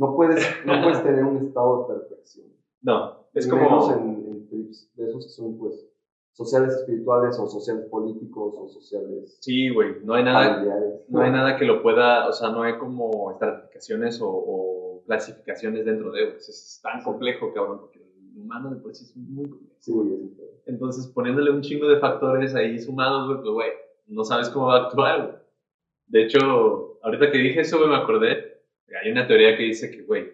[0.00, 2.46] no puedes, no puedes tener un estado de perfección.
[2.82, 3.62] no, es Y como...
[3.62, 5.86] menos en, en trips de esos que son, pues,
[6.32, 11.00] sociales espirituales o sociales políticos o sociales Sí, güey, no hay nada, familiares.
[11.08, 15.84] no hay nada que lo pueda, o sea, no hay como estratificaciones o, o clasificaciones
[15.84, 16.36] dentro de, güey.
[16.36, 19.74] Es, tan complejo, cabrón, porque el humano de por sí es muy complejo.
[19.80, 20.48] Sí, güey, es un pedo.
[20.66, 23.70] Entonces, poniéndole un chingo de factores ahí sumados, güey, pues, güey,
[24.06, 25.36] no sabes cómo va a actuar, güey.
[26.06, 28.49] De hecho, ahorita que dije eso, güey, me acordé,
[29.02, 30.32] hay una teoría que dice que, güey,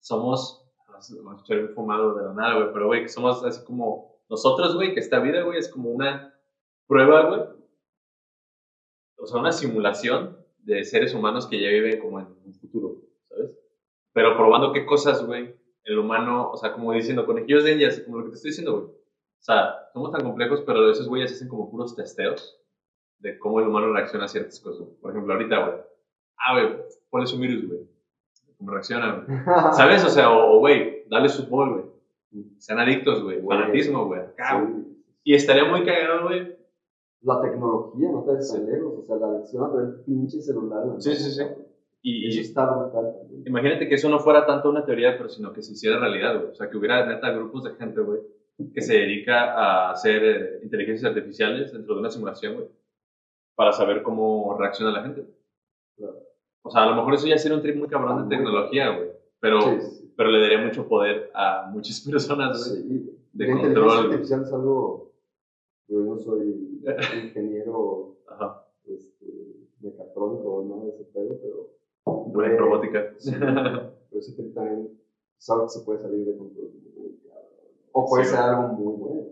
[0.00, 3.64] somos, vamos a escuchar bien fumado de la nada, güey, pero, güey, que somos así
[3.64, 6.34] como nosotros, güey, que esta vida, güey, es como una
[6.86, 7.40] prueba, güey,
[9.18, 13.50] o sea, una simulación de seres humanos que ya viven como en un futuro, ¿sabes?
[14.12, 18.18] Pero probando qué cosas, güey, el humano, o sea, como diciendo, conejillos de indias, como
[18.18, 18.84] lo que te estoy diciendo, güey.
[18.84, 22.60] O sea, somos tan complejos, pero esos güeyes hacen como puros testeos
[23.18, 24.86] de cómo el humano reacciona a ciertas cosas.
[25.00, 25.80] Por ejemplo, ahorita, güey.
[26.38, 26.76] Ah, güey,
[27.10, 27.80] pones un virus, güey.
[28.58, 29.38] ¿Cómo reacciona, güey?
[29.72, 30.04] ¿Sabes?
[30.04, 32.44] O sea, o, güey, dale fútbol, güey.
[32.58, 33.40] Sean adictos, güey.
[33.42, 34.20] Fanatismo, güey.
[34.36, 34.96] Sí.
[35.24, 36.56] Y estaría muy cagado, güey.
[37.22, 40.86] La tecnología, no te des lejos, o sea, la adicción a tener pinche celular.
[40.86, 41.42] la Sí, sí, sí.
[42.00, 43.12] Y, Eso está brutal
[43.44, 46.52] imagínate que eso no fuera tanto una teoría, pero sino que se hiciera realidad, güey.
[46.52, 48.20] O sea, que hubiera neta grupos de gente, güey,
[48.72, 52.68] que se dedica a hacer eh, inteligencias artificiales dentro de una simulación, güey,
[53.56, 55.26] para saber cómo reacciona la gente.
[55.96, 56.27] Claro.
[56.62, 58.96] O sea, a lo mejor eso ya sería un trip muy cabrón de Muy tecnología,
[58.96, 59.10] güey.
[59.40, 60.12] Pero, Sí, sí.
[60.16, 62.64] pero le daría mucho poder a muchas personas.
[62.72, 63.68] Sí, de la control.
[63.68, 65.12] inteligencia artificial es algo.
[65.88, 66.80] Yo no soy
[67.24, 68.66] ingeniero Ajá.
[68.84, 69.26] este,
[69.80, 71.70] mecatrónico o nada de ese pedo, pero.
[72.04, 73.14] Güey, robótica.
[73.18, 74.88] Sí, pero ese trip también
[75.38, 76.70] es algo que se puede salir de control.
[76.96, 77.46] muy cabrón.
[77.92, 79.22] O puede ser algo muy bueno.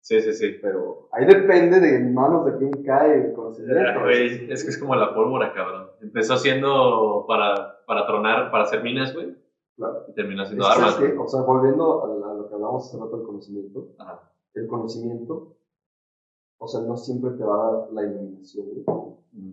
[0.00, 0.52] Sí, sí, sí.
[0.62, 3.80] Pero ahí depende de manos de quién cae el conocimiento.
[3.80, 5.85] Ah, es que es como la pólvora, cabrón.
[6.00, 9.36] Empezó siendo para, para tronar, para hacer minas, güey.
[9.76, 10.04] Claro.
[10.08, 10.98] Y terminó haciendo armas.
[11.18, 14.32] O sea, volviendo a, lo que hablábamos hace rato del conocimiento, Ajá.
[14.54, 15.56] el conocimiento,
[16.58, 18.84] o sea, no siempre te va a dar la iluminación, güey.
[19.32, 19.52] Mm.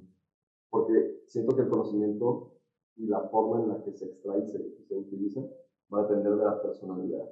[0.69, 2.53] porque siento que el conocimiento
[2.95, 5.41] y la forma en la que se extrae y se, se utiliza
[5.93, 7.29] va a depender de la personalidad.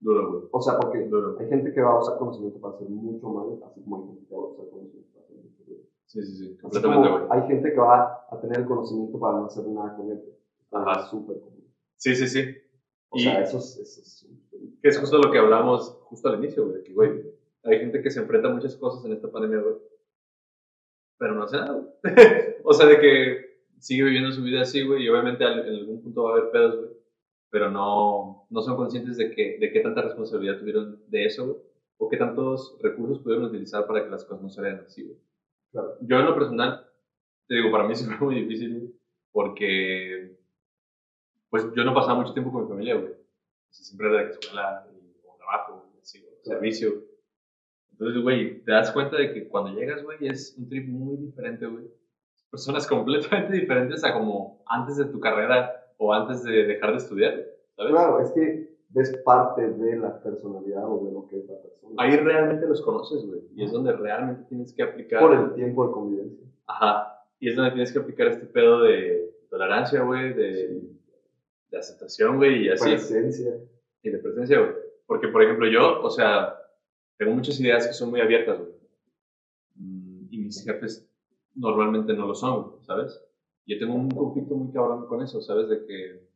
[0.00, 0.42] Duro, güey.
[0.50, 1.36] O sea, porque Duro.
[1.38, 4.26] hay gente que va a usar conocimiento para hacer mucho mal, así como hay gente
[4.26, 5.88] que va a usar conocimiento para hacer mucho bien.
[6.12, 6.58] Sí, sí, sí.
[6.60, 7.40] Completamente, como güey.
[7.40, 10.20] hay gente que va a tener el conocimiento para no hacer nada con él.
[10.70, 11.06] Ajá.
[11.08, 11.64] Súper común.
[11.96, 12.44] Sí, sí, sí.
[13.08, 13.78] O Y- sea, eso es...
[13.78, 14.26] Eso es
[14.82, 16.82] Que es justo lo que hablamos justo al inicio, güey.
[16.82, 17.22] Que, güey,
[17.64, 19.76] hay gente que se enfrenta a muchas cosas en esta pandemia, güey.
[21.18, 21.86] Pero no hace nada, güey.
[22.64, 25.04] o sea, de que sigue viviendo su vida así, güey.
[25.04, 26.90] Y obviamente en algún punto va a haber pedos, güey.
[27.50, 31.58] Pero no, no son conscientes de, que, de qué tanta responsabilidad tuvieron de eso, güey.
[31.98, 35.16] O qué tantos recursos pudieron utilizar para que las cosas no salieran así, güey.
[35.72, 35.96] Claro.
[36.02, 36.86] Yo en lo personal,
[37.48, 38.94] te digo, para mí sí fue muy difícil.
[39.32, 40.36] Porque,
[41.48, 43.12] pues yo no pasaba mucho tiempo con mi familia, güey.
[43.12, 43.16] O
[43.70, 44.86] siempre era de escuela
[45.24, 46.60] o trabajo, y así, güey, Claro.
[46.60, 46.92] servicio.
[47.92, 51.66] Entonces, güey, te das cuenta de que cuando llegas, güey, es un trip muy diferente,
[51.66, 51.86] güey.
[52.50, 52.86] Personas
[53.46, 57.32] completamente diferentes a como antes de tu carrera o antes de dejar de estudiar,
[57.76, 57.92] ¿sabes?
[57.92, 61.94] Claro, es que ves parte de la personalidad o de lo que es la persona.
[61.98, 63.40] Ahí realmente los conoces, güey.
[63.54, 65.20] Y es donde realmente tienes que aplicar.
[65.20, 66.46] Por el tiempo de convivencia.
[66.66, 67.26] Ajá.
[67.38, 70.80] Y es donde tienes que aplicar este pedo de tolerancia, güey, de,
[71.70, 72.90] de aceptación, güey, y así.
[72.90, 73.56] Presencia.
[74.02, 74.72] Y de presencia, güey.
[75.06, 76.56] Porque, por ejemplo, yo, o sea,
[77.18, 78.72] tengo muchas ideas que son muy abiertas, güey.
[79.76, 81.08] Mm, Y mis jefes
[81.54, 83.20] normalmente no lo son, ¿sabes?
[83.66, 85.68] Yo tengo un conflicto muy cabrón con eso, ¿sabes?
[85.68, 86.31] De que,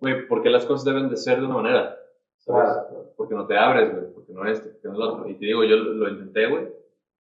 [0.00, 1.96] güey, ¿por qué las cosas deben de ser de una manera?
[2.38, 2.70] ¿Sabes?
[2.72, 3.12] Claro.
[3.16, 5.28] Porque no te abres, güey, porque no esto, porque no lo otro.
[5.28, 6.68] Y te digo, yo lo, lo intenté, güey.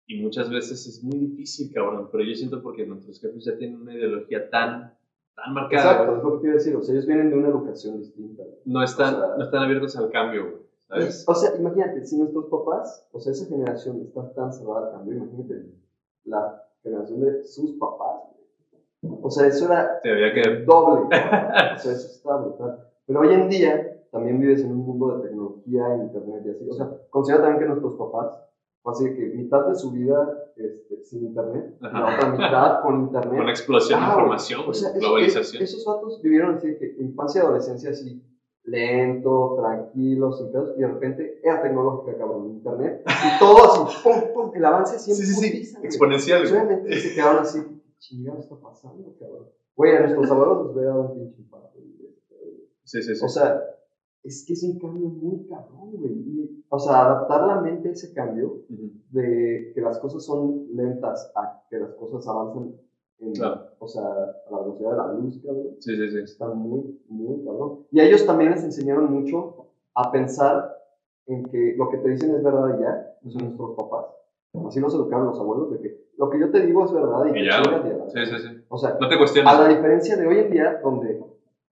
[0.08, 2.10] Y muchas veces es muy difícil, cabrón.
[2.12, 4.94] Pero yo siento porque nuestros jefes ya tienen una ideología tan,
[5.36, 6.76] tan marcada, Exacto, es lo que te iba a decir.
[6.76, 8.44] O sea, ellos vienen de una educación distinta.
[8.66, 10.62] No están, O sea- no están abiertos al cambio, güey.
[10.88, 11.24] ¿Sabes?
[11.28, 15.16] O sea, imagínate, si nuestros papás, o sea, esa generación está tan cerrada al cambio,
[15.16, 15.72] imagínate
[16.26, 18.24] la generación de sus papás.
[19.04, 20.64] O sea, eso era Te había que...
[20.66, 21.06] doble.
[21.06, 22.88] o sea, eso está brutal.
[23.08, 26.70] Pero hoy en día también vives en un mundo de tecnología, internet y así.
[26.70, 28.38] O sea, considera también que nuestros papás,
[28.86, 30.18] así de que mitad de su vida
[30.56, 32.16] este, sin internet, y la Ajá.
[32.16, 33.38] otra mitad con internet.
[33.40, 34.20] Con explosión de Ah, güey.
[34.24, 35.64] información, O sea, globalización.
[35.64, 38.22] es- esos vatos vivieron así de que infancia y adolescencia así,
[38.64, 44.14] lento, tranquilo, sin pedos, y de repente era tecnológica, cabrón, internet, y todo así, pum,
[44.34, 46.42] pum, el avance siempre Sí, sí, sí, exponencial.
[46.46, 49.48] Obviamente se quedaron así, ¿qué chingado está pasando, cabrón?
[49.76, 52.68] Güey, a nuestros abuelos les hubiera dado un pinche güey.
[52.84, 53.24] Sí, sí, sí.
[53.26, 53.62] O sea,
[54.24, 56.12] es que es un cambio muy cabrón, güey.
[56.14, 58.92] Y, o sea, adaptar la mente a ese cambio Ujú.
[59.12, 62.76] de que las cosas son lentas a que las cosas avanzan
[63.20, 63.68] en, Claro.
[63.80, 65.76] o sea, a la velocidad de la luz, cabrón.
[65.80, 66.18] Sí, sí, sí.
[66.24, 67.86] Está muy, muy cabrón.
[67.92, 70.76] Y a ellos también les enseñaron mucho a pensar
[71.28, 74.06] en que lo que te dicen es verdad ya, que son nuestros papás.
[74.68, 77.30] Así nos educaron los abuelos, de que lo que yo te digo es verdad y,
[77.30, 77.64] Y te ya,
[78.10, 78.66] Sí, sí, sí.
[78.70, 79.52] O sea, No te cuestiones.
[79.54, 81.24] a la diferencia de hoy en día, donde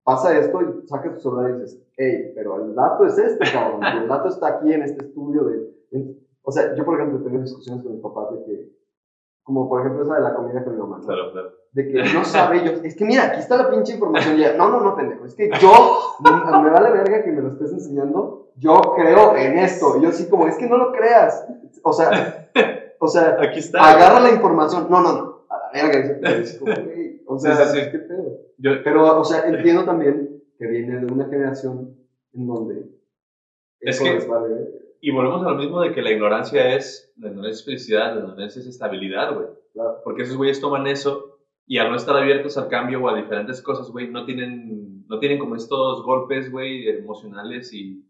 [0.04, 3.82] pasa esto y sacas tu celular y dices, hey, pero el dato es este, cabrón.
[3.84, 5.44] y el dato está aquí en este estudio.
[5.44, 8.72] De, en- o sea, yo, por ejemplo, he tenido discusiones con mis papás de que,
[9.44, 11.00] como por ejemplo esa de la comida con mi mamá.
[11.06, 11.52] Claro, claro.
[11.72, 14.38] De que no sabe yo, es que mira, aquí está la pinche información.
[14.38, 16.32] Y ella, no, no, no, pendejo, es que yo, me,
[16.64, 19.98] me vale verga que me lo estés enseñando, yo creo en esto.
[19.98, 21.46] Y yo así como, es que no lo creas.
[21.84, 22.50] O sea,
[23.00, 23.80] o sea, Aquí está.
[23.92, 24.88] agarra la información.
[24.90, 26.30] No, no, no, a la verga.
[26.32, 26.72] es como,
[27.28, 27.92] o Sí, sea, sí, sí.
[27.92, 28.38] ¿qué pedo?
[28.58, 31.96] Yo, Pero, o sea, entiendo también que viene de una generación
[32.34, 32.90] en donde
[33.80, 37.60] Es que- vale y volvemos a lo mismo de que la ignorancia es, la ignorancia
[37.60, 39.48] es felicidad, la ignorancia es estabilidad, güey.
[39.72, 40.02] Claro.
[40.04, 41.29] Porque esos güeyes toman eso
[41.70, 45.20] y al no estar abiertos al cambio o a diferentes cosas, güey, no tienen, no
[45.20, 48.04] tienen como estos golpes, güey, emocionales y,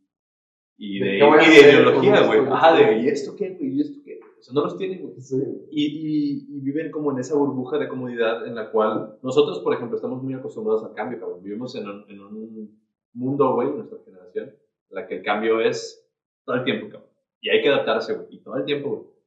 [0.78, 2.40] y ¿De y de ideología, güey.
[2.50, 3.76] Ajá, de, ¿y esto qué, güey?
[3.76, 4.22] ¿Y esto qué?
[4.40, 5.20] O sea, no los tienen, güey.
[5.20, 5.36] Sí.
[5.72, 9.74] Y, y, y viven como en esa burbuja de comodidad en la cual nosotros, por
[9.74, 11.44] ejemplo, estamos muy acostumbrados al cambio, cabrón.
[11.44, 12.80] Vivimos en un, en un
[13.12, 16.10] mundo, güey, nuestra generación, en la que el cambio es
[16.46, 17.10] todo el tiempo, cabrón.
[17.42, 18.28] Y hay que adaptarse, güey.
[18.30, 19.19] Y todo el tiempo, güey.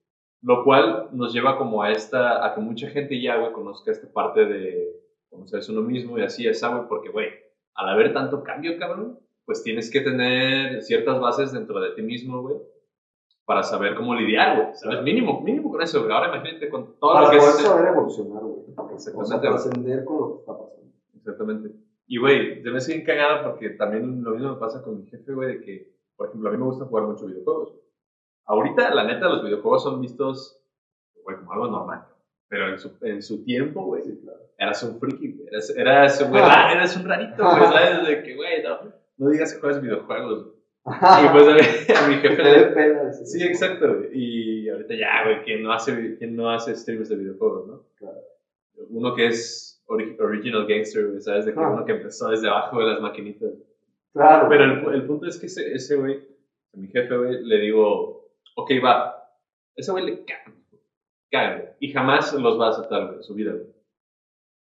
[0.43, 4.13] Lo cual nos lleva como a esta, a que mucha gente ya, güey, conozca esta
[4.13, 7.29] parte de conocerse uno mismo y así, esa, güey, porque, güey,
[7.75, 12.43] al haber tanto cambio, cabrón, pues tienes que tener ciertas bases dentro de ti mismo,
[12.43, 12.57] güey,
[13.45, 15.03] para saber cómo lidiar, güey, ¿sabes?
[15.03, 16.13] Mínimo, mínimo con eso, güey.
[16.13, 17.45] Ahora imagínate con todo Para lo que es...
[17.61, 18.63] saber evolucionar, güey.
[18.77, 20.93] O sea, Exactamente, trascender con lo que está pasando.
[21.15, 21.71] Exactamente.
[22.07, 25.33] Y, güey, yo me sigue cagada porque también lo mismo me pasa con mi jefe,
[25.33, 27.75] güey, de que, por ejemplo, a mí me gusta jugar mucho videojuegos.
[28.47, 30.61] Ahorita, la neta, los videojuegos son vistos,
[31.23, 32.05] güey, como algo normal.
[32.49, 34.41] Pero en su, en su tiempo, güey, Sí, claro.
[34.59, 35.49] eras un friki, güey.
[35.49, 38.07] Eras, eras, un, güey, ah, eras un rarito, güey, ¿sabes?
[38.07, 38.79] De que, güey, no,
[39.19, 40.45] no digas que juegas videojuegos.
[40.45, 40.57] güey.
[40.85, 43.87] Y pues a, mi- a mi jefe le, decir Sí, exacto.
[43.95, 44.09] güey.
[44.13, 47.85] Y ahorita ya, güey, ¿quién no hace, quién no hace streams de videojuegos, no?
[47.97, 48.19] Claro.
[48.91, 51.47] Uno que es ori- original gangster, güey, ¿sabes?
[51.47, 51.71] De que Ah.
[51.71, 53.53] uno que empezó desde abajo de las maquinitas.
[54.13, 54.49] Claro.
[54.51, 56.17] Pero el, el punto es que ese, ese güey,
[56.75, 58.22] a mi jefe, güey, le digo,
[58.57, 59.19] ok, va.
[59.77, 60.55] Ese güey le caga,
[61.31, 61.77] caga.
[61.81, 63.67] Y jamás los va a aceptar, güey, en su vida, güey.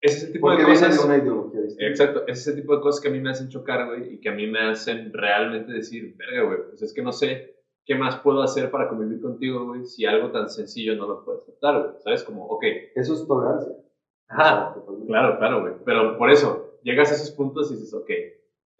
[0.00, 1.04] Ese es el tipo Porque de cosas.
[1.04, 1.60] una ideología.
[1.78, 4.20] Exacto, ese es el tipo de cosas que a mí me hacen chocar, güey, y
[4.20, 7.54] que a mí me hacen realmente decir, verga, güey, pues es que no sé
[7.86, 11.38] qué más puedo hacer para convivir contigo, güey, si algo tan sencillo no lo puedo
[11.42, 12.22] aceptar, güey, ¿sabes?
[12.22, 12.64] Como, ok,
[12.94, 13.74] Eso es tolerancia.
[14.28, 15.06] ajá, totalmente.
[15.08, 18.10] claro, claro, güey, pero por eso, llegas a esos puntos y dices, ok,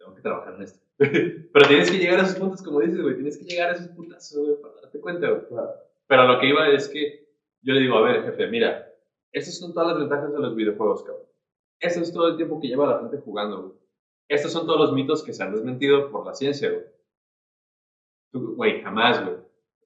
[0.05, 0.79] tengo que trabajar en esto.
[0.97, 3.87] pero tienes que llegar a esos puntos, como dices, güey, tienes que llegar a esos
[3.89, 5.45] puntos, güey, para darte cuenta, güey.
[5.47, 5.71] Claro.
[6.07, 7.27] Pero lo que iba es que
[7.61, 8.87] yo le digo, a ver, jefe, mira,
[9.31, 11.25] estas son todas las ventajas de los videojuegos, cabrón.
[11.79, 13.73] Esto es todo el tiempo que lleva la gente jugando, güey.
[14.27, 16.85] Estos son todos los mitos que se han desmentido por la ciencia, güey.
[18.31, 19.37] Tú, güey, jamás, güey.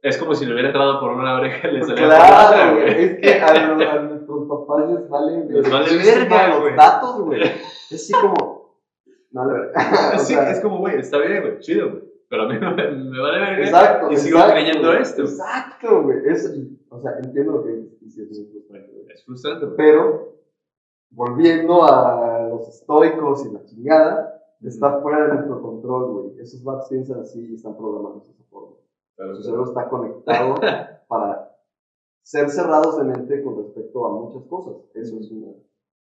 [0.01, 2.47] Es como si le hubiera entrado por una oreja y le saliera por la Claro,
[2.47, 3.03] otra, güey.
[3.03, 7.41] Es que a, a nuestros papás les vale, Les vale verga los datos, güey.
[7.43, 8.58] Es así como.
[9.31, 9.71] No, verdad.
[10.15, 12.03] O Sí, sea, es como, güey, está bien, güey, chido, güey.
[12.29, 13.65] Pero a mí me, me vale verga.
[13.65, 14.11] Exacto.
[14.11, 15.21] Y sigo exacto, creyendo esto.
[15.23, 16.17] Exacto, güey.
[16.89, 17.71] O sea, entiendo lo que
[18.01, 18.29] dices.
[18.31, 19.05] es frustrante.
[19.13, 19.77] Es frustrante, güey.
[19.77, 20.35] Pero,
[21.11, 26.39] volviendo a los estoicos y la chingada, está fuera de nuestro control, güey.
[26.39, 28.75] Esos vatos piensan así y están programados de esa forma.
[29.15, 30.55] Claro, Su cerebro está conectado
[31.07, 31.55] para
[32.23, 34.75] ser cerrados de mente con respecto a muchas cosas.
[34.93, 35.47] Eso es una.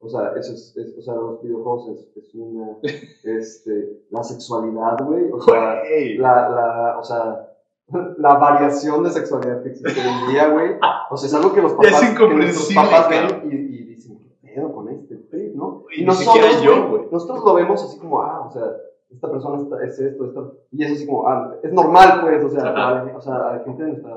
[0.04, 2.78] O sea, eso es, es- o sea, los videojuegos es, es una.
[3.24, 5.32] Este, la sexualidad, güey.
[5.32, 6.18] O sea, Güey.
[6.18, 7.48] la, la, o sea,
[8.18, 10.72] la variación de sexualidad que existe hoy en día, güey.
[11.10, 14.18] O sea, es algo que los es papás, que nuestros papás ven y, y dicen,
[14.42, 15.86] ¿qué pedo con este trip, no?
[15.92, 18.64] Y siquiera nosotros, yo, güey, nosotros lo vemos así como, ah, o sea,
[19.10, 22.50] esta persona está- es esto, esto, y eso así como, ah, es normal, pues, o
[22.50, 24.16] sea, a o sea, a la gente de nuestra.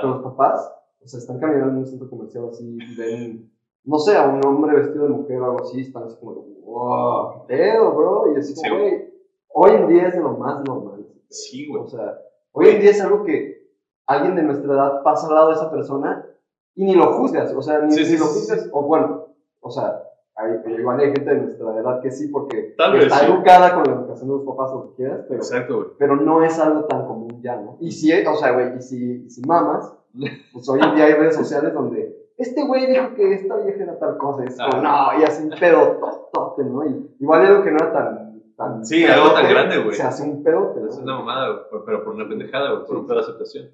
[0.00, 0.72] Pero los papás,
[1.02, 3.50] o sea, están caminando en un centro comercial así y ven,
[3.84, 7.46] no sé, a un hombre vestido de mujer o algo así, están así como, wow,
[7.46, 9.12] qué pedo, bro, y así Sí, como, güey,
[9.52, 11.06] hoy en día es de lo más normal.
[11.28, 11.82] Sí, güey.
[11.82, 12.18] O sea,
[12.52, 13.70] hoy en día es algo que
[14.06, 16.26] alguien de nuestra edad pasa al lado de esa persona
[16.74, 19.26] y ni lo juzgas, o sea, ni, Sí, sí, ni lo juzgas, o bueno,
[19.60, 20.02] o sea,
[20.34, 23.84] hay, igual hay gente de nuestra edad que sí, porque Tal vez está educada con
[23.84, 27.06] la educación de los papás, lo que quieras, pero, Exacto, pero no es algo tan
[27.06, 27.76] común ya, ¿no?
[27.80, 29.92] Y si, o sea, güey, y si, y si mamas,
[30.52, 33.98] pues hoy en día hay redes sociales donde este güey dijo que esta vieja era
[33.98, 35.12] tal cosa, es como, Ah.
[35.14, 35.98] no, y así un pedo
[36.32, 36.84] totote, ¿no?
[36.86, 39.94] Y igual algo que no era tan, tan Sí, algo tan pedote, grande, güey.
[39.96, 40.88] Se hace un pedote, ¿no?
[40.88, 43.00] Es una mamada, güey, pero por una pendejada, güey, por Sí.
[43.00, 43.68] un pedo de aceptación.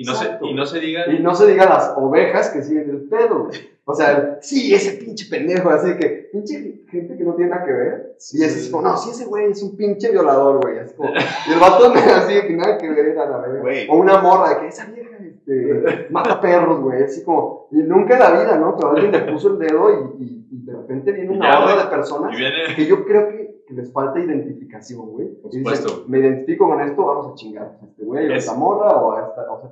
[0.00, 1.10] Y no, se, y no se diga.
[1.12, 3.58] Y no se diga las ovejas que siguen el pedo, güey.
[3.84, 7.72] O sea, sí, ese pinche pendejo, así que, pinche gente que no tiene nada que
[7.72, 8.16] ver.
[8.32, 10.78] Y es como, no, sí, ese güey es un pinche violador, güey.
[10.78, 13.92] Así como, y el vato así que nada que ver a la verga.
[13.92, 15.16] O una morra de que esa vieja
[15.48, 17.02] este, mata perros, güey.
[17.02, 18.76] Así como, y nunca en la vida, ¿no?
[18.76, 21.84] Pero alguien le puso el dedo y, y, y de repente viene una horda güey.
[21.84, 22.74] de personas viene.
[22.76, 25.28] que yo creo que, que les falta identificación, güey.
[25.40, 26.04] Por Y dicen, supuesto.
[26.08, 29.12] me identifico con esto, vamos a chingar a este güey, a Es- esta morra, o
[29.12, 29.52] a esta.
[29.52, 29.70] O sea,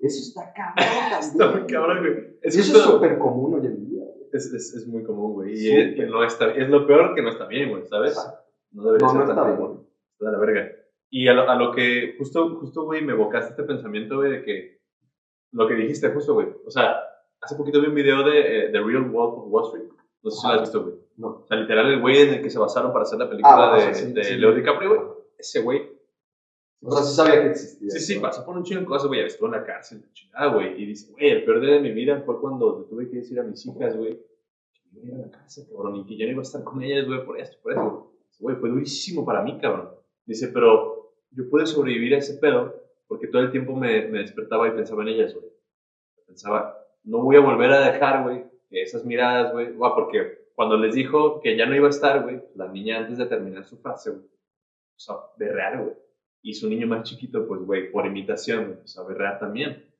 [0.00, 0.74] eso está cabrón
[1.20, 1.66] Está muy también.
[1.66, 2.38] cabrón, güey.
[2.42, 4.02] Es, Y eso justo- es súper común hoy en día.
[4.04, 4.28] güey.
[4.32, 5.54] es, es, es muy común, güey.
[5.56, 8.16] Y es, no está, es lo peor que no está bien, güey, ¿sabes?
[8.72, 9.56] No debería No, ser no tan está bien.
[9.60, 9.86] común.
[10.12, 10.68] Está de la verga.
[11.10, 14.42] Y a lo, a lo que, justo, justo, güey, me evocaste este pensamiento, güey, de
[14.44, 14.77] que
[15.52, 16.48] lo que dijiste, justo, güey.
[16.66, 16.96] O sea,
[17.40, 19.88] hace poquito vi un video de eh, The Real Wolf of Wall Street.
[20.22, 20.94] No sé si lo has visto, güey.
[21.16, 21.28] No.
[21.28, 23.74] O sea, literal, el güey en el que se basaron para hacer la película Ah,
[23.74, 24.36] bueno, de, sí, de sí.
[24.36, 25.00] Leo DiCaprio, güey.
[25.38, 25.98] Ese güey.
[26.80, 27.90] O sea, sí sabía que existía.
[27.90, 28.22] Sí, sí, ¿no?
[28.22, 29.20] pasó por un chingo de cosas, güey.
[29.20, 30.80] Estuvo en la cárcel, la chingada, güey.
[30.80, 33.42] Y dice, güey, el peor día de mi vida fue cuando tuve que decir a
[33.42, 34.14] mis hijas, güey,
[34.72, 36.82] que me iba a la cárcel, cabrón, y que ya no iba a estar con
[36.82, 38.12] ellas, güey, por esto, por eso.
[38.38, 39.90] Güey, fue durísimo para mí, cabrón.
[40.24, 42.77] Dice, pero yo pude sobrevivir a ese pedo
[43.08, 45.46] porque todo el tiempo me, me despertaba y pensaba en ellas, güey.
[46.26, 50.94] Pensaba, no voy a volver a dejar, güey, esas miradas, güey, guau, porque cuando les
[50.94, 54.10] dijo que ya no iba a estar, güey, la niña antes de terminar su frase,
[54.10, 55.94] güey, o sea, berrear, güey.
[56.42, 59.90] Y su niño más chiquito, pues, güey, por imitación, güey, o sea, berrear también.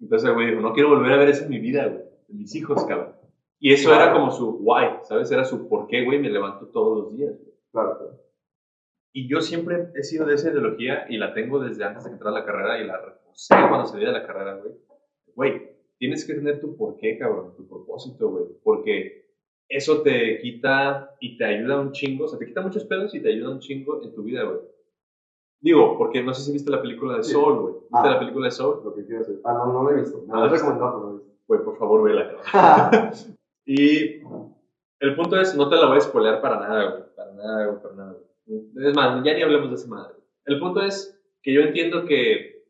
[0.00, 2.54] Entonces, güey, dijo, no quiero volver a ver eso en mi vida, güey, en mis
[2.54, 3.14] hijos, cabrón.
[3.58, 5.30] Y eso era como su why, ¿sabes?
[5.30, 7.54] Era su por qué, güey, me levanto todos los días, güey.
[7.72, 8.25] Claro, claro.
[9.16, 12.34] Y yo siempre he sido de esa ideología y la tengo desde antes de entrar
[12.34, 14.74] a la carrera y la reforcé cuando salí de la carrera, güey.
[15.34, 18.44] Güey, tienes que tener tu porqué, cabrón, tu propósito, güey.
[18.62, 19.30] Porque
[19.70, 22.26] eso te quita y te ayuda un chingo.
[22.26, 24.58] O sea, te quita muchos pedos y te ayuda un chingo en tu vida, güey.
[25.62, 27.32] Digo, porque no sé si viste la película de Sí.
[27.32, 27.74] Soul, güey.
[27.74, 28.10] ¿Viste Ah.
[28.10, 28.82] la película de Soul?
[28.84, 29.40] Lo que quiero decir.
[29.44, 30.18] Ah, no, no lo he visto.
[30.28, 30.66] Me lo has ¿viste?
[30.66, 31.38] recomendado, pero no lo he visto.
[31.48, 32.36] Güey, por favor, vela.
[33.64, 34.20] Y
[35.00, 37.02] el punto es, no te la voy a spoilear para nada, güey.
[37.16, 38.12] Para nada, güey, para nada.
[38.12, 38.25] güey.
[38.46, 40.14] Es más, ya ni hablemos de esa madre.
[40.44, 42.64] El punto es que yo entiendo que,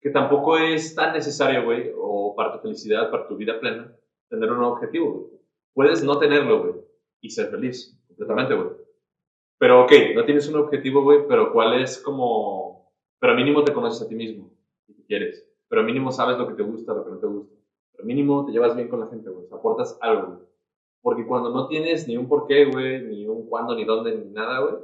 [0.00, 3.96] que tampoco es tan necesario, güey, o para tu felicidad, para tu vida plena,
[4.28, 5.40] tener un objetivo, güey.
[5.72, 6.74] Puedes no tenerlo, güey,
[7.20, 8.68] y ser feliz, completamente, güey.
[9.58, 12.92] Pero, ok, no tienes un objetivo, güey, pero ¿cuál es como...
[13.18, 14.50] Pero mínimo te conoces a ti mismo,
[14.86, 15.48] te quieres.
[15.68, 17.54] Pero mínimo sabes lo que te gusta, lo que no te gusta.
[17.92, 19.46] Pero mínimo te llevas bien con la gente, güey.
[19.50, 20.48] Aportas algo, güey.
[21.00, 24.60] Porque cuando no tienes ni un porqué, güey, ni un cuándo, ni dónde, ni nada,
[24.60, 24.74] güey,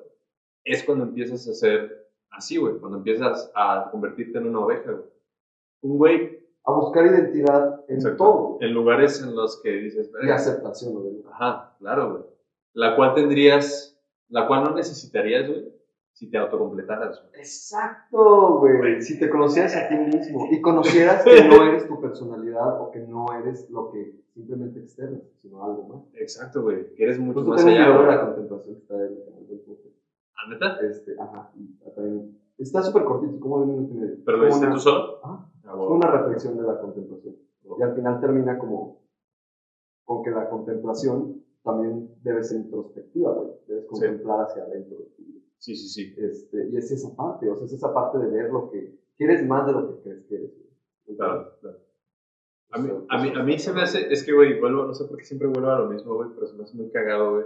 [0.65, 2.79] es cuando empiezas a ser así, güey.
[2.79, 5.05] Cuando empiezas a convertirte en una oveja, güey.
[5.83, 8.59] Un güey, A buscar identidad en exacto, todo.
[8.61, 11.29] en lugares en los que dices, Y aceptación, obviamente.
[11.33, 12.23] Ajá, claro, güey.
[12.75, 13.99] La cual tendrías,
[14.29, 15.73] la cual no necesitarías, güey,
[16.13, 17.41] si te autocompletaras, güey.
[17.41, 19.01] Exacto, güey.
[19.01, 23.01] Si te conocieras a ti mismo y conocieras que no eres tu personalidad o que
[23.01, 26.03] no eres lo que simplemente externo, sino algo más.
[26.15, 26.95] Exacto, güey.
[26.95, 28.07] Que eres mucho Justo más allá, de güey.
[28.07, 29.47] la contemplación que está en el canal
[30.43, 30.77] ¿Ah, neta?
[30.81, 31.51] Este, ajá.
[32.59, 34.17] está súper cortito, como de un minuto y medio.
[34.25, 35.19] ¿Pero lo hiciste una- tú solo?
[35.23, 35.47] Ajá.
[35.65, 35.95] Ah, huevo.
[35.95, 37.37] una reflexión de la contemplación.
[37.79, 38.99] Y al final termina como
[40.05, 43.51] con que la contemplación también debe ser introspectiva, güey.
[43.67, 44.99] Debes contemplar hacia adentro.
[45.59, 46.15] Sí, sí, sí.
[46.17, 49.25] Este, y es esa parte, o sea, es esa parte de ver lo que, que
[49.25, 50.51] eres más de lo que crees que eres.
[51.17, 51.79] Claro, claro.
[52.73, 54.85] A mí, O sea, a, mí, a mí se me hace, es que, güey, vuelvo,
[54.87, 56.91] no sé por qué siempre vuelvo a lo mismo, güey, pero se me hace muy
[56.91, 57.45] cagado, güey.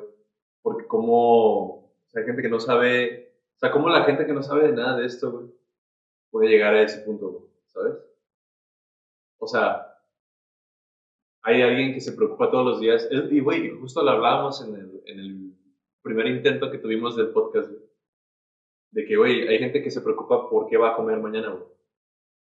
[0.62, 1.83] Porque como,
[2.14, 4.72] sea, hay gente que no sabe, o sea, como la gente que no sabe de
[4.72, 5.46] nada de esto, güey,
[6.30, 7.94] puede llegar a ese punto, güey, ¿sabes?
[9.38, 9.98] O sea,
[11.42, 15.02] hay alguien que se preocupa todos los días, y, güey, justo lo hablábamos en el,
[15.06, 15.54] en el
[16.02, 17.82] primer intento que tuvimos del podcast, güey,
[18.92, 21.64] de que, güey, hay gente que se preocupa por qué va a comer mañana, güey,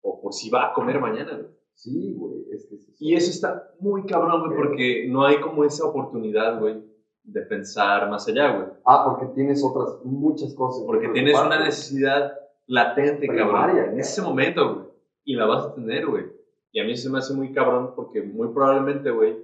[0.03, 1.61] o por si va a comer mañana, güey.
[1.75, 2.77] Sí, güey, es que.
[2.99, 6.90] Y eso está muy cabrón, güey, porque no hay como esa oportunidad, güey,
[7.23, 8.69] de pensar más allá, güey.
[8.85, 10.85] Ah, porque tienes otras, muchas cosas.
[10.87, 14.01] Porque que tienes una necesidad latente, cabrón, Primaria, en ya.
[14.01, 14.87] ese momento, güey.
[15.25, 16.27] Y la vas a tener, güey.
[16.73, 19.37] Y a mí se me hace muy cabrón porque muy probablemente, güey,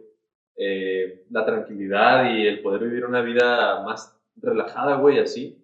[0.56, 5.62] eh, la tranquilidad y el poder vivir una vida más relajada, güey, así,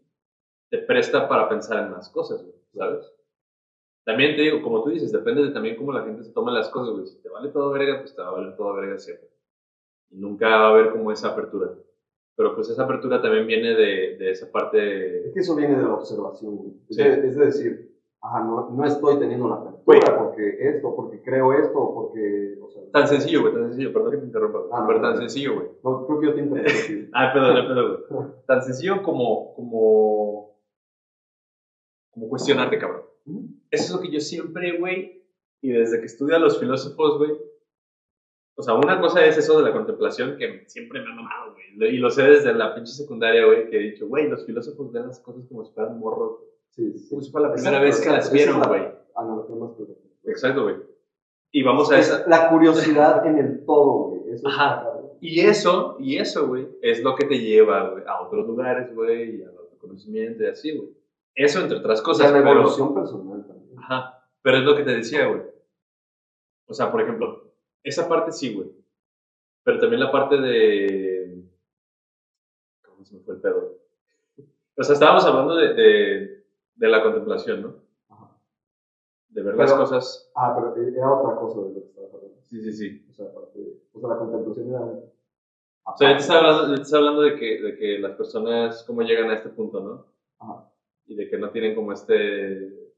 [0.70, 3.12] te presta para pensar en más cosas, güey, ¿sabes?
[4.04, 6.68] También te digo, como tú dices, depende de también cómo la gente se toma las
[6.68, 7.06] cosas, güey.
[7.06, 9.28] Si te vale todo verga, pues te va a valer todo verga siempre.
[10.10, 11.70] Y nunca va a haber como esa apertura.
[12.36, 15.26] Pero pues esa apertura también viene de, de esa parte...
[15.28, 16.72] Es que eso viene de la observación, güey.
[16.88, 17.02] Es, Sí.
[17.02, 20.00] de, es de decir, ajá, no, no estoy teniendo la apertura Güey.
[20.18, 22.56] porque esto, porque creo esto, porque.
[22.62, 23.92] O sea, Tan sencillo, güey, tan sencillo.
[23.92, 24.70] Perdón que te interrumpa, güey.
[24.72, 25.20] Ah, pero no, tan no.
[25.20, 25.66] sencillo, güey.
[25.84, 27.10] No, creo que yo te interrumpí.
[27.12, 28.28] Ah, perdón, perdón, güey.
[28.46, 30.56] Tan sencillo como, como,
[32.12, 33.02] como cuestionarte, cabrón.
[33.70, 35.24] Eso es lo que yo siempre, güey,
[35.60, 37.32] y desde que estudio a los filósofos, güey,
[38.54, 41.94] o sea, una cosa es eso de la contemplación que siempre me ha mamado, güey,
[41.94, 45.06] y lo sé desde la pinche secundaria, güey, que he dicho, güey, los filósofos ven
[45.06, 46.40] las cosas como si fueran morros.
[46.70, 47.08] Sí, sí.
[47.10, 48.24] como si fuera la primera Exacto, vez que las.
[48.26, 48.88] Esa vieron, es güey.
[49.14, 50.08] analogía más correcta.
[50.24, 50.76] Exacto, güey.
[51.50, 54.32] Y vamos a esa, Es la curiosidad en el todo, güey.
[54.32, 54.82] Eso es Ajá.
[54.84, 55.02] cabrón.
[55.20, 59.36] Y eso, y eso, güey, es lo que te lleva, güey, a otros lugares, güey,
[59.38, 60.88] y al autoconocimiento y así, güey.
[61.34, 62.50] Eso entre otras cosas, la pero...
[62.52, 63.78] evolución personal también.
[63.78, 65.42] Ajá, pero es lo que te decía, güey.
[66.66, 67.51] O sea, por ejemplo,
[67.82, 68.70] esa parte sí, güey.
[69.64, 71.44] Pero también la parte de...
[72.84, 73.78] ¿Cómo se me fue el pedo?
[74.76, 77.74] O sea, estábamos hablando de, de, de la contemplación, ¿no?
[78.08, 78.36] Ajá.
[79.28, 80.30] De ver las cosas...
[80.34, 82.36] Ah, pero era otra cosa de lo que estabas hablando.
[82.42, 83.06] Sí, sí, sí.
[83.10, 84.80] O sea, o sea la contemplación era.
[84.80, 88.84] O sea, yo te estaba hablando, te estaba hablando de, que, de que las personas,
[88.84, 90.06] cómo llegan a este punto, ¿no?
[90.38, 90.68] Ajá.
[91.06, 92.92] y de que no tienen como este...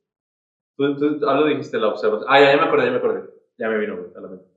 [0.77, 2.29] Tú, tú algo dijiste, la observación.
[2.29, 3.31] Ah, ya, ya me acordé, ya me acordé.
[3.59, 4.54] Ya me vino, güey, a la mente.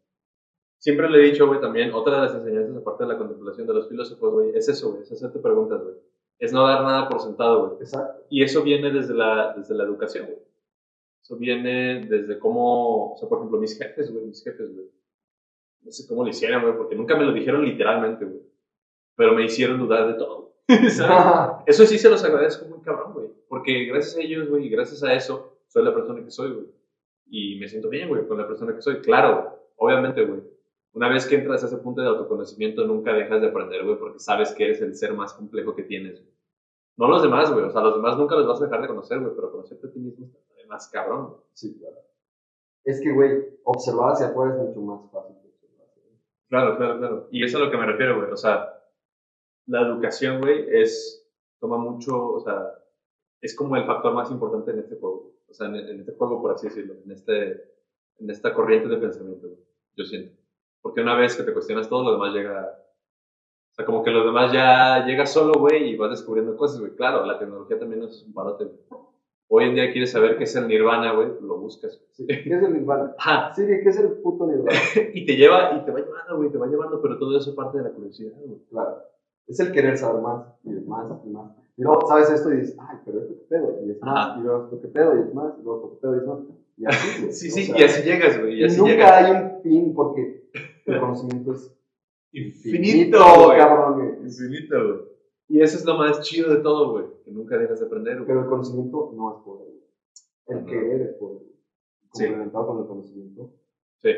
[0.79, 3.73] Siempre le he dicho, güey, también, otra de las enseñanzas, aparte de la contemplación de
[3.73, 5.95] los filósofos, güey, es eso, güey, es hacerte preguntas, güey.
[6.37, 7.81] es no dar nada por sentado, güey.
[7.81, 8.25] Exacto.
[8.29, 10.39] Y eso viene desde la, desde la educación, güey.
[11.23, 14.87] Eso viene desde cómo, o sea, por ejemplo, mis jefes, güey, mis jefes, güey.
[15.81, 18.41] No sé cómo lo hicieron, güey, porque nunca me lo dijeron literalmente, güey.
[19.15, 20.53] Pero me hicieron dudar de todo.
[20.89, 21.63] ¿Sabes?
[21.65, 23.29] Eso sí se los agradezco muy cabrón, güey.
[23.49, 26.67] Porque gracias a ellos, güey, y gracias a eso, soy la persona que soy, güey.
[27.29, 29.01] Y me siento bien, güey, con la persona que soy.
[29.01, 30.41] Claro, obviamente, güey.
[30.97, 34.17] Una vez que entras a ese punto de autoconocimiento, nunca dejas de aprender, güey, porque
[34.17, 36.33] sabes que eres el ser más complejo que tienes, güey.
[36.97, 37.65] No los demás, güey.
[37.65, 39.91] O sea, los demás nunca los vas a dejar de conocer, güey, pero conocerte a
[39.91, 41.27] ti mismo está más cabrón.
[41.27, 41.41] güey.
[41.53, 41.97] Sí, claro.
[42.83, 45.87] Es que, güey, observar hacia afuera es mucho más fácil que observar.
[46.49, 47.27] Claro, claro, claro.
[47.29, 48.31] Y eso es a lo que me refiero, güey.
[48.31, 48.73] O sea,
[49.67, 51.29] la educación, güey, es,
[51.59, 52.73] toma mucho, o sea,
[53.39, 55.35] es como el factor más importante en este juego.
[55.47, 57.51] O sea, en, en este juego, por así decirlo, en, este,
[58.17, 59.61] en esta corriente de pensamiento, güey.
[59.95, 60.46] Yo siento.
[60.81, 62.79] Porque una vez que te cuestionas todo, lo demás llega...
[63.71, 66.95] O sea, como que lo demás ya llega solo, güey, y vas descubriendo cosas, güey.
[66.95, 68.79] Claro, la tecnología también es un parote, güey.
[69.49, 72.01] Hoy en día quieres saber qué es el nirvana, güey, lo buscas.
[72.11, 73.15] Sí, ¿Qué es el nirvana?
[73.17, 73.53] Ajá.
[73.55, 74.71] Sí, ¿qué es el puto nirvana?
[75.13, 77.77] Y te lleva, y te va llevando, güey, te va llevando, pero todo eso parte
[77.77, 78.59] de la curiosidad, güey.
[78.69, 79.03] Claro.
[79.47, 81.51] Es el querer saber más y más y más.
[81.77, 84.39] Y luego sabes esto y dices, ay, pero esto qué pedo, y es más, Ajá.
[84.39, 86.25] y luego esto qué pedo, y es más, y luego esto qué pedo, y es
[86.25, 86.39] más.
[86.77, 87.31] Y así, güey.
[87.37, 89.13] Sí, O sí, sea, y así llegas, güey, y y así nunca llegas.
[89.23, 90.49] hay un fin porque
[90.87, 91.73] el conocimiento es
[92.31, 93.57] Infinito, güey.
[93.57, 94.27] cabrón, güey.
[94.27, 94.99] Infinito, güey.
[95.49, 97.05] Y eso es lo más chido de todo, güey.
[97.23, 98.27] Que nunca dejas de aprender, güey.
[98.27, 99.67] Pero el conocimiento no es poder.
[99.67, 100.59] güey.
[100.59, 101.37] El querer es poder.
[101.43, 101.53] güey.
[102.13, 102.23] Sí.
[102.25, 103.53] Complementado con el conocimiento.
[103.97, 104.09] Sí.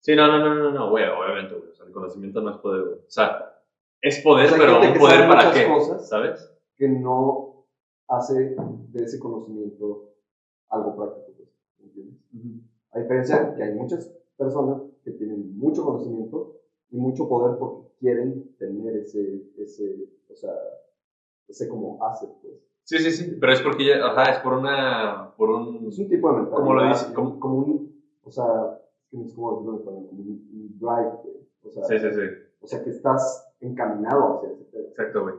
[0.00, 1.70] Sí, no, no, no, no, no, güey, obviamente, güey.
[1.70, 2.98] O sea, el conocimiento no es poder, güey.
[2.98, 3.62] O sea,
[4.00, 6.08] es poder, O sea, hay pero un que poder para muchas qué, cosas.
[6.08, 6.56] ¿sabes?
[6.76, 7.66] que no
[8.08, 10.14] hace de ese conocimiento
[10.70, 11.32] algo práctico.
[11.36, 12.20] Pues, ¿me ¿entiendes?
[12.92, 18.56] A diferencia que hay muchas personas que tienen mucho conocimiento y mucho poder porque quieren
[18.58, 20.52] tener ese, ese, o sea,
[21.48, 22.54] ese como asset, pues.
[22.84, 23.36] Sí, sí, sí.
[23.38, 25.86] Pero es porque ya, ajá, es por una, por un...
[25.88, 26.58] Es un tipo de mentalidad.
[26.58, 27.14] ¿Cómo lo dice?
[27.14, 28.44] Como, como un, o sea,
[29.12, 31.36] es cómo decirlo en español, como un, un drive, güey.
[31.62, 32.20] O sea, Sí, sí, sí.
[32.60, 34.88] o sea, que estás encaminado hacia ese pedo.
[34.88, 35.34] Exacto, güey.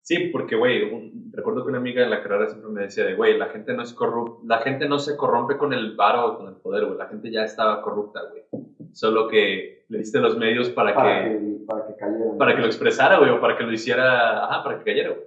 [0.00, 3.36] Sí, porque, güey, recuerdo que una amiga de la carrera siempre me decía de, güey,
[3.36, 6.48] la gente no es corrupta, la gente no se corrompe con el varo o con
[6.48, 8.44] el poder, güey, la gente ya estaba corrupta, güey.
[8.92, 12.38] Solo que le diste los medios para, Para que, que, para que cayeran.
[12.38, 15.24] para que lo expresara, güey, o para que lo hiciera, ajá, para que cayera, güey.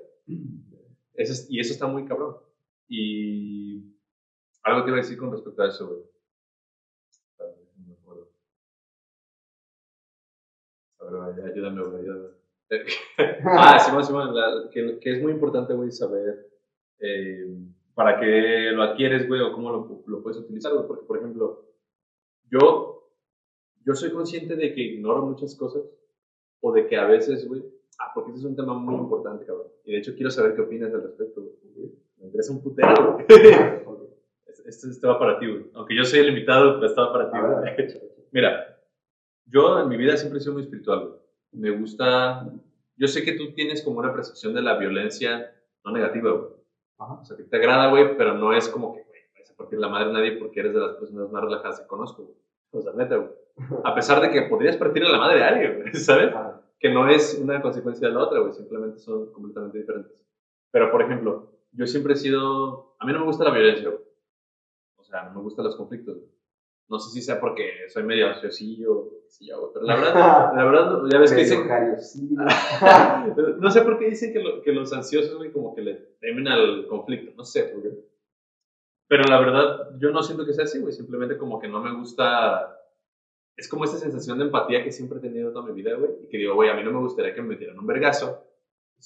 [1.16, 2.36] Eso es- y eso está muy cabrón.
[2.88, 3.84] Y
[4.64, 6.02] algo te iba a decir con respecto a eso, güey,
[11.46, 12.30] ayúdame, güey, ayúdame.
[13.46, 16.48] Ah, Simón, Simón, la- que, que es muy importante, güey, saber
[17.00, 17.46] eh,
[17.94, 20.88] para qué lo adquieres, güey, o cómo lo, lo puedes utilizar, güey.
[20.88, 21.66] Porque, por ejemplo,
[22.50, 23.01] yo,
[23.86, 25.84] yo soy consciente de que ignoro muchas cosas,
[26.62, 27.64] o de que a veces, güey,
[28.00, 29.68] ah, porque este es un tema muy importante, cabrón.
[29.84, 31.92] Y de hecho quiero saber qué opinas al respecto, güey.
[32.18, 33.18] Me interesa un putero.
[34.48, 35.72] Este, este estaba para ti, güey.
[35.76, 38.02] Aunque yo soy el invitado, pero estaba para ti, güey.
[38.32, 38.78] Mira,
[39.46, 41.20] yo en mi vida siempre he sido muy espiritual, güey.
[41.54, 42.52] Me gusta.
[42.98, 45.56] Yo sé que tú tienes como una percepción de la violencia
[45.86, 46.52] no negativa, güey.
[46.98, 47.14] Ajá.
[47.22, 49.22] O sea, que te agrada, güey, pero no es como que, güey,
[49.62, 52.36] partir la madre nadie porque eres de las personas más relajadas que conozco, güey.
[52.72, 53.30] O sea, neta, güey.
[53.84, 56.32] A pesar de que podrías partirle la madre a alguien, ¿sabes?
[56.36, 60.26] Ah, que no es una consecuencia de la otra, güey, simplemente son completamente diferentes.
[60.72, 64.02] Pero, por ejemplo, yo siempre he sido, a mí no me gusta la violencia, güey.
[64.98, 66.30] O sea, no me gustan los conflictos, güey.
[66.90, 69.22] No sé si sea porque soy medio ansiosillo, güey,
[69.74, 70.14] pero la verdad,
[70.56, 71.68] la verdad, ya ves que dicen,
[73.60, 76.48] no sé por qué dicen que, lo- que los ansiosos, güey, como que le temen
[76.48, 77.90] al conflicto, no sé por qué.
[79.08, 81.94] Pero la verdad, yo no siento que sea así, güey, simplemente como que no me
[81.94, 82.78] gusta
[83.62, 86.12] es como esta sensación de empatía que siempre he tenido toda mi vida, güey.
[86.24, 88.44] Y que digo, güey, a mí no me gustaría que me metieran un vergazo.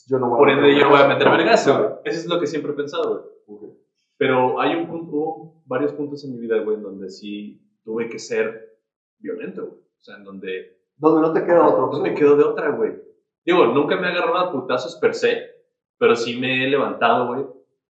[0.07, 2.01] Yo no voy a Por ende, yo no voy a meter vergazo.
[2.05, 3.69] Eso es lo que siempre he pensado, güey.
[3.71, 3.77] Ok.
[4.17, 8.07] Pero hay un punto, hubo varios puntos en mi vida, güey, en donde sí tuve
[8.07, 8.79] que ser
[9.19, 9.79] violento, güey.
[9.79, 11.89] O sea, en donde Donde no te queda otro.
[11.91, 12.93] no me quedo de otra, güey.
[13.45, 15.49] Digo, nunca me he agarrado a putazos per se,
[15.99, 17.45] pero sí me he levantado, güey,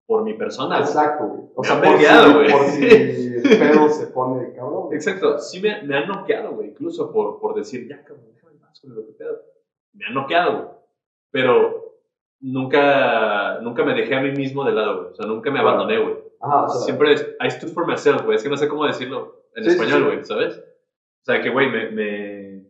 [0.06, 0.78] por mi persona.
[0.80, 1.42] Exacto, güey.
[1.54, 2.52] O Me sea, han por si, güey.
[2.52, 4.82] por si el pedo se pone de cabrón.
[4.86, 4.94] güey.
[4.96, 8.80] Exacto, sí me, me han noqueado, güey, incluso por, por decir, ya, cabrón, déjame paz
[8.80, 9.40] con lo que pedo.
[9.94, 10.68] Me han noqueado, güey.
[11.30, 11.96] Pero
[12.40, 15.12] nunca, nunca me dejé a mí mismo de lado, güey.
[15.12, 16.14] O sea, nunca me abandoné, güey.
[16.40, 18.36] Ajá, o sea, Siempre es, I stood for myself, güey.
[18.36, 20.04] Es que no sé cómo decirlo en Sí, español, sí.
[20.06, 20.58] güey, ¿sabes?
[20.58, 22.66] O sea, que, güey, me, me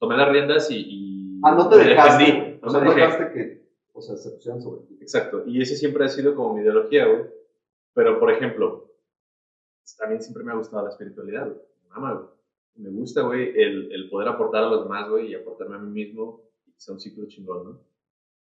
[0.00, 2.24] tomé las riendas y, y Ah, no te me dejaste.
[2.24, 2.58] defendí.
[2.62, 3.61] No o sea, me no dejaste que,
[3.92, 4.98] o sea, se sobre ti.
[5.00, 5.44] Exacto.
[5.46, 7.24] Y ese siempre ha sido como mi ideología, güey.
[7.94, 8.90] Pero, por ejemplo,
[9.98, 11.60] también siempre me ha gustado la espiritualidad, güey.
[11.82, 12.28] Me mama, güey.
[12.74, 15.90] Me gusta, güey, el, el poder aportar a los demás, güey, y aportarme a mí
[15.90, 17.80] mismo y sea un ciclo chingón, ¿no?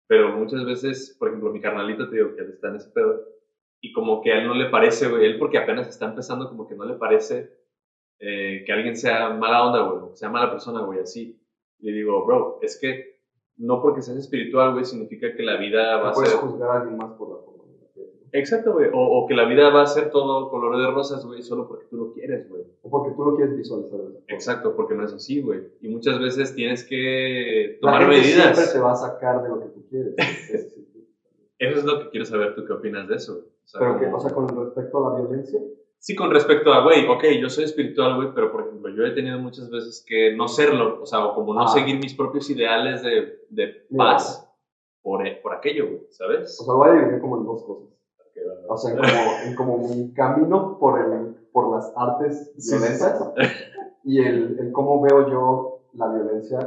[0.09, 3.24] Pero muchas veces, por ejemplo, mi carnalito, te digo que él está en ese pedo,
[3.80, 6.66] y como que a él no le parece, güey, él porque apenas está empezando, como
[6.66, 7.53] que no le parece
[8.18, 11.40] eh, que alguien sea mala onda, güey, sea mala persona, güey, así.
[11.78, 13.16] Y le digo, bro, es que
[13.59, 16.41] no porque seas espiritual, güey, significa que la vida va No a puedes ser...
[16.41, 17.77] juzgar a alguien más por la forma la.
[18.33, 21.43] Exacto, güey, o, o que la vida va a ser todo color de rosas, güey,
[21.43, 22.65] solo porque tú lo quieres, güey.
[22.83, 24.01] O porque tú lo quieres visualizar.
[24.29, 25.61] Exacto, porque no es así, güey.
[25.81, 28.73] Y muchas veces tienes que La tomar gente siempre medidas.
[28.75, 30.15] te va a sacar de lo que tú quieres.
[30.19, 30.77] Es- es-
[31.59, 33.35] Eso es lo que quiero saber, ¿tú qué opinas de eso?
[33.37, 33.47] güey?
[33.47, 35.59] O sea, Pero que, o sea, con respecto a la violencia,
[35.99, 39.11] Sí, con respecto a, güey, ok, yo soy espiritual, güey, pero por ejemplo, yo he
[39.12, 41.68] tenido muchas veces que no serlo, o sea, o como no Ah.
[41.68, 44.49] seguir mis propios ideales de, de paz
[45.03, 46.59] por, por aquello, güey, ¿sabes?
[46.61, 47.88] o sea, lo voy a dividir como en dos cosas.
[48.68, 52.76] O sea, en como, en como mi camino por, el, por las artes Sí, sí,
[52.76, 53.32] violentas
[54.05, 56.59] y el, el cómo veo yo la violencia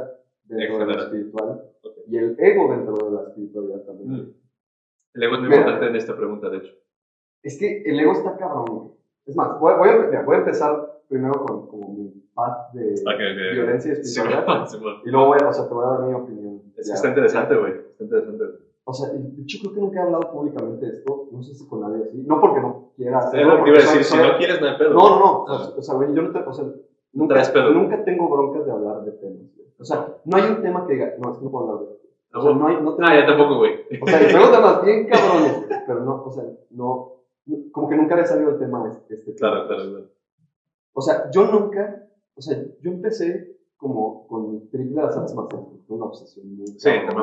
[0.44, 1.94] dentro de lo espiritual Ok.
[2.08, 4.10] y el ego dentro de la espiritualidad también.
[4.12, 4.34] Mm.
[5.14, 5.60] El ego es muy Mira.
[5.60, 6.72] importante en esta pregunta, de hecho.
[7.42, 8.92] Es que el ego está cabrón.
[9.30, 13.14] Es más, voy, voy a, voy a empezar primero con como mi path de Ok,
[13.14, 13.54] ok.
[13.54, 14.66] violencia y Sí, espiritualidad.
[14.66, 14.94] Simón.
[15.04, 16.62] y luego, voy a- o sea, te voy a dar mi opinión.
[16.76, 17.72] Es que está interesante, güey.
[17.72, 18.44] Está interesante.
[18.84, 21.68] O sea, y- yo creo que nunca he hablado públicamente de esto, no sé si
[21.68, 24.16] con nadie así, no porque no quiera Es hacerlo, lo que porque soy- decir, si
[24.18, 24.90] soy- no quieres, no hay pedo.
[24.94, 25.70] No, no, no, Ah.
[25.76, 26.64] o sea, güey, yo no te, o sea,
[27.12, 27.70] nunca, pedo.
[27.70, 29.68] nunca tengo broncas de hablar de temas, güey.
[29.78, 31.92] O sea, no hay un tema que diga, no, es que no puedo hablar de
[31.94, 32.06] esto.
[32.32, 33.74] O sea, no hay, no tengo- Ah, ya tampoco, güey.
[34.02, 37.12] O sea, y tengo temas bien cabrones, pero no, o sea, no,
[37.72, 39.14] como que nunca había salido el tema este.
[39.14, 40.04] este Claro, claro, güey.
[40.92, 45.34] O sea, yo nunca, o sea, yo empecé como con mi trip de las artes
[45.34, 47.14] marciales, fue una obsesión muy Sí, te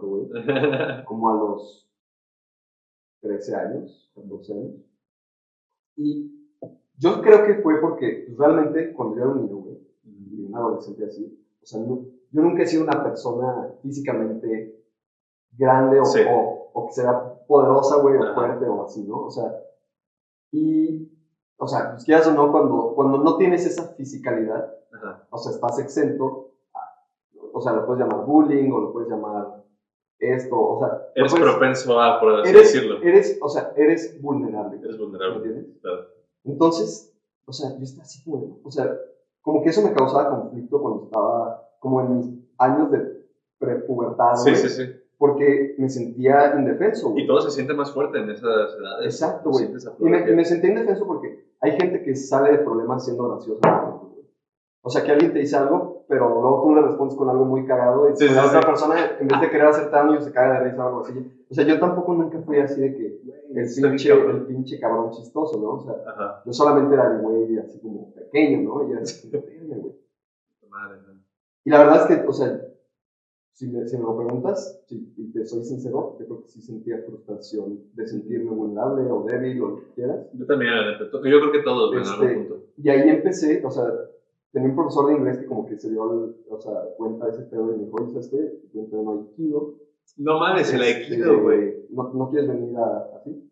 [0.00, 0.28] güey.
[1.04, 1.88] como a los
[3.20, 4.74] 13 años, 14 años.
[5.96, 6.48] Y
[6.98, 10.56] yo creo que fue porque pues, realmente cuando yo era un niño, güey, y un
[10.56, 14.82] adolescente así, o sea, no- yo nunca he sido una persona físicamente
[15.56, 16.20] grande o, Sí.
[16.28, 19.24] o, o que sea poderosa, güey, o fuerte o así, ¿no?
[19.26, 19.52] O sea,
[20.50, 21.10] y,
[21.56, 25.26] o sea, pues quieras o no, cuando, cuando no tienes esa fisicalidad, Ajá.
[25.30, 26.50] o sea, estás exento,
[27.52, 29.62] o sea, lo puedes llamar bullying o lo puedes llamar
[30.18, 33.02] esto, o sea, Eres puedes- propenso a, por así eres, decirlo.
[33.02, 34.78] eres, o sea, eres vulnerable.
[34.78, 35.36] Eres ¿me vulnerable.
[35.36, 35.66] entiendes?
[35.80, 36.06] Claro.
[36.44, 37.12] Entonces,
[37.46, 38.96] o sea, yo estaba así como, o sea,
[39.42, 42.26] como que eso me causaba conflicto cuando estaba como en mis
[42.58, 43.26] años de
[43.58, 44.82] prepubertad, Sí, güey, sí, sí.
[45.22, 47.22] Porque me sentía indefenso, güey.
[47.22, 49.04] Y todo se siente más fuerte en esas edades.
[49.04, 49.68] Exacto, güey.
[50.00, 54.00] Y me, me sentía indefenso porque hay gente que sale de problemas siendo graciosa.
[54.80, 57.64] O sea, que alguien te dice algo, pero luego tú le respondes con algo muy
[57.64, 58.66] cagado y Sí, sí, la otra sí.
[58.66, 61.44] persona, en vez de querer hacerte daño, se cae de risa o algo así.
[61.48, 63.06] O sea, yo tampoco nunca fui así de que
[63.54, 64.36] el pinche, cabrón.
[64.38, 65.68] el pinche cabrón chistoso, ¿no?
[65.74, 66.42] O sea, Ajá.
[66.44, 68.88] yo solamente era el güey así como pequeño, ¿no?
[68.88, 69.94] Y era así, como, "Verga, güey".
[70.68, 71.12] Madre, no.
[71.64, 72.60] Y la verdad es que, o sea,
[73.52, 76.60] si me, si me lo preguntas, si, y te soy sincero, yo creo que sí
[76.62, 80.26] sentía frustración de sentirme vulnerable o débil o lo que quieras.
[80.32, 80.72] Yo también.
[81.12, 82.64] Yo creo que todos, güey, en Este, algún punto.
[82.78, 83.84] Y ahí empecé, o sea,
[84.52, 86.02] tenía un profesor de inglés que como que se dio
[86.48, 88.60] o sea, cuenta de ese pedo y me dijo, oye, ¿sabes qué?
[88.72, 89.74] Yo entreno Aikido.
[90.16, 91.86] No mames, el Este, Aikido, güey.
[91.90, 93.48] ¿No, no quieres venir a, así?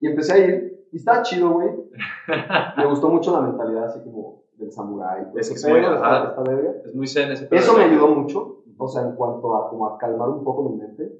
[0.00, 1.68] Y empecé a ir, y estaba chido, güey.
[2.76, 5.26] Me gustó mucho la mentalidad así como del samurái.
[5.36, 6.74] Es que es muy- esta verga.
[6.84, 7.60] Es muy zen ese pedo.
[7.60, 10.76] Eso me ayudó mucho, o sea, en cuanto a como a calmar un poco mi
[10.76, 11.12] mente.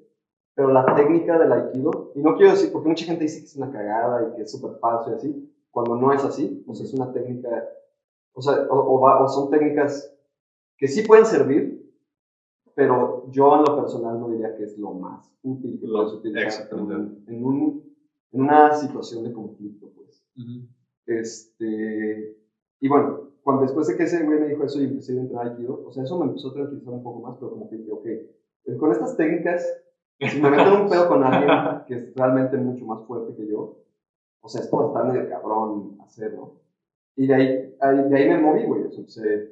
[0.55, 3.57] Pero la técnica del aikido, y no quiero decir, porque mucha gente dice que es
[3.57, 6.85] una cagada y que es súper falso y así, cuando no es así, o sea,
[6.87, 7.49] es una técnica,
[8.35, 10.11] o sea, o, o va- o son técnicas
[10.79, 11.79] que sí pueden servir,
[12.75, 16.15] pero yo en lo personal no diría que es lo más útil que Lo- puedes
[16.15, 17.83] utilizar en, un- en, un-
[18.33, 20.23] en una situación de conflicto, pues.
[20.37, 20.63] Ujú.
[21.07, 22.35] Este,
[22.81, 25.47] y bueno, cuando después de que ese güey me dijo eso y empecé a entrenar
[25.47, 27.91] Aikido, o sea, eso me empezó a tranquilizar un poco más, pero como que dije,
[27.91, 28.07] ok,
[28.65, 29.65] pues con estas técnicas,
[30.21, 31.49] si me meto en un pedo con alguien
[31.87, 33.73] que es realmente mucho más fuerte que yo,
[34.41, 36.53] o sea, esto va a estar medio cabrón hacerlo.
[37.17, 37.49] Y de ahí,
[38.09, 39.49] de ahí me moví, güey, empecé-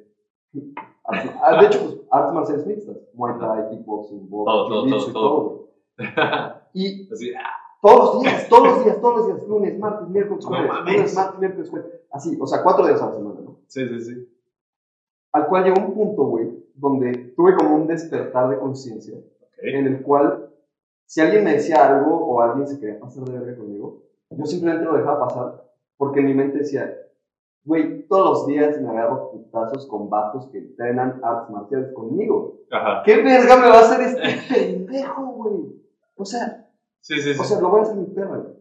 [1.41, 5.11] ah, de hecho, pues, artes marciales mixtas, Muay Thai, kickboxing, box, Todo, todo, todo, todo.
[5.13, 5.67] todo.
[6.73, 10.43] Y Así, ah, todos los días, todos los días, todos los días, lunes, martes, miércoles,
[10.45, 10.93] No jueves, mames.
[10.95, 13.57] lunes, martes, miércoles, jueves, así, o sea, cuatro días a la semana, ¿no?
[13.67, 14.27] sí, sí, sí.
[15.33, 19.63] Al cual llegó un punto, güey, donde tuve como un despertar de conciencia, Ok.
[19.63, 20.49] en el cual,
[21.05, 24.85] si alguien me decía algo o alguien se quería pasar de verga conmigo, yo simplemente
[24.85, 25.63] lo dejaba pasar,
[25.97, 26.93] porque en mi mente decía,
[27.63, 32.59] güey, todos los días me agarro putazos con vatos que entrenan artes marciales conmigo.
[32.71, 33.03] Ajá.
[33.05, 35.81] ¿Qué verga me va a hacer este pendejo, güey?
[36.15, 36.67] O sea,
[37.01, 37.39] Sí, sí, sí.
[37.39, 38.53] o sea, lo voy a hacer mi perra, güey.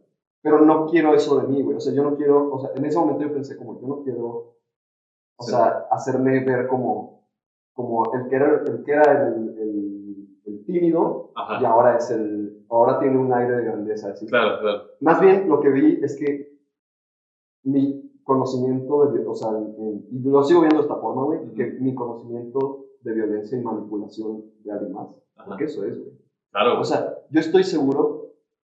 [0.42, 1.76] Pero no quiero eso de mí, güey.
[1.76, 4.02] O sea, yo no quiero, o sea, en ese momento yo pensé como, yo no
[4.02, 4.26] quiero,
[5.36, 5.50] o Sí.
[5.50, 7.26] sea, hacerme ver como,
[7.74, 11.58] como el que era el, que era el, el, el tímido Ajá.
[11.60, 14.10] y ahora es el, ahora tiene un aire de grandeza.
[14.12, 14.26] así.
[14.26, 14.82] Claro, claro.
[15.00, 16.58] Más bien lo que vi es que
[17.64, 19.50] mi conocimiento de, o sea,
[20.10, 21.54] y lo sigo viendo de esta forma, güey, Ujú.
[21.54, 25.08] que mi conocimiento de violencia y manipulación de alguien más,
[25.46, 26.12] porque eso es, güey.
[26.52, 28.19] Claro, O sea, yo estoy seguro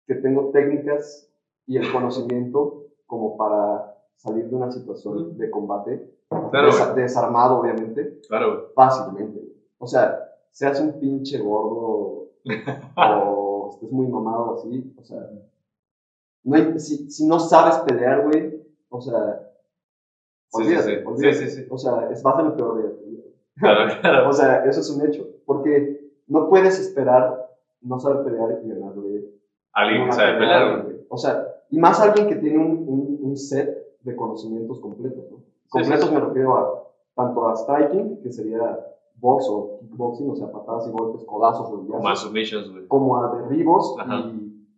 [0.08, 1.30] que tengo técnicas
[1.66, 6.10] y el conocimiento como para salir de una situación de combate,
[6.50, 7.02] Claro, desa- güey.
[7.02, 8.66] desarmado obviamente, Claro, güey.
[8.74, 9.38] fácilmente.
[9.38, 9.52] güey.
[9.78, 10.18] O sea,
[10.50, 12.30] seas un pinche gordo
[12.96, 15.30] o estés muy mamado o así, o sea,
[16.44, 19.52] no hay- si, si no sabes pelear, güey, o sea,
[20.52, 21.04] olvídate, sí.
[21.06, 21.34] olvídate.
[21.34, 21.66] Sí, sí, sí.
[21.70, 23.22] O sea, es, va a el peor de tu vida.
[23.56, 24.28] Claro, claro.
[24.28, 27.46] O sea, eso es un hecho, porque no puedes esperar
[27.82, 29.37] no saber pelear y ganarle
[29.72, 31.06] Alguien que sabe güey.
[31.08, 35.38] O sea, y más alguien que tiene un, un, un set de conocimientos completos, ¿no?
[35.68, 36.14] Completos sí.
[36.14, 38.78] me refiero a tanto a striking, que sería
[39.16, 42.86] box o kickboxing, o sea, patadas y golpes, codazos, rodillazos, a submissions, güey.
[42.86, 43.96] como a derribos
[44.32, 44.68] y,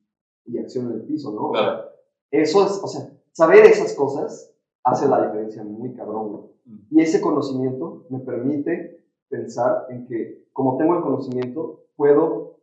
[0.47, 1.49] y acción en el piso, ¿no?
[1.49, 1.83] O Claro.
[1.83, 1.91] sea,
[2.31, 6.45] eso es, o sea, saber esas cosas hace la diferencia muy cabrón, güey.
[6.65, 6.79] Mm.
[6.99, 12.57] Y ese conocimiento me permite pensar en que, como tengo el conocimiento, puedo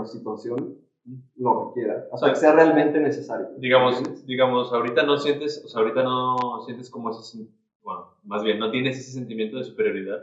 [0.00, 0.78] la situación
[1.36, 3.48] lo requiera, hasta que sea realmente necesario.
[3.56, 7.46] Digamos, digamos, ahorita no sientes, o sea, ahorita no sientes como ese,
[7.82, 10.22] bueno, más bien, no tienes ese sentimiento de superioridad.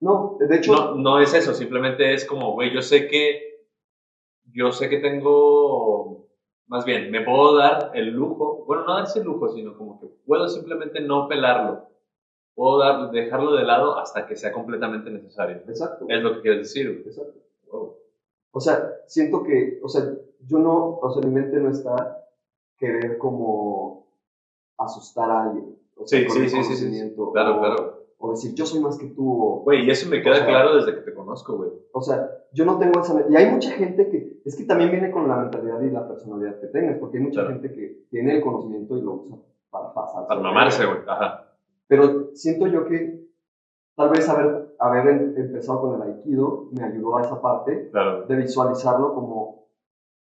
[0.00, 3.66] No, de hecho, No, no es eso, simplemente es como, güey, yo sé que,
[4.52, 6.28] yo sé que tengo,
[6.66, 10.06] más bien, me puedo dar el lujo, bueno, no darse el lujo, sino como que
[10.26, 11.88] puedo simplemente no pelarlo.
[12.54, 15.58] Puedo dar, dejarlo de lado hasta que sea completamente necesario.
[15.68, 16.06] exacto.
[16.08, 17.06] Es lo que quieres decir, güey.
[17.06, 17.38] exacto.
[17.70, 17.97] Wow.
[18.58, 20.02] O sea, siento que, o sea,
[20.46, 22.24] yo no, o sea, mi mente no está
[22.76, 24.08] querer como
[24.76, 25.76] asustar a alguien.
[25.96, 26.84] O sea, Sí, con sí, el sí, sí, sí, sí.
[26.84, 27.98] conocimiento, Claro, o, claro.
[28.18, 30.74] O decir, yo soy más que tú, Güey, y eso me queda O sea- claro
[30.74, 31.70] desde que te conozco, güey.
[31.92, 33.24] o sea, yo no tengo esa...
[33.30, 36.58] Y hay mucha gente que, es que también viene con la mentalidad y la personalidad
[36.60, 37.54] que tengas, porque hay mucha Claro.
[37.60, 39.36] gente que tiene el conocimiento y lo usa
[39.70, 40.26] para pasar.
[40.26, 40.98] Para mamarse, güey.
[41.06, 41.52] Ajá.
[41.86, 43.24] Pero siento yo que
[43.94, 48.26] tal vez haber, haber em- empezado con el aikido me ayudó a esa parte Claro.
[48.26, 49.66] de visualizarlo como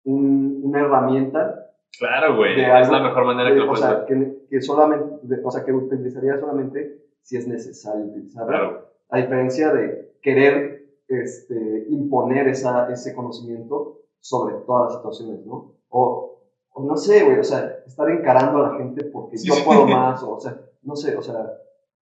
[0.05, 1.67] un- una herramienta
[1.99, 2.59] Claro, güey.
[2.59, 4.07] Es algo- la mejor manera de- que lo o puedes sea, ver.
[4.07, 8.47] que, que solamente, de- o sea, que utilizaría solamente si es necesario utilizarla.
[8.59, 8.87] Claro.
[9.11, 15.73] A diferencia de querer este, imponer esa, ese conocimiento sobre todas las situaciones, ¿no?
[15.89, 16.39] O,
[16.73, 19.63] o no sé, güey, o sea, estar encarando a la gente porque Sí, yo sí.
[19.67, 21.51] puedo más, o, o sea, no sé, o sea,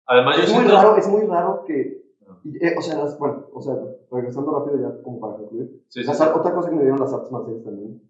[0.08, 0.76] Además, es muy siento...
[0.76, 2.04] raro, es muy raro que.
[2.44, 3.76] Y, eh, o sea, las- bueno, o sea,
[4.12, 6.24] regresando rápido ya como para concluir, Sí, sí, sí.
[6.34, 8.02] otra cosa que me dieron las artes marciales también,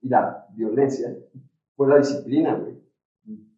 [0.00, 1.14] y la violencia,
[1.76, 2.78] fue la disciplina, güey.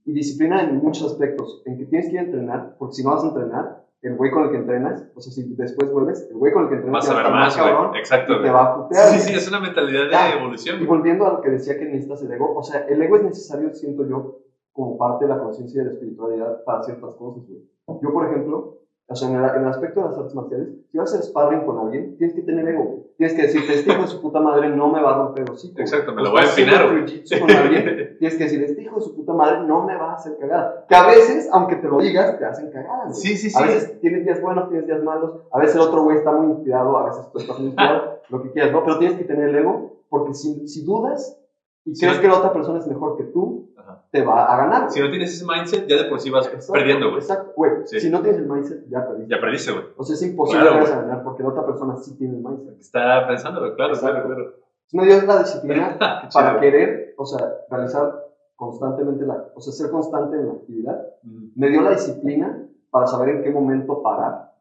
[0.04, 3.10] Y disciplina en muchos aspectos, en que tienes que ir a entrenar, porque si no
[3.10, 6.36] vas a entrenar, el güey con el que entrenas, o sea, si después vuelves, el
[6.36, 7.96] güey con el que entrenas Vas a ver más, cabrón.
[7.96, 9.06] Exacto, y te va a putear.
[9.08, 10.80] Sí, sí, es una mentalidad de Ah, evolución.
[10.80, 13.22] Y volviendo a lo que decía que necesitas el ego, o sea, el ego es
[13.24, 14.36] necesario, siento yo,
[14.72, 17.64] como parte de la conciencia y de la espiritualidad para ciertas cosas, güey.
[18.00, 18.76] Yo, por ejemplo,
[19.08, 21.64] o sea, en el, en el aspecto de las artes marciales, si vas a sparring
[21.64, 23.04] con alguien, tienes que tener ego.
[23.16, 25.50] Tienes que decirte, este hijo de su puta madre no me va a romper el
[25.52, 25.80] hocico.
[25.80, 29.14] Exacto, me lo voy a empinar, con alguien, tienes que decir, este hijo de su
[29.14, 30.84] puta madre no me va a hacer cagada.
[30.88, 33.14] Que a veces, aunque te lo digas, te hacen cagada, güey.
[33.14, 33.64] Sí, sí, A sí.
[33.68, 36.98] veces tienes días buenos, tienes días malos, a veces el otro güey está muy inspirado,
[36.98, 38.82] a veces tú estás muy inspirado, lo que quieras, ¿no?
[38.84, 41.38] Pero tienes que tener el ego, porque si, si dudas
[41.84, 42.04] y Sí.
[42.04, 44.02] crees que la otra persona es mejor que tú, Ajá.
[44.10, 44.90] te va a ganar.
[44.90, 47.20] Si no tienes ese mindset, ya de por sí vas Exacto, perdiendo, güey.
[47.20, 47.72] Exacto, güey.
[47.84, 48.00] Sí.
[48.00, 49.34] Si no tienes el mindset, ya perdiste.
[49.34, 49.84] Ya perdiste, güey.
[49.96, 52.42] O sea, es imposible Claro, que a ganar porque la otra persona sí tiene el
[52.42, 52.80] mindset.
[52.80, 54.22] Está pensándolo, claro, Exacto.
[54.26, 54.54] claro, claro.
[54.92, 55.98] Me dio la disciplina
[56.34, 58.24] para querer, o sea, realizar
[58.56, 61.06] constantemente la, o sea, ser constante en la actividad.
[61.54, 64.52] Me dio la disciplina para saber en qué momento parar.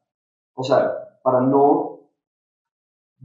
[0.56, 0.92] O sea,
[1.24, 1.95] para no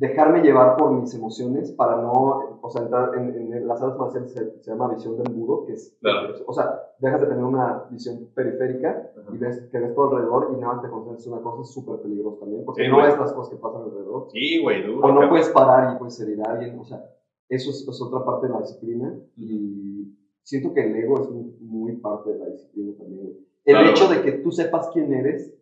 [0.00, 4.32] dejarme llevar por mis emociones, para no, o sea, entrar en, en las artes marciales
[4.32, 6.32] se, se llama visión de embudo, que es, Claro.
[6.46, 9.30] o sea, dejas de tener una visión periférica Ajá.
[9.34, 12.00] y ves que ves todo alrededor y nada más te concentras en una cosa, súper
[12.00, 14.28] peligroso también, porque Sí, no ves las cosas que pasan alrededor.
[14.32, 15.06] Sí, güey, duro.
[15.06, 17.04] O no puedes parar y puedes herir a alguien, o sea,
[17.50, 21.56] eso es, es otra parte de la disciplina y siento que el ego es muy,
[21.60, 23.36] muy parte de la disciplina también.
[23.66, 23.90] El Claro.
[23.90, 25.52] hecho de que tú sepas quién eres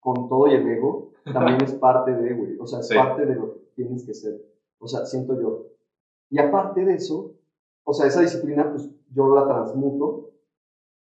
[0.00, 2.94] con todo y el ego también es parte de, güey, o sea, es Sí.
[2.96, 4.40] parte de lo que tienes que ser,
[4.78, 5.66] o sea, siento yo.
[6.30, 7.32] Y aparte de eso,
[7.84, 10.30] o sea, esa disciplina, pues yo la transmuto,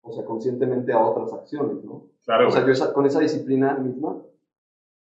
[0.03, 2.09] o sea, conscientemente a otras acciones, ¿no?
[2.25, 4.23] Claro, O sea, yo esa- con esa disciplina misma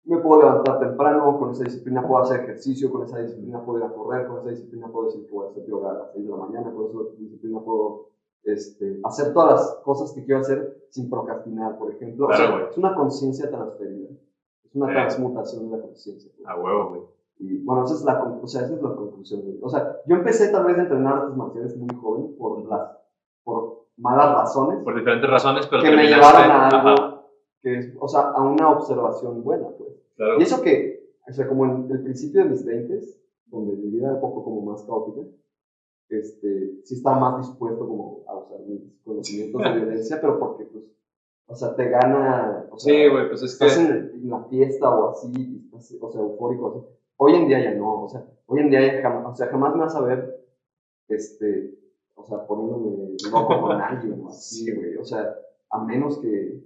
[0.05, 3.85] me puedo levantar temprano, con esa disciplina puedo hacer ejercicio, con esa disciplina puedo ir
[3.85, 6.25] a correr, con esa disciplina puedo decir que voy a hacer yoga a las 6
[6.25, 8.09] de la mañana, con esa disciplina puedo
[8.43, 12.25] este, hacer todas las cosas que quiero hacer sin procrastinar, por ejemplo.
[12.25, 12.69] O Claro, sea, güey.
[12.71, 14.09] es una conciencia transferida,
[14.65, 14.93] es una Eh.
[14.95, 16.29] transmutación de la conciencia.
[16.45, 17.01] A huevo, güey.
[17.39, 19.41] Y bueno, esa es la, o sea, esa es la conclusión.
[19.61, 22.91] O sea, yo empecé tal vez a entrenar artes marciales muy joven por, las,
[23.43, 27.13] por malas razones Por diferentes razones, pero que me llevaron a algo Ajá,
[27.61, 29.89] que es, o sea, a una observación buena, pues.
[30.15, 30.39] claro.
[30.39, 32.99] Y eso que, o sea, como en el principio de mis 20
[33.47, 35.21] donde mi vida era un poco como más caótica,
[36.09, 40.85] este, sí estaba más dispuesto como a usar mis conocimientos de violencia, pero porque, pues,
[41.47, 43.65] o sea, te gana, o sea, Sí, güey, pues es que.
[43.65, 46.79] estás en, en la fiesta o así, estás, o sea, eufórico, así.
[47.25, 49.73] Hoy en día ya no, o sea, hoy en día ya jamás, o sea, jamás
[49.75, 50.45] me vas a ver,
[51.07, 51.73] este,
[52.15, 55.33] o sea, poniéndome loco con alguien o así, güey, o sea,
[55.69, 56.59] a menos que,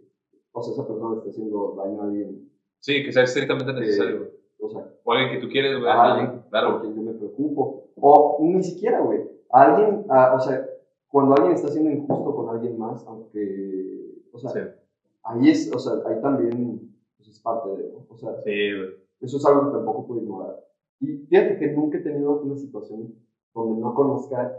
[0.51, 2.49] o sea, esa persona esté haciendo daño a alguien,
[2.79, 4.29] Sí, que sea estrictamente necesario, güey.
[4.61, 5.91] o sea, O alguien que tú quieres, güey.
[5.91, 10.67] a alguien Claro, quien yo me preocupo, o ni siquiera, güey, alguien, a- o sea,
[11.07, 14.59] cuando alguien está siendo injusto con alguien más, aunque, o sea, Sí,
[15.23, 18.05] ahí es, o sea, ahí también, pues es parte de, ¿no?
[18.09, 19.06] o sea, sí, güey.
[19.21, 20.55] Eso es algo que tampoco puedo ignorar.
[20.99, 23.15] Y fíjate que nunca he tenido una situación
[23.53, 24.53] donde no conozca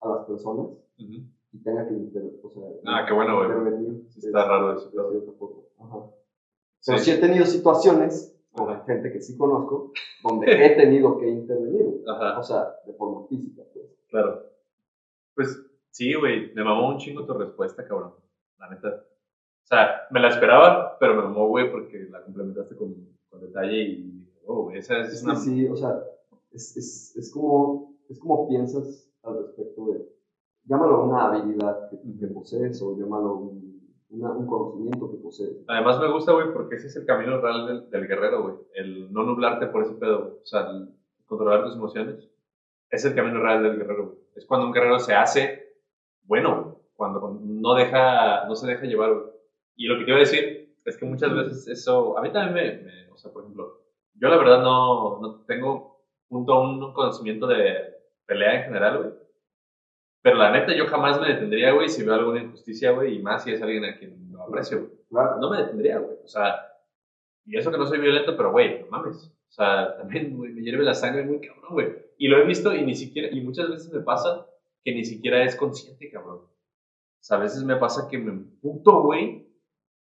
[0.00, 0.66] a las personas
[0.98, 1.22] Ujú.
[1.52, 3.48] y tenga que inter, o sea, Ah, qué bueno, güey.
[3.48, 4.04] intervenir.
[4.10, 4.90] Sí está raro eso.
[5.78, 6.10] Ajá.
[6.86, 7.10] Pero sí Sí.
[7.12, 8.84] he tenido situaciones con Ajá.
[8.86, 9.92] gente que sí conozco
[10.24, 12.02] donde he tenido que intervenir.
[12.08, 12.38] Ajá.
[12.38, 13.62] O sea, de forma física.
[13.72, 13.86] Pues.
[14.08, 14.42] Claro.
[15.34, 15.60] Pues
[15.90, 18.14] sí, güey, me mamó un chingo tu respuesta, cabrón.
[18.58, 18.88] La neta.
[18.88, 22.94] O sea, me la esperaba, pero me mamó, güey, porque la complementaste con,
[23.30, 25.36] con detalle y, oh, esa es Es una...
[25.36, 26.02] sí, o sea,
[26.52, 30.08] es, es, es, como, es como piensas al respecto de,
[30.64, 35.64] llámalo una habilidad que, que posees o llámalo un, una- un conocimiento que posees.
[35.68, 38.54] Además me gusta, güey, porque ese es el camino real del, del guerrero, güey.
[38.74, 40.40] El no nublarte por ese pedo.
[40.42, 40.90] O sea, el
[41.26, 42.28] controlar tus emociones.
[42.90, 44.18] Es el camino real del guerrero, güey.
[44.34, 45.76] Es cuando un guerrero se hace
[46.24, 46.80] bueno.
[46.96, 49.26] Cuando no, deja, no se deja llevar, güey.
[49.76, 52.18] Y lo que a decir es que muchas veces eso...
[52.18, 52.82] A mí también me...
[52.84, 53.82] me- o sea, por ejemplo,
[54.14, 57.94] yo la verdad no, no tengo punto un conocimiento de
[58.26, 59.10] pelea en general, güey.
[60.22, 63.42] Pero la neta, yo jamás me detendría, güey, si veo alguna injusticia, güey, y más
[63.44, 65.38] si es alguien a quien no aprecio, güey Claro.
[65.40, 66.16] no me detendría, güey.
[66.24, 66.60] O sea,
[67.46, 69.26] y eso que no soy violento, pero, güey, no mames.
[69.48, 71.88] O sea, también, güey, me hierve la sangre muy cabrón, güey.
[72.18, 74.46] Y lo he visto y ni siquiera, y muchas veces me pasa
[74.84, 76.38] que ni siquiera es consciente, cabrón.
[76.42, 79.49] O sea, a veces me pasa que me emputo, güey,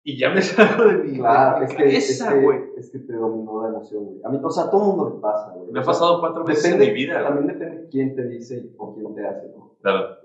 [0.04, 2.58] y ya me salgo de mi, Claro, de mi es que, es, cabeza, que, güey.
[2.76, 4.20] es que te dominó la emoción, güey.
[4.24, 5.70] A mí, o sea, a todo mundo le pasa, güey.
[5.70, 7.24] Me ha pasado cuatro veces depende, en mi vida, güey.
[7.34, 9.72] También depende quién te dice y o quién te hace, ¿no?
[9.80, 10.16] Claro.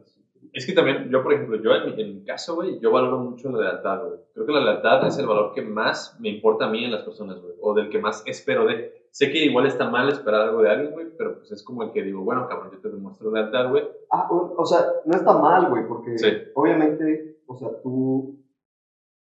[0.54, 3.20] Es que también, yo, por ejemplo, yo en mi, en mi caso, güey, yo valoro
[3.20, 4.20] mucho la lealtad, güey.
[4.34, 7.04] Creo que la lealtad es el valor que más me importa a mí en las
[7.04, 7.54] personas, güey.
[7.62, 9.06] O del que más espero de.
[9.12, 11.92] Sé que igual está mal esperar algo de alguien, güey, pero pues es como el
[11.92, 13.84] que digo, bueno, cabrón, yo te demuestro lealtad, güey.
[14.12, 16.28] Ah, o, o sea, no está mal, güey, porque Sí.
[16.56, 18.38] obviamente, o sea, tú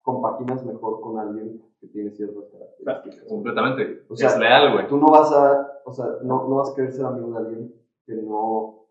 [0.06, 3.28] compaginas mejor con alguien que tiene ciertas características.
[3.28, 4.06] Completamente.
[4.08, 4.86] O sea, es leal, güey.
[4.86, 7.74] Tú no vas a, o sea, no, no vas a querer ser amigo de alguien
[8.06, 8.86] que no,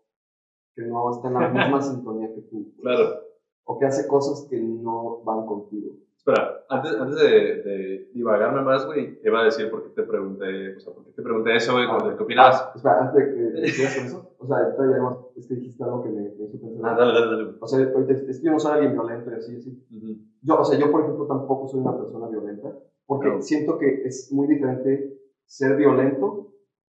[0.74, 2.70] que no está en la misma sintonía que tú.
[2.82, 3.22] Claro.
[3.64, 5.94] O que hace cosas que no van contigo.
[6.26, 7.30] Espera, antes, antes de,
[7.62, 11.04] de divagarme más, güey, te iba a decir por qué te pregunté, o sea, por
[11.04, 12.62] qué te pregunté eso, güey, Ah, ¿qué opinabas?
[12.62, 15.84] Ah, espera, antes de que sigas con eso, o sea, ahorita ya es que dijiste
[15.84, 16.82] algo que me, me hizo pensar.
[16.84, 17.56] Ah, dale, dale, dale.
[17.60, 19.70] O sea, ahorita es que yo no soy alguien violento y así, así.
[19.88, 20.16] Ujú.
[20.42, 22.72] Yo, o sea, yo, por ejemplo, tampoco soy una persona violenta,
[23.06, 23.40] porque No.
[23.40, 26.48] siento que es muy diferente ser violento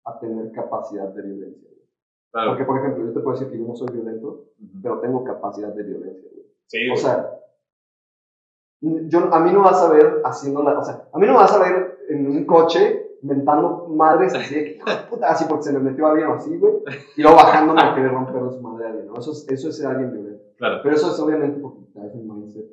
[0.06, 1.70] a tener capacidad de violencia.
[2.32, 2.52] Claro.
[2.52, 4.28] Porque, por ejemplo, yo te puedo decir que yo no soy violento,
[4.62, 4.80] Ujú.
[4.84, 6.30] pero tengo capacidad de violencia.
[6.32, 6.46] güey.
[6.68, 7.30] Sí, O sea,
[9.08, 11.54] yo, a mí no vas a ver haciéndola, o sea, a mí no me vas
[11.54, 15.64] a ver en un coche mentando madres así de que, "Hijo de puta", así porque
[15.64, 16.74] se me metió alguien o así, güey,
[17.16, 19.14] y luego bajándome a querer romperle su madre a alguien, ¿no?
[19.18, 20.44] Eso es, eso es ser alguien violento.
[20.58, 20.80] claro.
[20.84, 22.66] Pero eso es obviamente porque traes un mindset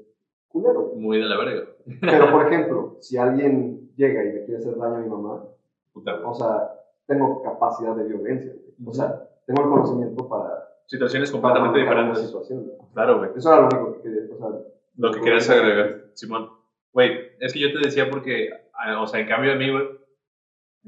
[0.49, 0.93] culero.
[0.97, 1.69] Muy de la verga.
[2.01, 5.45] Pero, por ejemplo, si alguien llega y le quiere hacer daño a mi mamá,
[5.93, 6.73] Puta, o sea,
[7.07, 8.53] tengo capacidad de violencia.
[8.85, 12.19] O sea, tengo el conocimiento para, Situaciones completamente diferentes.
[12.27, 12.73] situación.
[12.95, 13.31] Claro, güey.
[13.37, 14.49] Eso era lo único que quería, o sea,
[14.97, 16.51] Lo que querías agregar, Simón.
[16.93, 19.87] Güey, es que yo te decía porque, ah, o sea, en cambio de mí, güey,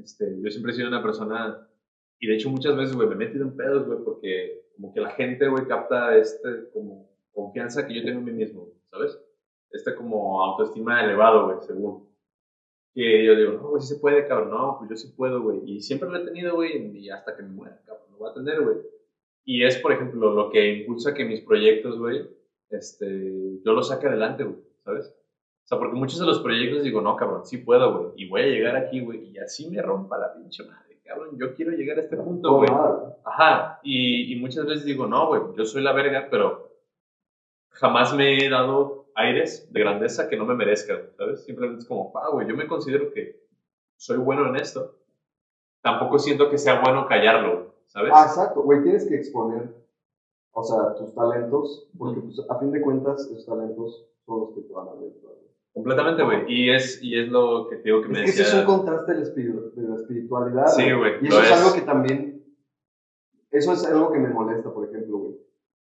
[0.01, 1.67] este, yo siempre he sido una persona,
[2.19, 5.01] y de hecho muchas veces, güey, me he metido en pedos, güey, porque como que
[5.01, 9.19] la gente, güey, capta este, como, confianza que yo tengo en mí mismo, ¿sabes?
[9.71, 12.07] Este como autoestima elevado, güey, según.
[12.93, 15.61] Que yo digo, no, güey, sí se puede, cabrón, no, pues yo sí puedo, güey.
[15.65, 18.33] Y siempre lo he tenido, güey, y hasta que me muera, cabrón, lo voy a
[18.33, 18.77] tener, güey.
[19.45, 22.29] Y es, por ejemplo, lo que impulsa que mis proyectos, güey,
[22.73, 25.07] este, yo los saque adelante, güey, ¿sabes?
[25.07, 28.41] O sea, porque muchos de los proyectos digo, no, cabrón, sí puedo, güey, y voy
[28.41, 31.97] a llegar aquí, güey, y así me rompa la pinche madre, cabrón, yo quiero llegar
[31.97, 32.69] a este punto, güey.
[33.23, 36.71] Ajá, y, y muchas veces digo, no, güey, yo soy la verga, pero
[37.69, 41.43] jamás me he dado aires de grandeza que no me merezcan, ¿sabes?
[41.45, 43.43] Simplemente es como, ah, güey, yo me considero que
[43.95, 44.97] soy bueno en esto
[45.83, 48.11] tampoco siento que sea bueno callarlo, ¿sabes?
[48.15, 49.69] Ah, exacto, güey, tienes que exponer,
[50.55, 54.61] o sea, tus talentos, porque pues, a fin de cuentas, esos talentos son los que
[54.61, 55.11] te van a ver.
[55.73, 56.43] Completamente, güey.
[56.47, 58.75] Y es, y es lo que te digo que me Es que eso es un
[58.75, 60.67] contraste de la, espiritu- de la espiritualidad.
[60.67, 61.51] Sí, güey, Y eso es, es.
[61.59, 62.45] algo que también,
[63.49, 65.35] eso es algo que me molesta, por ejemplo, güey.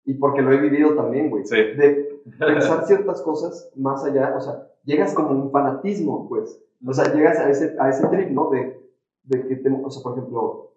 [0.05, 1.45] Y porque lo he vivido también, güey.
[1.45, 1.57] Sí.
[1.57, 6.63] De pensar ciertas cosas más allá, o sea, llegas como un fanatismo, pues.
[6.87, 8.51] O sea, llegas a ese, a ese trip, ¿no?
[8.51, 8.81] De,
[9.25, 10.75] de que, te, o sea, por ejemplo,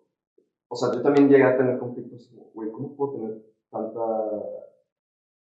[0.68, 3.46] o sea, yo también llegué a tener conflictos, como, güey, ¿cómo puedo tener
[3.76, 4.02] tanta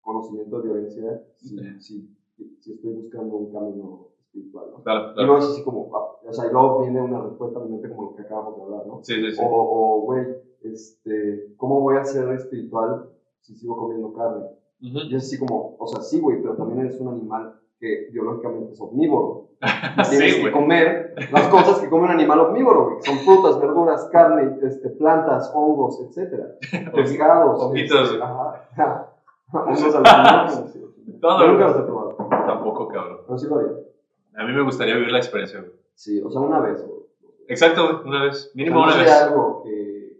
[0.01, 2.15] conocimiento de violencia si, si,
[2.59, 4.83] si estoy buscando un camino espiritual, ¿no?
[4.83, 7.63] Claro, Y luego es así como, ah, o sea, y luego viene una respuesta a
[7.63, 8.99] mi mente como lo que acabamos de hablar, ¿no?
[9.03, 9.41] Sí, sí, sí.
[9.43, 10.25] O, güey,
[10.61, 13.09] este, ¿cómo voy a ser espiritual
[13.41, 14.45] si sigo comiendo carne?
[14.79, 18.71] Y es así como, o sea, sí, güey, pero también eres un animal que biológicamente
[18.73, 19.49] es omnívoro.
[19.59, 20.53] Tienes Sí, que güey.
[20.53, 24.89] comer las cosas que come un animal omnívoro, güey, que son frutas, verduras, carne, este,
[24.91, 26.45] plantas, hongos, etcétera.
[26.95, 27.61] Pescados.
[27.61, 28.11] Honguitos.
[28.11, 28.67] este, ajá.
[29.53, 30.75] Hongos alucinógenos.
[31.05, 32.15] nunca los he probado,
[32.47, 33.17] Tampoco, cabrón.
[33.27, 33.71] pero sí lo haría.
[34.37, 35.73] A mí me gustaría vivir la experiencia, güey.
[35.95, 37.01] Sí, o sea, una vez, güey.
[37.49, 38.01] Exacto.
[38.05, 38.35] Una vez.
[38.35, 39.11] O sea, Mínimo no una vez.
[39.23, 40.13] algo que.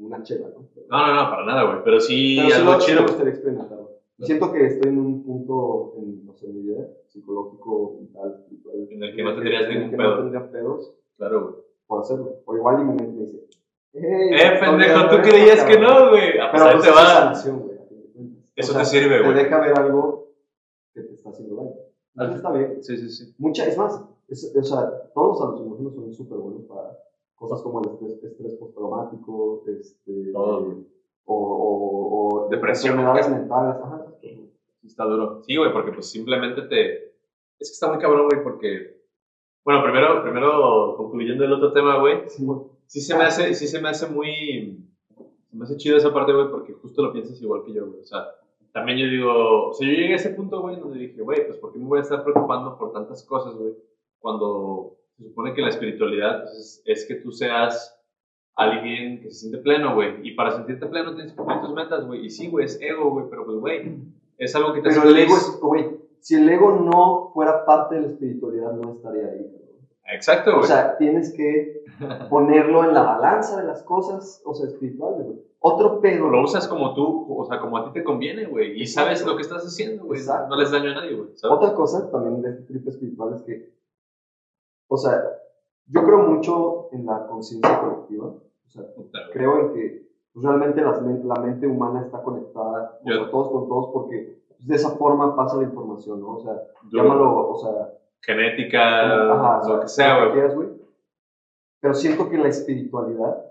[0.00, 0.64] una chela, ¿no?
[0.88, 1.84] No, no, no, para nada, güey.
[1.84, 3.00] Pero sí, Pero sí algo lo, sí chido.
[3.02, 3.79] me gustaría experimentarlo.
[4.26, 8.76] Siento que estoy en un punto en, no sé, mi vida, psicológico, mental, espiritual.
[8.90, 10.10] En el que no tendrías ningún pedo.
[10.10, 11.54] no tendría pedos Claro, güey.
[11.86, 12.34] por hacerlo.
[12.44, 13.46] O igual y mi mente me dice,
[13.92, 16.38] ¡Eh, Eh, pendejo, tú creías que no, güey.
[16.38, 17.06] A Pero pesar pues te va.
[17.06, 17.78] sanación, güey.
[18.56, 19.34] Eso O sea, te sirve, Te güey.
[19.34, 20.28] deja ver algo
[20.94, 21.70] que te está haciendo daño.
[22.28, 22.82] Eso está bien.
[22.84, 23.34] Sí, sí, sí.
[23.38, 26.96] Mucha, es más, es, o sea, todos los alucinógenos son súper buenos para
[27.34, 30.76] cosas como el estrés, estrés postraumático, este, Todo, eh,
[31.24, 32.98] o, o, o Depresión.
[32.98, 33.76] enfermedades mentales.
[33.82, 34.06] Ajá,
[34.84, 35.42] Está duro.
[35.46, 36.94] Sí, güey, porque pues simplemente te.
[37.58, 39.00] Es que está muy cabrón, güey, porque.
[39.64, 42.28] Bueno, primero, primero concluyendo el otro tema, güey.
[42.28, 42.46] Sí.
[42.86, 44.84] Sí se me hace, sí se me hace muy.
[45.50, 48.00] Se me hace chido esa parte, güey, porque justo lo piensas igual que yo, güey.
[48.00, 48.24] O sea,
[48.72, 49.68] también yo digo.
[49.68, 51.84] O sea, yo llegué a ese punto, güey, donde dije, güey, pues ¿por qué me
[51.86, 53.74] voy a estar preocupando por tantas cosas, güey?
[54.18, 57.99] Cuando se supone que la espiritualidad pues, es, es que tú seas
[58.60, 60.26] alguien que se siente pleno, güey.
[60.26, 62.26] Y para sentirte pleno tienes que cumplir tus metas, güey.
[62.26, 63.98] Y sí, güey, es ego, güey, pero pues, güey,
[64.38, 67.64] es algo que te Pero hace el ego es, güey, si el ego no fuera
[67.64, 69.56] parte de la espiritualidad, no estaría ahí.
[70.12, 70.64] Exacto, güey.
[70.64, 71.84] O sea, tienes que
[72.28, 75.50] ponerlo en la balanza de las cosas, o sea, espirituales, güey.
[75.62, 76.28] Otro pedo.
[76.28, 78.80] lo usas como tú, o sea, como a ti te conviene, güey.
[78.80, 80.20] Y sabes lo que estás haciendo, güey.
[80.48, 81.30] No les daño a nadie, güey.
[81.42, 83.74] Otra cosa también de este trip espiritual es que,
[84.88, 85.22] o sea,
[85.86, 88.34] yo creo mucho en la conciencia colectiva.
[88.70, 89.08] O sea, güey.
[89.32, 93.68] creo en que pues, realmente men- la mente humana está conectada, o sea, todos con
[93.68, 96.36] todos, porque pues, de esa forma pasa la información, ¿no?
[96.36, 96.54] O sea,
[96.90, 100.32] Yo- llámalo, o sea, Genética, Ajá, lo que sea, güey.
[100.32, 100.68] quieras, güey.
[101.80, 103.44] Pero siento que la espiritualidad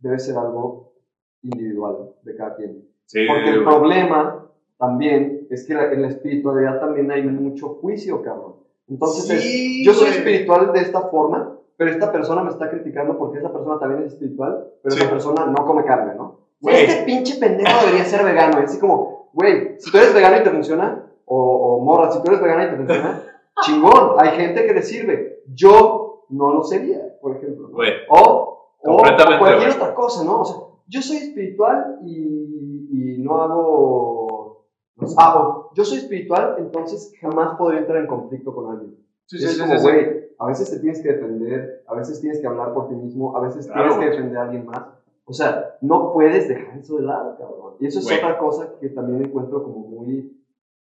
[0.00, 0.92] debe ser algo
[1.42, 2.88] individual de cada quien.
[3.06, 4.46] Sí, Porque el problema
[4.78, 8.54] también es que la- en la espiritualidad también hay mucho juicio, cabrón.
[8.88, 13.18] Entonces, es, Sí, yo soy espiritual de esta forma, pero esta persona me está criticando
[13.18, 15.00] porque esa persona también es espiritual, pero Sí.
[15.00, 16.40] esa persona no come carne, ¿no?
[16.60, 16.84] Güey.
[16.84, 18.60] Este pinche pendejo debería ser vegano.
[18.60, 21.36] Y así como, güey, si tú eres vegano y te funciona, o,
[21.76, 23.22] o morra, si tú eres vegana y te funciona,
[23.62, 25.42] chingón, hay gente que le sirve.
[25.52, 27.68] Yo no lo sería, por ejemplo.
[27.68, 27.74] ¿no?
[27.74, 27.90] Güey.
[28.08, 30.40] O, o, o cualquier otra cosa, ¿no?
[30.40, 30.56] O sea,
[30.88, 34.66] yo soy espiritual y, y no hago...
[35.18, 38.96] ah, yo soy espiritual, entonces jamás podría entrar en conflicto con alguien.
[39.26, 42.40] Sí, sí, es sí, como, güey, a veces te tienes que defender, a veces tienes
[42.40, 44.82] que hablar por ti mismo, a veces Claro, tienes que defender a alguien más.
[45.24, 47.74] O sea, no puedes dejar eso de lado, cabrón.
[47.78, 48.18] Y eso es Güey.
[48.18, 50.36] otra cosa que también encuentro como muy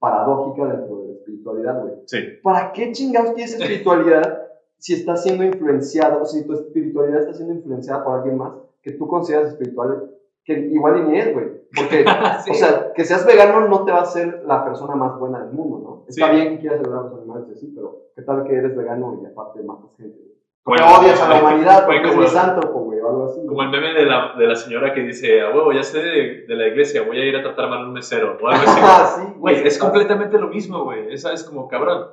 [0.01, 1.95] paradójica dentro de la espiritualidad, güey.
[2.07, 2.19] Sí.
[2.43, 4.43] ¿Para qué chingados quieres espiritualidad
[4.79, 8.53] si estás siendo influenciado, si tu espiritualidad está siendo influenciada por alguien más
[8.83, 10.11] que tú consideras espiritual,
[10.45, 11.47] que igual y ni es, güey?
[11.77, 12.05] Porque,
[12.45, 12.51] Sí.
[12.51, 15.53] o sea, que seas vegano no te va a hacer la persona más buena del
[15.53, 16.05] mundo, ¿no?
[16.09, 16.37] Está Sí.
[16.37, 19.19] bien que quieras ayudar a los animales, y así, pero ¿qué tal que eres vegano
[19.23, 20.19] y aparte matas gente?
[20.63, 23.47] Como el- odias a la humanidad porque es como- misántropo, güey, o algo así.
[23.47, 26.47] Como el meme de la, de la señora que dice, a huevo, ya sé de,
[26.47, 28.39] de la iglesia, voy a ir a tratar mal a un mesero.
[28.41, 28.81] O algo así.
[28.83, 31.13] Ah, sí, Güey, es completamente lo mismo, güey.
[31.13, 32.07] Esa es como cabrón.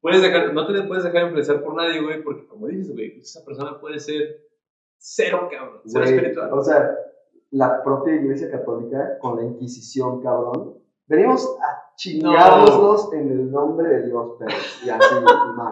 [0.00, 3.44] Puedes dejar, no te puedes dejar influenciar por nadie, güey, porque como dices, güey, esa
[3.44, 4.40] persona puede ser
[4.98, 6.50] cero, cabrón, cero espiritual.
[6.52, 6.90] O sea,
[7.52, 10.78] la propia iglesia católica con la Inquisición, cabrón.
[11.06, 14.50] Venimos a chingárnoslos en el nombre de Dios, pero
[14.84, 15.14] y así,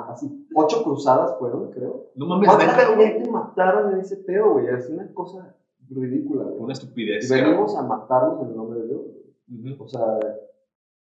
[0.09, 0.49] así.
[0.55, 2.11] Ocho cruzadas fueron, creo.
[2.15, 4.67] No mames, ¿Cuánta gente mataron en ese pedo, güey?
[4.69, 5.57] Es una cosa
[5.89, 6.59] ridícula, güey.
[6.59, 7.31] Una estupidez.
[7.31, 9.01] Y venimos a matarlos en el nombre de Dios.
[9.03, 9.73] cabrón.
[9.73, 9.85] Ujú.
[9.85, 10.19] O sea,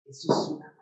[0.06, 0.74] eso es una...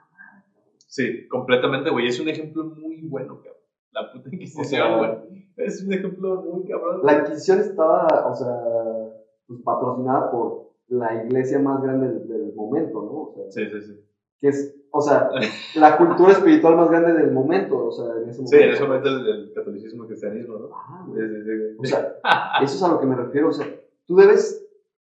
[0.87, 2.07] Sí, completamente, güey.
[2.09, 3.61] Es un ejemplo muy bueno, cabrón.
[3.91, 5.51] La puta Inquisición, güey.
[5.57, 7.01] Es un ejemplo muy cabrón.
[7.03, 13.03] La Inquisición estaba, o sea, pues, patrocinada por la iglesia más grande del, del momento,
[13.03, 13.13] ¿no?
[13.13, 14.01] O sea, Sí, sí, sí.
[14.41, 15.31] que es, o sea,
[15.77, 18.57] la cultura espiritual más grande del momento, o sea, en ese momento.
[18.57, 20.69] Sí, en ese momento el, el catolicismo, el cristianismo, ¿no?
[20.75, 21.77] Ah, Sí, sí, sí.
[21.79, 22.19] O sea,
[22.63, 23.49] eso es a lo que me refiero.
[23.49, 23.67] O sea,
[24.07, 24.61] tú debes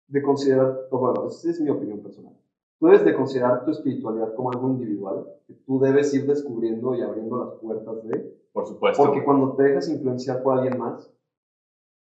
[0.07, 2.33] de considerar, o bueno, esa es mi opinión personal.
[2.79, 7.01] Tú debes de considerar tu espiritualidad como algo individual, que tú debes ir descubriendo y
[7.01, 8.39] abriendo las puertas de.
[8.53, 9.03] Por supuesto.
[9.03, 11.11] Porque cuando te dejas influenciar por alguien más,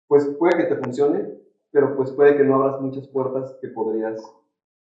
[0.08, 1.41] pues puede que te funcione,
[1.72, 4.22] pero pues puede que no abras muchas puertas que podrías,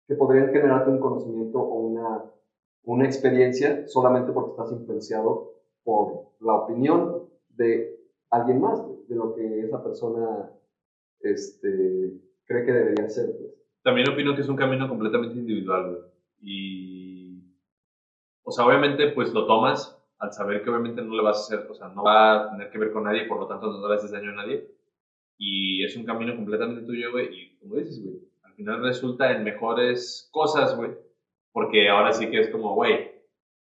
[0.07, 2.25] que podrían generarte un conocimiento o una,
[2.85, 5.53] una experiencia solamente porque estás influenciado
[5.85, 7.99] por la opinión de
[8.31, 10.51] alguien más, de lo que esa persona
[11.21, 13.37] este, cree que debería ser.
[13.39, 13.55] pues.
[13.83, 16.11] También opino que es un camino completamente individual.
[16.41, 17.43] Y.
[18.43, 21.71] O sea, obviamente, pues lo tomas al saber que obviamente no le vas a hacer,
[21.71, 23.95] o sea, no va a tener que ver con nadie, por lo tanto no le
[23.95, 24.78] haces daño a nadie.
[25.39, 27.29] Y es un camino completamente tuyo, güey.
[27.33, 30.91] Y como dices, güey, al final resulta en mejores cosas, güey.
[31.53, 33.11] Porque ahora sí que es como, güey,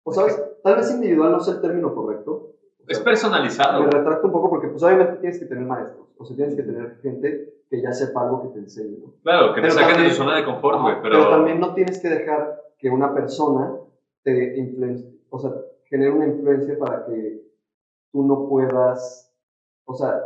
[0.02, 2.32] O sabes, tal vez individual no es el término correcto.
[2.32, 3.84] O es sea, personalizado.
[3.84, 6.62] me retracto un poco porque pues obviamente tienes que tener maestros, o sea, tienes que
[6.62, 9.14] tener gente que ya sepa algo que te enseñe, ¿no?
[9.22, 10.92] Claro, que te Pero saquen de también- tu zona de confort, güey.
[10.94, 13.76] Ajá, Pero, también no tienes que dejar que una persona
[14.24, 15.52] te influencie, o sea,
[15.84, 17.42] genere una influencia para que
[18.10, 19.32] tú no puedas,
[19.84, 20.20] o sea,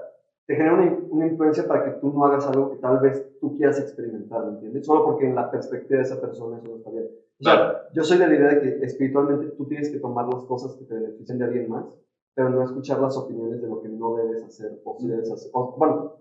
[0.46, 3.56] te genera una, una influencia para que tú no hagas algo que tal vez tú
[3.56, 4.84] quieras experimentar, ¿me entiendes?
[4.86, 7.04] Solo porque en la perspectiva de esa persona eso no está bien.
[7.40, 7.78] O sea, Claro.
[7.94, 10.84] yo soy de la idea de que espiritualmente tú tienes que tomar las cosas que
[10.84, 11.86] te beneficien de alguien más,
[12.34, 15.50] pero no escuchar las opiniones de lo que no debes hacer o si debes hacer.
[15.54, 16.12] O, bueno,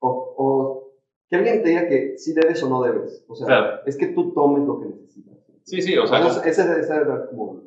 [0.00, 0.92] o, o
[1.30, 3.24] que alguien te diga que sí debes o no debes.
[3.28, 3.76] O sea, Claro.
[3.86, 5.36] es que tú tomes lo que necesitas.
[5.64, 7.60] sí, sí, o sea, Entonces, ese, ese era como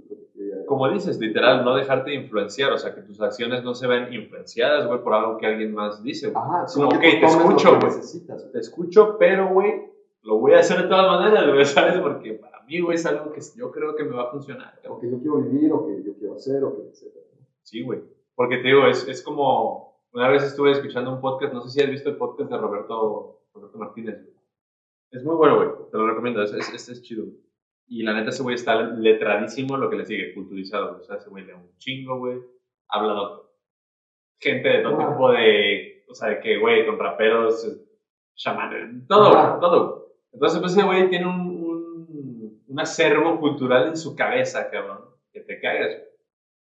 [0.71, 4.87] como dices, literal, no dejarte influenciar, o sea, que tus acciones no se ven influenciadas,
[4.87, 6.41] güey, por algo que alguien más dice, güey.
[6.41, 8.51] Ajá, sino que ok, tú te escucho, güey.
[8.53, 9.91] Te escucho, pero, güey,
[10.21, 11.99] lo voy a hacer de todas maneras, güey, ¿sabes?
[11.99, 14.79] Porque para mí, güey, es algo que yo creo que me va a funcionar.
[14.87, 17.25] O que yo quiero vivir, o que yo quiero hacer, o que etcétera.
[17.63, 17.99] Sí, güey.
[18.33, 21.83] Porque te digo, es, es como, una vez estuve escuchando un podcast, no sé si
[21.83, 24.25] has visto el podcast de Roberto, Roberto Martínez.
[25.11, 27.25] Es muy bueno, güey, te lo recomiendo, es, es, es chido.
[27.25, 27.50] güey.
[27.93, 30.99] Y la neta, ese güey está letradísimo lo que le sigue, culturizado.
[31.01, 32.39] O sea, ese güey lee un chingo, güey.
[32.87, 33.19] Habla de
[34.39, 37.85] gente de todo tipo de, o sea, de que, güey, con raperos, eh,
[38.33, 40.07] chamanes, todo, güey, todo.
[40.31, 45.01] Entonces, pues ese güey tiene un, un, un acervo cultural en su cabeza, cabrón,
[45.33, 46.01] que te cagas.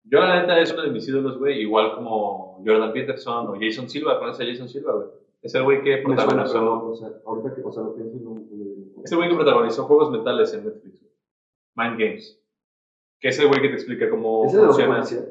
[0.03, 3.89] Yo, la neta, es uno de mis ídolos, güey, igual como Jordan Peterson o Jason
[3.89, 5.07] Silva, ¿conoces a Jason Silva, güey?
[5.41, 8.18] Es el güey que suena, protagonizó, pero, o sea, ahorita que o sea, lo pienso
[8.19, 11.06] no, no es el güey que protagonizó juegos mentales en Netflix.
[11.78, 12.44] Mind Games.
[13.20, 14.95] Que es el güey que te explica cómo ¿Ese de funciona.
[14.95, 15.28] policías?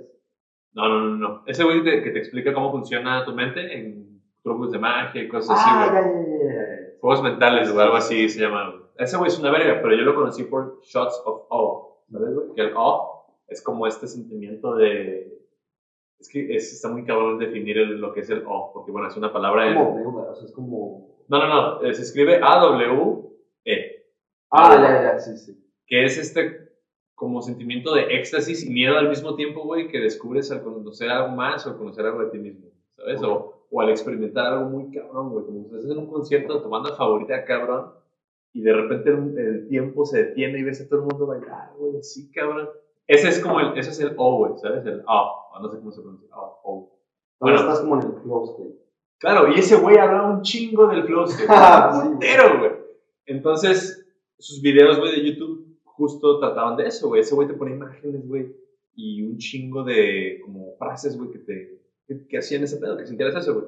[0.73, 1.43] No, no, no, no.
[1.47, 5.59] Ese güey que te explica cómo funciona tu mente en trucos de magia y cosas
[5.59, 6.47] así, Ah, güey.
[6.55, 6.63] ya.
[7.01, 8.83] Juegos mentales o algo así se llama.
[8.99, 11.83] Ese güey es una verga, pero yo lo conocí por Shots of Awe.
[12.11, 12.47] ¿Sabes, güey?
[12.55, 13.01] Que el awe
[13.49, 15.33] es como este sentimiento de.
[16.19, 19.09] Es que es- está muy cabrón definir el- lo que es el awe, porque bueno,
[19.09, 19.69] es una palabra.
[19.69, 21.17] en- Como deuda, o sea, es como...
[21.29, 21.83] No, no, no.
[21.83, 24.07] eh, Se escribe A-W-E.
[24.51, 25.66] Ah, ya, ya, sí, sí.
[25.87, 26.67] Que es este
[27.15, 31.35] como sentimiento de éxtasis y miedo al mismo tiempo, güey, que descubres al conocer algo
[31.35, 33.23] más o al conocer algo de ti mismo, ¿sabes?
[33.23, 36.69] O, o al experimentar algo muy cabrón, güey, como estás en un concierto de tu
[36.69, 37.93] banda favorita, cabrón,
[38.53, 41.73] y de repente el, el tiempo se detiene y ves a todo el mundo bailar,
[41.79, 42.69] güey, así, cabrón.
[43.07, 44.85] Ese es como el, ese es el O, güey, ¿sabes?
[44.85, 46.99] El O, o no sé cómo se pronuncia, O, O.
[47.41, 47.71] Ahora Bueno.
[47.71, 48.87] estás como en el state.
[49.19, 52.73] Claro, y ese güey hablaba un chingo del sí, un güey.
[53.25, 54.07] Entonces,
[54.39, 55.66] sus videos, güey, de YouTube
[55.97, 57.23] justo trataban de eso, güey.
[57.23, 58.55] Ese güey te pone imágenes, güey,
[58.95, 63.07] y un chingo de como frases, güey, que te que, que hacían ese pedo, que
[63.07, 63.67] sintieras eso, güey.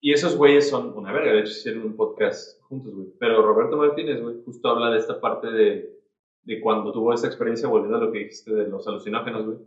[0.00, 3.08] Y esos güeyes son una verga, de hecho hicieron un podcast juntos, güey.
[3.20, 6.00] Pero Roberto Martínez, güey, justo habla de esta parte de,
[6.42, 9.58] de cuando tuvo esa experiencia, volviendo a lo que dijiste de los alucinógenos, güey.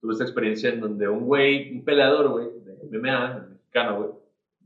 [0.00, 4.10] Tuvo esta experiencia en donde un güey, un peleador, güey, de MMA, mexicano, güey,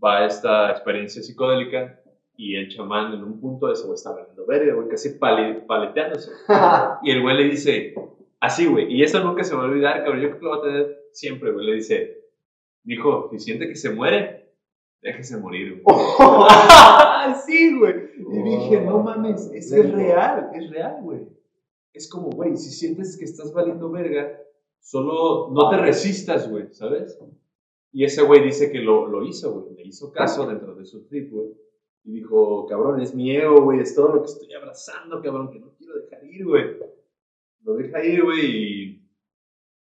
[0.02, 2.02] va a esta experiencia psicodélica
[2.36, 5.62] y el chamán en un punto de ese güey está valiendo verga, güey, casi pale-
[5.66, 6.30] paleteándose.
[7.02, 7.94] Y el güey le dice,
[8.40, 10.56] así, güey, y eso nunca se va a olvidar, cabrón, yo creo que lo va
[10.58, 11.66] a tener siempre, güey.
[11.66, 12.24] Le dice,
[12.84, 14.52] dijo, si siente que se muere,
[15.02, 15.96] déjese morir, güey.
[17.46, 17.94] sí, güey.
[18.32, 21.20] Y dije, no mames, es, es real, es real, güey.
[21.92, 24.38] Es como, güey, si sientes que estás valiendo verga,
[24.80, 27.18] solo no te resistas, güey, ¿sabes?
[27.92, 31.06] Y ese güey dice que lo, lo hizo, güey, le hizo caso dentro de su
[31.06, 31.48] trip, güey.
[32.06, 35.58] Y dijo, cabrón, es mi ego, güey, es todo lo que estoy abrazando, cabrón, que
[35.58, 36.76] no quiero dejar ir, güey.
[37.64, 39.02] Lo deja ir, güey, y,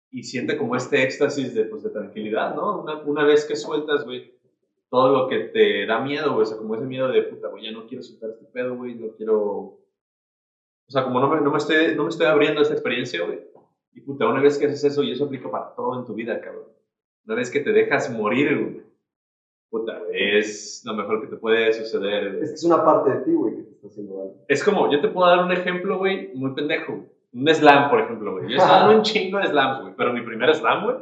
[0.09, 2.81] y siente como este éxtasis de, pues, de tranquilidad, ¿no?
[2.81, 4.33] Una, una vez que sueltas, güey,
[4.89, 7.65] todo lo que te da miedo, güey, o sea, como ese miedo de, puta, güey,
[7.65, 9.37] ya no quiero soltar este pedo, güey, no quiero...
[9.37, 13.23] O sea, como no me, no me, estoy, no me estoy abriendo a esta experiencia,
[13.23, 13.39] güey.
[13.93, 16.41] Y puta, una vez que haces eso, y eso aplica para todo en tu vida,
[16.41, 16.69] cabrón.
[17.27, 18.85] Una vez que te dejas morir, güey,
[19.79, 22.43] puta, es lo mejor que te puede suceder, güey.
[22.43, 24.45] Es que es una parte de ti, güey, que te está haciendo algo.
[24.47, 27.05] Es como, yo te puedo dar un ejemplo, güey, muy pendejo.
[27.33, 28.49] Un slam, por ejemplo, güey.
[28.49, 29.93] Yo estaba en un chingo de slams, güey.
[29.97, 30.95] Pero mi primer slam, güey,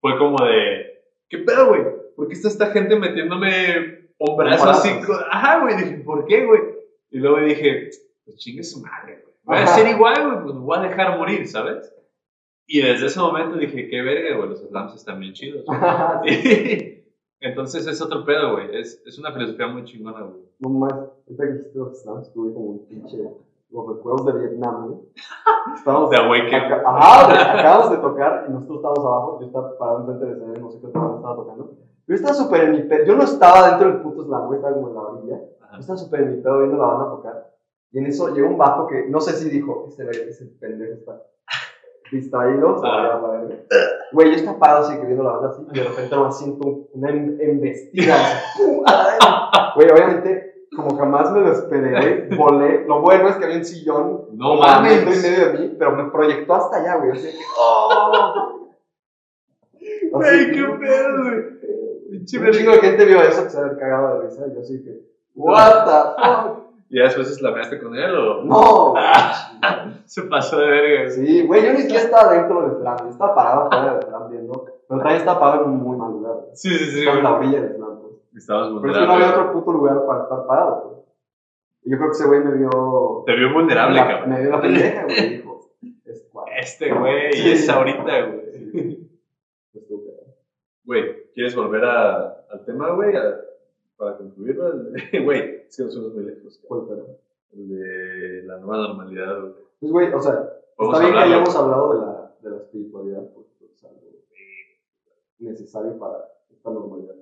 [0.00, 1.82] fue como de, ¿qué pedo, güey?
[2.16, 4.86] ¿Por qué está esta gente metiéndome hombrazos Hombrazos.
[4.86, 5.00] así?
[5.30, 5.76] Ajá, güey.
[5.76, 6.60] Dije, ¿por qué, güey?
[7.10, 7.90] Y luego dije,
[8.24, 9.34] pues chingue su madre, güey.
[9.42, 10.42] Voy a ser igual, güey.
[10.44, 11.94] Pues me voy a dejar morir, ¿sabes?
[12.66, 14.48] Y desde ese momento dije, qué verga, güey.
[14.48, 15.64] Los slams están bien chidos.
[15.66, 16.96] güey.
[17.40, 18.74] Entonces es otro pedo, güey.
[18.78, 20.42] Es, es una filosofía muy chingona, güey.
[20.58, 22.02] No más, ahorita que los
[22.32, 23.18] tuve como un pinche.
[23.70, 24.98] Los recuerdos de Vietnam, güey.
[25.76, 26.10] Estábamos.
[26.10, 26.72] De Awaken.
[26.84, 29.38] Ajá, güey, acabamos de tocar y nosotros estábamos abajo.
[29.40, 31.72] Yo estaba parado enfrente de escenario, no sé qué otra banda estaba tocando.
[32.08, 33.04] Yo estaba súper en mi pedo.
[33.04, 35.40] Yo no estaba dentro del puto slam, güey, estaba como en la orilla.
[35.60, 35.72] Ajá.
[35.74, 37.50] Yo estaba súper en mi pedo viendo la banda tocar.
[37.92, 40.92] Y en eso llegó un vato que no sé si dijo, ese, ve- ese pendejo
[40.94, 41.22] está
[42.10, 43.56] distraído, se va a llevar la verga.
[44.12, 46.66] Güey, yo estaba parado así, que viendo la banda así, y de repente nomás siento
[46.66, 48.16] un- una em- embestida.
[49.76, 51.90] Güey, obviamente, como jamás me lo esperé,
[52.28, 52.84] güey, volé.
[52.86, 55.06] Lo bueno es que había un sillón No mames.
[55.06, 57.12] medio de mí, pero me proyectó hasta allá, güey.
[57.12, 57.28] Así,
[57.58, 58.56] ¡oh!
[60.12, 61.60] Güey, qué pedo, güey.
[62.12, 65.00] Un chingo de gente vio eso que se había cagado de risa yo sí que,
[65.36, 66.69] what the fuck?
[66.92, 68.42] ¿Y ya después eslameaste con él o...?
[68.44, 69.02] No, güey.
[70.06, 71.02] Se pasó de verga.
[71.04, 71.10] güey.
[71.12, 74.30] Sí, güey, yo ni siquiera estaba dentro del slam, yo estaba parado fuera del slam
[74.30, 76.32] viendo, pero también estaba parado en un muy mal lugar.
[76.34, 76.50] güey.
[76.54, 77.08] Sí, sí, sí.
[77.08, 77.46] En la güey.
[77.48, 78.12] orilla del slam, pues.
[78.36, 79.48] Estabas Pero es que no había vulnerable.
[79.50, 80.96] otro puto lugar para estar parado, pues.
[81.84, 83.22] Y yo creo que ese güey me vio.
[83.24, 84.30] Te vio vulnerable, la- cabrón.
[84.30, 85.70] Me vio la pendeja, güey, dijo.
[86.04, 86.26] Es.
[86.58, 87.48] Este güey, Sí.
[87.48, 89.10] y es ahorita, güey.
[90.84, 92.16] Güey, ¿quieres volver a,
[92.50, 93.14] al tema, güey?
[94.00, 94.64] Para concluirlo.
[95.24, 96.58] Güey, es que nos fuimos muy lejos.
[96.66, 97.18] ¿Cuál pedo?
[97.52, 99.52] El de la nueva normalidad.
[99.78, 103.66] Pues, güey, o sea, está bien que hayamos hablado de la, de la espiritualidad, porque
[103.66, 104.00] es algo
[105.38, 107.14] necesario para esta normalidad.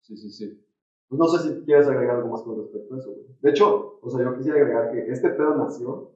[0.00, 0.60] Sí, sí, sí.
[1.08, 3.26] Pues no sé si quieres agregar algo más con respecto a eso, güey.
[3.42, 6.12] De hecho, o sea, yo quisiera agregar que este pedo nació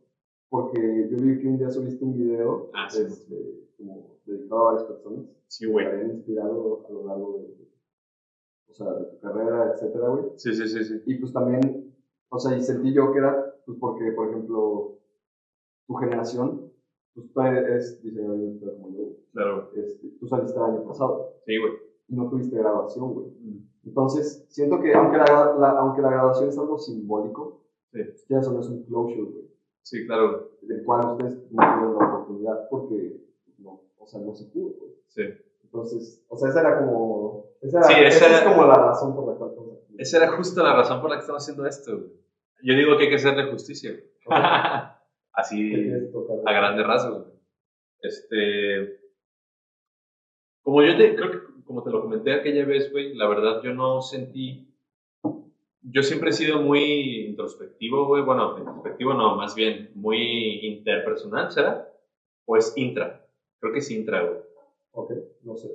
[0.48, 3.02] porque yo vi que un día subiste un video Ah, sí.
[3.02, 5.84] este, como dedicado a varias personas Sí, que güey.
[5.86, 7.67] te habían inspirado a lo largo de,
[8.68, 10.24] o sea, de tu carrera, etcétera, güey.
[10.36, 11.02] Sí, sí, sí, sí.
[11.06, 11.94] Y pues también,
[12.28, 14.98] o sea, y sentí yo que era, pues porque, por ejemplo,
[15.86, 16.70] tu generación,
[17.14, 19.70] pues tú eres diseñador industrial como yo, Claro.
[19.74, 21.72] este, tú saliste el año pasado Sí, güey.
[22.08, 23.26] y no tuviste graduación, güey.
[23.84, 27.62] Entonces, siento que aunque la, la- aunque la graduación es algo simbólico,
[27.92, 28.00] Sí.
[28.04, 29.48] pues, ya eso no es un closure, güey,
[29.82, 30.50] Sí, claro.
[30.62, 33.24] del cual ustedes no tuvieron la oportunidad porque,
[33.58, 34.92] no, o sea, no se pudo, güey.
[35.06, 35.22] Sí.
[35.72, 38.74] Entonces, o sea, esa era como, esa, era, Sí, esa esa era- es como la
[38.74, 39.94] razón por la cual estamos aquí.
[39.98, 42.10] Esa era justo la razón por la que estamos haciendo esto, güey.
[42.62, 44.04] Yo digo que hay que hacerle justicia, güey.
[45.32, 45.90] Así.
[46.46, 47.26] A grandes rasgos.
[48.00, 48.98] Este,
[50.62, 53.74] como yo te, creo que como te lo comenté aquella vez, güey, la verdad yo
[53.74, 54.74] no sentí,
[55.82, 61.88] yo siempre he sido muy introspectivo, güey, bueno, introspectivo no, más bien muy interpersonal, ¿será?
[62.46, 63.26] O es intra,
[63.60, 64.38] creo que es intra, güey.
[64.98, 65.12] Ok,
[65.44, 65.68] no sé.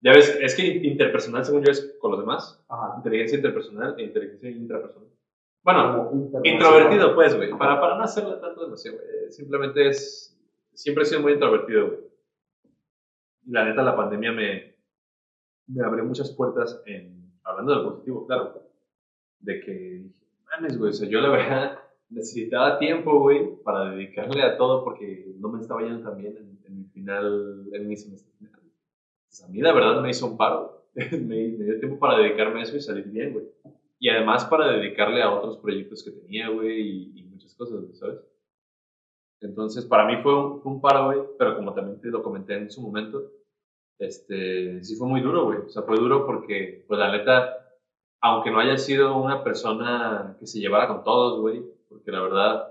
[0.00, 2.94] Ya ves, es que interpersonal según yo es con los demás, Ajá.
[2.96, 5.10] inteligencia interpersonal e inteligencia intrapersonal.
[5.62, 6.30] Bueno.
[6.42, 7.50] Introvertido, pues, güey.
[7.50, 9.30] Para, para no hacerle tanto demasiado, güey.
[9.30, 10.32] Simplemente es.
[10.72, 12.00] Siempre he sido muy introvertido, güey.
[13.48, 14.76] La neta, la pandemia me,
[15.66, 17.32] me abrió muchas puertas en.
[17.44, 18.62] Hablando del positivo, claro.
[19.40, 20.06] De que
[20.46, 20.90] mames, güey.
[20.90, 25.60] O sea, yo la verdad necesitaba tiempo, güey, para dedicarle a todo porque no me
[25.60, 28.52] estaba yendo tan bien en, en mi final, en mi semestre final.
[28.54, 30.86] Entonces, a mí, la verdad, me hizo un paro.
[30.94, 33.46] me, me dio tiempo para dedicarme a eso y salir bien, güey.
[33.98, 38.20] Y además para dedicarle a otros proyectos que tenía, güey, y, y muchas cosas, ¿sabes?
[39.40, 42.54] Entonces, para mí fue un, fue un paro, güey, pero como también te lo comenté
[42.54, 43.30] en su momento,
[43.98, 45.58] este, sí fue muy duro, güey.
[45.60, 47.54] O sea, fue duro porque, pues la neta,
[48.20, 52.68] aunque no haya sido una persona que se llevara con todos, güey, porque la verdad,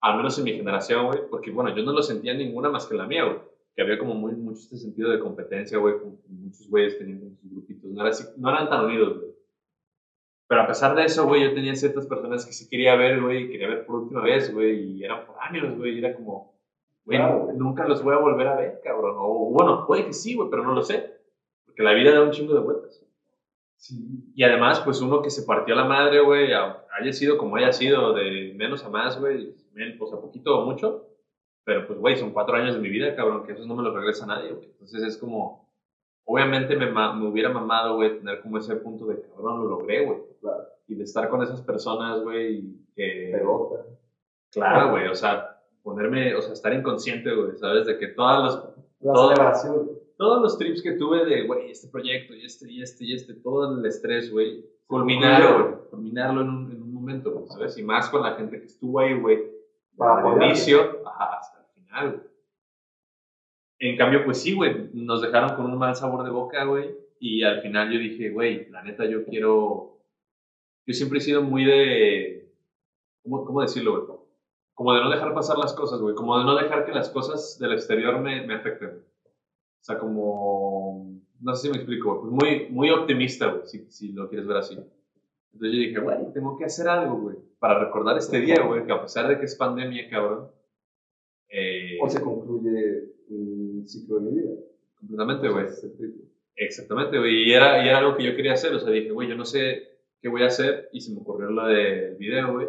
[0.00, 2.86] al menos en mi generación, güey, porque bueno, yo no lo sentía en ninguna más
[2.86, 3.38] que la mía, güey,
[3.74, 7.36] que había como muy, mucho este sentido de competencia, güey, que muchos güeyes tenían como
[7.36, 9.30] sus grupitos, no, era así- no eran tan unidos, güey.
[10.48, 13.44] Pero a pesar de eso, güey, yo tenía ciertas personas que sí quería ver, güey,
[13.44, 16.54] y quería ver por última vez, güey, y eran foráneos, güey, y era como,
[17.04, 19.14] güey, Claro, nunca los voy a volver a ver, cabrón.
[19.18, 21.18] O bueno, puede que sí, güey, pero no lo sé.
[21.64, 23.04] Porque la vida da un chingo de vueltas.
[23.80, 23.96] Sí.
[24.34, 27.72] Y además, pues uno que se partió la madre, güey, a- haya sido como haya
[27.72, 29.54] sido, de menos a más, güey,
[29.98, 31.06] pues a poquito o mucho,
[31.64, 33.94] Pero pues, güey, son cuatro años de mi vida, cabrón, que eso no me lo
[33.96, 34.66] regresa nadie, güey.
[34.72, 35.68] Entonces es como,
[36.24, 40.18] obviamente me, me hubiera mamado, güey, tener como ese punto de, cabrón, lo logré, güey.
[40.40, 40.64] Claro.
[40.88, 43.30] Y de estar con esas personas, güey, que...
[43.32, 43.84] Pelota.
[44.52, 47.86] Claro, güey, o sea, ponerme, o sea, estar inconsciente, güey, ¿sabes?
[47.86, 48.64] De que todas las,
[49.00, 49.28] La Todo.
[49.28, 49.90] celebración.
[50.20, 53.32] Todos los trips que tuve de, güey, este proyecto y este y este y este,
[53.32, 57.78] todo el estrés, güey, culminarlo, güey, culminarlo en un, en un momento, ¿sabes?
[57.78, 59.38] Y más con la gente que estuvo ahí, güey,
[59.92, 62.30] desde el inicio ajá, hasta el final, güey.
[63.78, 67.42] En cambio, pues sí, güey, nos dejaron con un mal sabor de boca, güey, y
[67.42, 70.02] al final yo dije, güey, la neta, yo quiero,
[70.86, 72.52] yo siempre he sido muy de,
[73.22, 74.20] ¿cómo, cómo decirlo, güey?
[74.74, 77.58] Como de no dejar pasar las cosas, güey, como de no dejar que las cosas
[77.58, 79.02] del exterior me, me afecten.
[79.80, 84.12] O sea, como, no sé si me explico, pues muy, muy optimista, güey, si, si
[84.12, 84.74] lo quieres ver así.
[84.74, 88.92] Entonces yo dije, güey, tengo que hacer algo, güey, para recordar este día, güey, que
[88.92, 90.48] a pesar de que es pandemia, cabrón,
[91.50, 94.52] eh, O se concluye un ciclo de mi vida.
[94.98, 95.64] completamente, güey.
[95.64, 95.90] O sea.
[96.56, 97.48] Exactamente, güey.
[97.48, 98.72] Y era, y era algo que yo quería hacer.
[98.74, 100.88] O sea, dije, güey, yo no sé qué voy a hacer.
[100.92, 102.68] Y se me ocurrió lo del video, güey.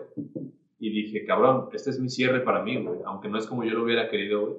[0.79, 3.01] Y dije, cabrón, este es mi cierre para mí, güey.
[3.05, 4.57] Aunque no es como yo lo hubiera querido, güey.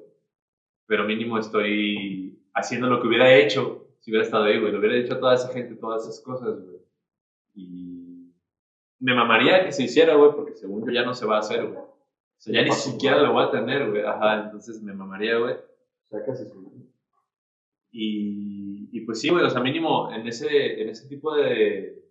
[0.86, 4.72] Pero mínimo estoy haciendo lo que hubiera hecho si hubiera estado ahí, güey.
[4.72, 6.78] Lo hubiera hecho a toda esa gente, todas esas cosas, güey.
[7.54, 8.32] Y
[8.98, 11.66] me mamaría que se hiciera, güey, porque según yo ya no se va a hacer,
[11.66, 11.78] güey.
[11.78, 11.96] O
[12.38, 14.02] sea, ya ni siquiera lo voy a tener, güey.
[14.02, 15.54] Ajá, entonces me mamaría, güey.
[15.54, 16.44] O sea, casi
[17.92, 22.02] Y, y pues sí, güey, o sea, mínimo en ese, en ese tipo de...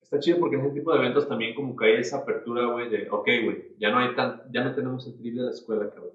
[0.00, 2.88] Está chido porque en ese tipo de eventos también como que hay esa apertura, güey,
[2.90, 5.90] de, ok, güey, ya no hay tan, ya no tenemos el trip de la escuela,
[5.90, 6.12] cabrón.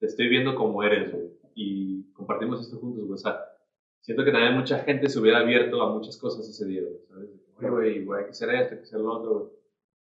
[0.00, 3.36] Te estoy viendo como eres, güey, y compartimos esto juntos, güey, o sea,
[4.00, 7.30] siento que también mucha gente se hubiera abierto a muchas cosas ese día, ¿sabes?
[7.56, 9.52] Oye, güey, güey, hay que hacer esto, hay que hacer lo otro, güey.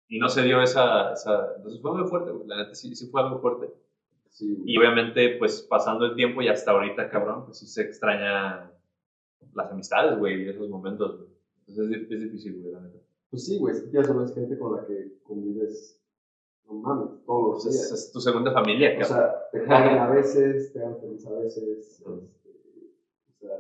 [0.09, 1.55] Y no se dio esa, esa...
[1.55, 3.73] Entonces fue muy fuerte, güey, la neta sí, sí fue algo fuerte.
[4.29, 4.73] Sí, güey.
[4.73, 8.69] Y obviamente, pues pasando el tiempo y hasta ahorita, cabrón, pues sí se extraña
[9.53, 11.29] las amistades, güey, y esos momentos, güey.
[11.65, 12.99] Entonces es, es difícil, güey, la neta.
[13.29, 15.96] Pues sí, güey, ya solo es gente con la que convives,
[16.68, 17.91] no mames, todos los Pues es, días.
[18.06, 19.07] es tu segunda familia, O cabrón.
[19.18, 21.64] sea, te cagan a veces, te dan feliz a veces.
[21.64, 23.57] este, o sea,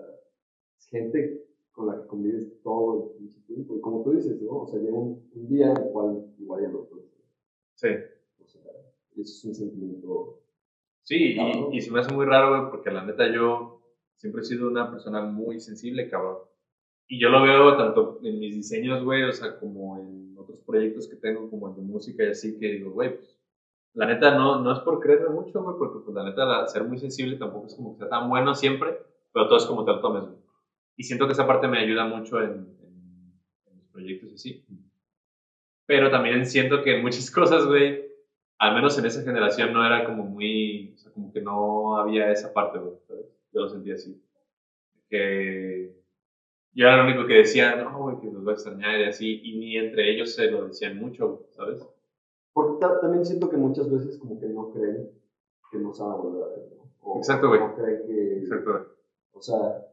[0.77, 3.77] es gente con la que convives todo el tiempo.
[3.77, 4.61] Y como tú dices, ¿no?
[4.63, 7.05] O sea, llega un, un día en el cual igual ya no puedes.
[7.75, 7.87] sí.
[8.43, 8.61] O sea,
[9.15, 10.41] eso es un sentimiento.
[11.03, 11.73] Sí, Cabrón.
[11.73, 13.81] y, y se me hace muy raro, güey, porque la neta yo
[14.15, 16.37] siempre he sido una persona muy sensible, cabrón.
[17.07, 20.26] Y yo lo veo tanto en mis diseños, güey, o sea, como en
[20.57, 23.37] otros proyectos que tengo, como el de música y así, que digo, güey, pues,
[23.93, 26.83] la neta no, no es por creerme mucho, güey, porque pues la neta la- ser
[26.83, 28.97] muy sensible tampoco es como que sea tan bueno siempre,
[29.33, 30.37] pero todo es como te lo tomes, güey.
[30.97, 32.51] Y siento que esa parte me ayuda mucho en,
[32.81, 33.33] en,
[33.67, 34.65] en mis proyectos y así.
[35.85, 38.05] Pero también siento que muchas cosas, güey,
[38.59, 42.31] al menos en esa generación no era como muy, o sea, como que no había
[42.31, 42.93] esa parte, güey.
[43.51, 44.21] Yo lo sentía así.
[45.09, 45.93] Que
[46.77, 49.41] yo era el único que decía, no, güey, que los voy a extrañar y así,
[49.43, 51.85] y ni entre ellos se lo decían mucho, ¿sabes?
[52.53, 55.09] Porque ta- también siento que muchas veces como que no creen
[55.71, 56.83] que nos van a volver a ver, ¿no?
[57.01, 57.59] O Exacto, güey.
[57.59, 58.37] No creen que...
[58.39, 58.83] Exacto, güey.
[59.33, 59.85] O sea,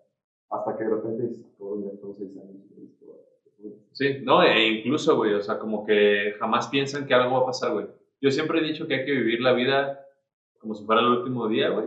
[0.50, 2.64] hasta que de repente "Oh, ya son seis años.
[2.76, 3.74] y listo, güey".
[3.92, 7.46] Sí, no, e incluso, güey, o sea, como que jamás piensan que algo va a
[7.46, 7.86] pasar, güey.
[8.20, 10.06] Yo siempre he dicho que hay que vivir la vida
[10.58, 11.86] como si fuera el último día, güey.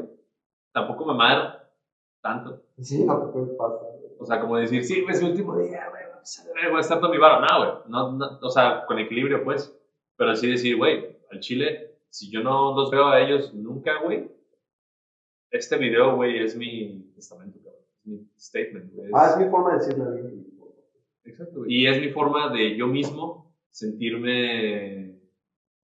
[0.73, 1.69] Tampoco mamar
[2.21, 2.61] tanto.
[2.79, 3.87] Sí, no te puedes pasar.
[4.17, 4.21] Güey.
[4.21, 6.03] O sea, como decir, sí, güey, es mi último día, güey,
[6.69, 7.39] voy a estar todo mi varo.
[7.45, 9.73] No, güey, no, no, o sea, con equilibrio, pues.
[10.17, 14.31] Pero así decir, güey, al chile, si yo no los veo a ellos nunca, güey,
[15.51, 17.81] este video, güey, es mi testamento, cabrón.
[17.99, 19.11] Es mi statement, güey.
[19.13, 20.47] Ah, es mi forma de decirle a alguien.
[21.23, 21.73] Exacto, güey.
[21.73, 25.19] Y es mi forma de yo mismo sentirme,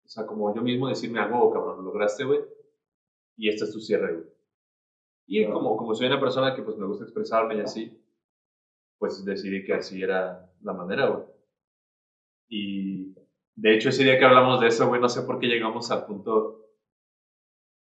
[0.05, 2.40] o sea, como yo mismo decirme algo, cabrón, lo lograste, güey.
[3.36, 4.26] Y este es tu cierre, güey.
[5.26, 5.55] Y Claro.
[5.59, 8.00] como, como soy una persona que pues me gusta expresarme y así,
[8.98, 11.24] pues decidí que así era la manera, güey.
[12.48, 13.14] Y
[13.54, 16.06] de hecho ese día que hablamos de eso, güey, no sé por qué llegamos al
[16.06, 16.64] punto...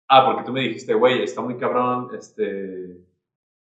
[0.08, 2.98] Ah, porque tú me dijiste, güey, está muy cabrón, este,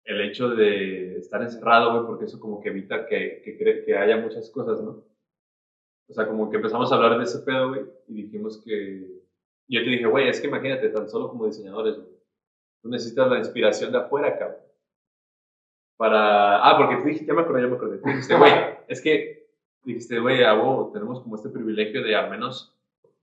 [0.05, 4.17] el hecho de estar encerrado, güey, porque eso como que evita que, que, que haya
[4.17, 5.05] muchas cosas, ¿no?
[6.09, 9.19] O sea, como que empezamos a hablar de ese pedo, güey, y dijimos que...
[9.71, 12.09] Yo te dije, güey, es que imagínate, tan solo como diseñadores, güey.
[12.81, 14.68] Tú necesitas la inspiración de afuera, cabrón.
[15.99, 16.67] Para...
[16.67, 17.99] Ah, porque tú dijiste, ya me acordé, ya me acordé.
[17.99, 18.53] Tú dijiste, güey,
[18.89, 19.51] es que
[19.85, 20.39] dijiste, güey,
[20.95, 22.75] tenemos como este privilegio de al menos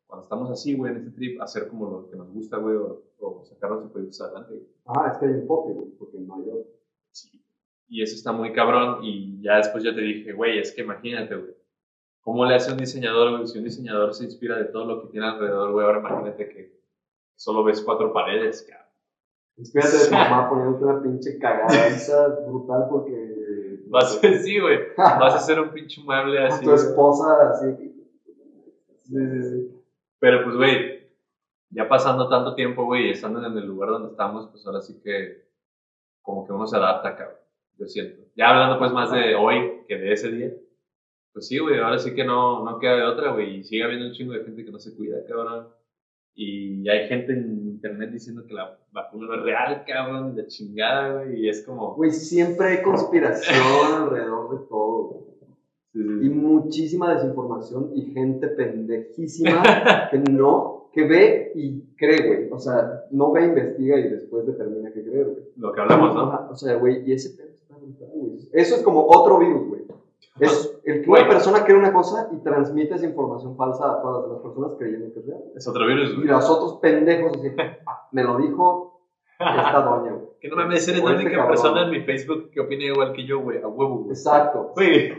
[0.05, 3.01] cuando estamos así, güey, en este trip, hacer como lo que nos gusta, güey, o,
[3.19, 4.67] o sacar nuestros proyectos adelante, güey.
[4.85, 6.71] Ah, es que hay enfoque, güey, porque no hay otro.
[7.11, 7.41] Sí.
[7.87, 9.03] Y eso está muy cabrón.
[9.03, 11.55] Y ya después yo te dije, güey, es que imagínate, güey.
[12.21, 13.47] ¿Cómo le hace un diseñador, güey?
[13.47, 16.75] Si un diseñador se inspira de todo lo que tiene alrededor, güey, ahora imagínate que
[17.35, 18.84] Solo ves cuatro paredes, cabrón.
[19.57, 23.85] Espérate de tu mamá poniéndote una pinche cagadiza brutal porque.
[23.87, 24.79] Vas a, sí, güey.
[24.97, 26.65] Vas a hacer un pinche mueble así.
[26.65, 27.75] tu esposa así.
[29.03, 29.81] Sí, sí, sí.
[30.19, 31.09] Pero pues, güey,
[31.69, 35.45] ya pasando tanto tiempo, güey, estando en el lugar donde estamos, pues ahora sí que
[36.21, 37.37] como que uno se adapta, cabrón.
[37.77, 38.23] Yo siento.
[38.35, 40.51] Ya hablando pues más de hoy que de ese día.
[41.33, 43.57] Pues sí, güey, ahora sí que no, no queda de otra, güey.
[43.57, 45.67] Y sigue habiendo un chingo de gente que no se cuida, cabrón.
[46.37, 51.23] Y hay gente en internet diciendo que la vacuna no es real, cabrón, de chingada,
[51.23, 51.39] güey.
[51.39, 51.95] Y es como.
[51.95, 53.55] Güey, siempre hay conspiración
[54.03, 55.25] alrededor de todo, güey.
[55.93, 59.63] Sí, sí, Y muchísima desinformación y gente pendejísima
[60.11, 62.51] que no, que ve y cree, güey.
[62.51, 65.37] O sea, no ve, investiga y después determina que cree, güey.
[65.55, 66.49] Lo que hablamos, ¿no?
[66.51, 68.39] O sea, güey, y ese pedo está brutal, güey.
[68.51, 69.85] Eso es como otro virus, güey.
[70.39, 74.15] Es el que una persona cree una cosa y transmite esa información falsa a todas
[74.17, 75.43] las demás personas creyendo que es real.
[75.55, 76.27] Es otro virus, Y güey.
[76.27, 77.47] los otros pendejos así,
[77.87, 79.01] "Ah, me lo dijo
[79.39, 80.27] esta doña, güey.
[80.41, 81.47] Que no mames, eres la este única cabrón.
[81.47, 83.61] persona en mi Facebook que opina igual que yo, güey.
[83.61, 84.09] A huevo, güey.
[84.09, 84.71] Exacto.
[84.75, 85.13] Güey,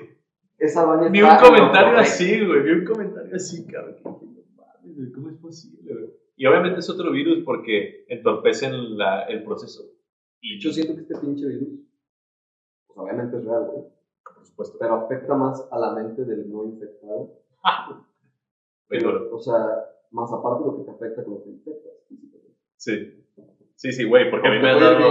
[0.58, 2.62] Esa doña vi un comentario así, güey.
[2.62, 3.96] Vi un comentario así, cabrón.
[5.14, 6.10] ¿cómo es posible, güey?
[6.36, 9.82] Y obviamente es otro virus porque entorpecen la, el proceso.
[10.42, 11.68] Y Yo siento que este pinche virus,
[12.86, 13.84] pues obviamente es real, güey.
[14.46, 17.30] Supuesto, Pero afecta más a la mente del no infectado.
[19.32, 21.92] O sea, más aparte de lo que te afecta con lo que infectas.
[22.08, 22.54] físicamente.
[22.76, 23.24] Sí.
[23.74, 25.06] Sí, sí, güey, porque a mí me han dado,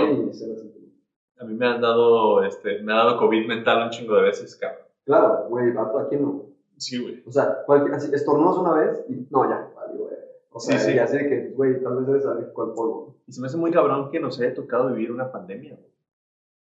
[1.38, 4.56] a mí me han dado, este, me ha dado COVID mental un chingo de veces,
[4.56, 4.86] cabrón.
[5.04, 6.46] Claro, güey, vato, aquí no.
[6.78, 7.22] Sí, güey.
[7.28, 10.16] O sea, cualquier, así, estornudas una vez y no, ya, vale, güey.
[10.50, 10.96] O sea, Sí, sí.
[10.96, 13.18] y así de que, güey, tal vez eres alérgico al polvo.
[13.28, 15.92] Y se me hace muy cabrón que nos haya tocado vivir una pandemia, güey.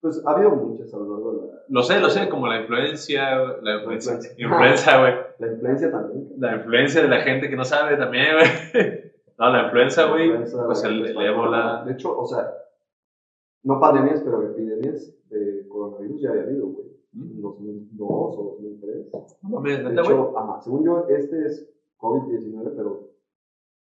[0.01, 1.53] Pues ha habido muchas a lo largo de la.
[1.69, 4.35] Lo sé, lo sé, como la influencia, la influencia, influencia.
[4.37, 5.13] influenza, güey.
[5.39, 6.29] La influencia también.
[6.37, 9.07] La influencia de la gente que no sabe también, güey.
[9.39, 10.35] No, la influenza, La güey.
[10.35, 11.83] Pues la el, el ébola.
[11.85, 12.51] De hecho, o sea,
[13.63, 16.87] no pandemias, pero epidemias de coronavirus ya había habido, güey.
[17.13, 19.11] En 2002 o 2003.
[19.43, 21.69] No De neta, hecho, ajá, según yo, este es
[21.99, 23.09] COVID-19, pero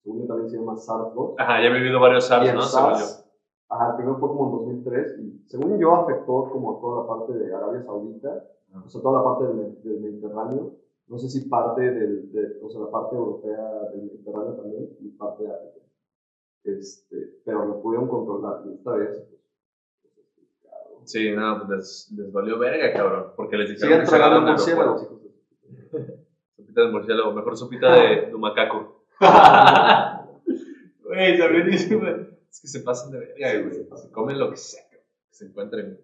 [0.03, 1.35] según yo también se llama SARS-2.
[1.39, 2.61] Ajá, ya he vivido varios Y SARS, el ¿no?
[2.61, 3.26] SARS,
[3.69, 4.51] ajá, el primero fue como en
[4.83, 8.43] 2003 y según yo afectó como toda la parte de Arabia Saudita,
[8.85, 10.73] o sea, toda la parte del, del Mediterráneo,
[11.07, 15.09] no sé si parte del, de, o sea, la parte europea del Mediterráneo también y
[15.09, 15.85] parte de África.
[16.63, 19.09] Este, pero lo pudieron controlar y esta vez,
[20.01, 21.01] pues, pues, cabrón.
[21.07, 23.27] Sí, no, pues les, les valió verga, cabrón.
[23.37, 24.05] Porque les dijeron que
[24.75, 25.03] aeropuerto.
[25.03, 26.17] hijos de-
[26.57, 29.05] Sopita de murciélago, mejor sopita de, de macaco.
[31.03, 32.01] Güey, está buenísimo.
[32.57, 33.85] Es que se pasan de verga, güey.
[34.01, 34.97] Se comen lo que sea, que
[35.29, 35.99] se encuentren.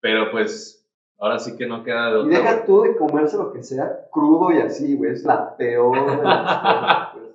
[0.00, 0.88] Pero pues,
[1.18, 2.38] ahora sí que no queda de Y otra.
[2.38, 2.66] deja güey.
[2.66, 5.12] tú de comerse lo que sea crudo y así, güey.
[5.12, 7.34] Es la peor de las cosas,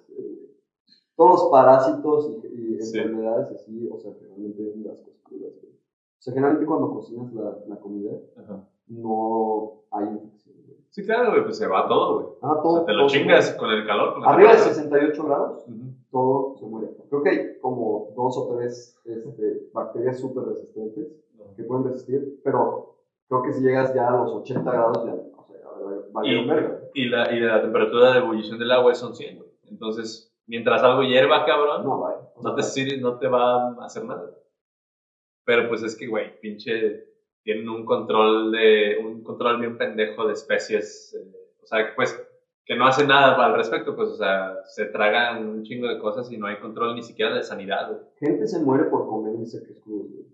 [1.15, 2.97] Todos los parásitos y, y Sí.
[2.97, 5.73] enfermedades así, o sea, generalmente de las cosas crudas, güey.
[5.73, 8.67] O sea, generalmente cuando cocinas la, la comida, Ajá.
[8.87, 10.77] no hay infección, güey.
[10.89, 12.27] Sí, claro, güey, pues se va todo, güey.
[12.41, 12.75] Ah, O todo.
[12.77, 13.57] sea, te lo todo chingas muere.
[13.59, 14.13] con el calor.
[14.15, 14.73] Con Arriba de temperatura.
[14.73, 15.82] 68 grados, Ujú.
[16.13, 16.95] Todo se muere.
[17.09, 21.07] Creo que hay como dos o tres este, bacterias súper resistentes
[21.57, 22.95] que pueden resistir, pero
[23.27, 25.57] creo que si llegas ya a los 80 grados, ya, o sea,
[26.13, 26.79] vale Y- verga.
[26.93, 29.49] Y la, y la temperatura de ebullición del agua son 100, güey.
[29.69, 32.29] Entonces, mientras algo hierva, cabrón, No, vaya.
[32.35, 34.29] O no, te, sirve- no te va a hacer nada.
[35.45, 37.05] Pero pues es que, güey, pinche,
[37.43, 42.15] tienen un control de, un control bien pendejo de especies, eh, o sea, pues,
[42.65, 46.31] que no hacen nada al respecto, pues, o sea, se tragan un chingo de cosas
[46.31, 48.01] y no hay control ni siquiera de sanidad, güey.
[48.17, 50.25] Gente se muere por comer insectos crudos, güey.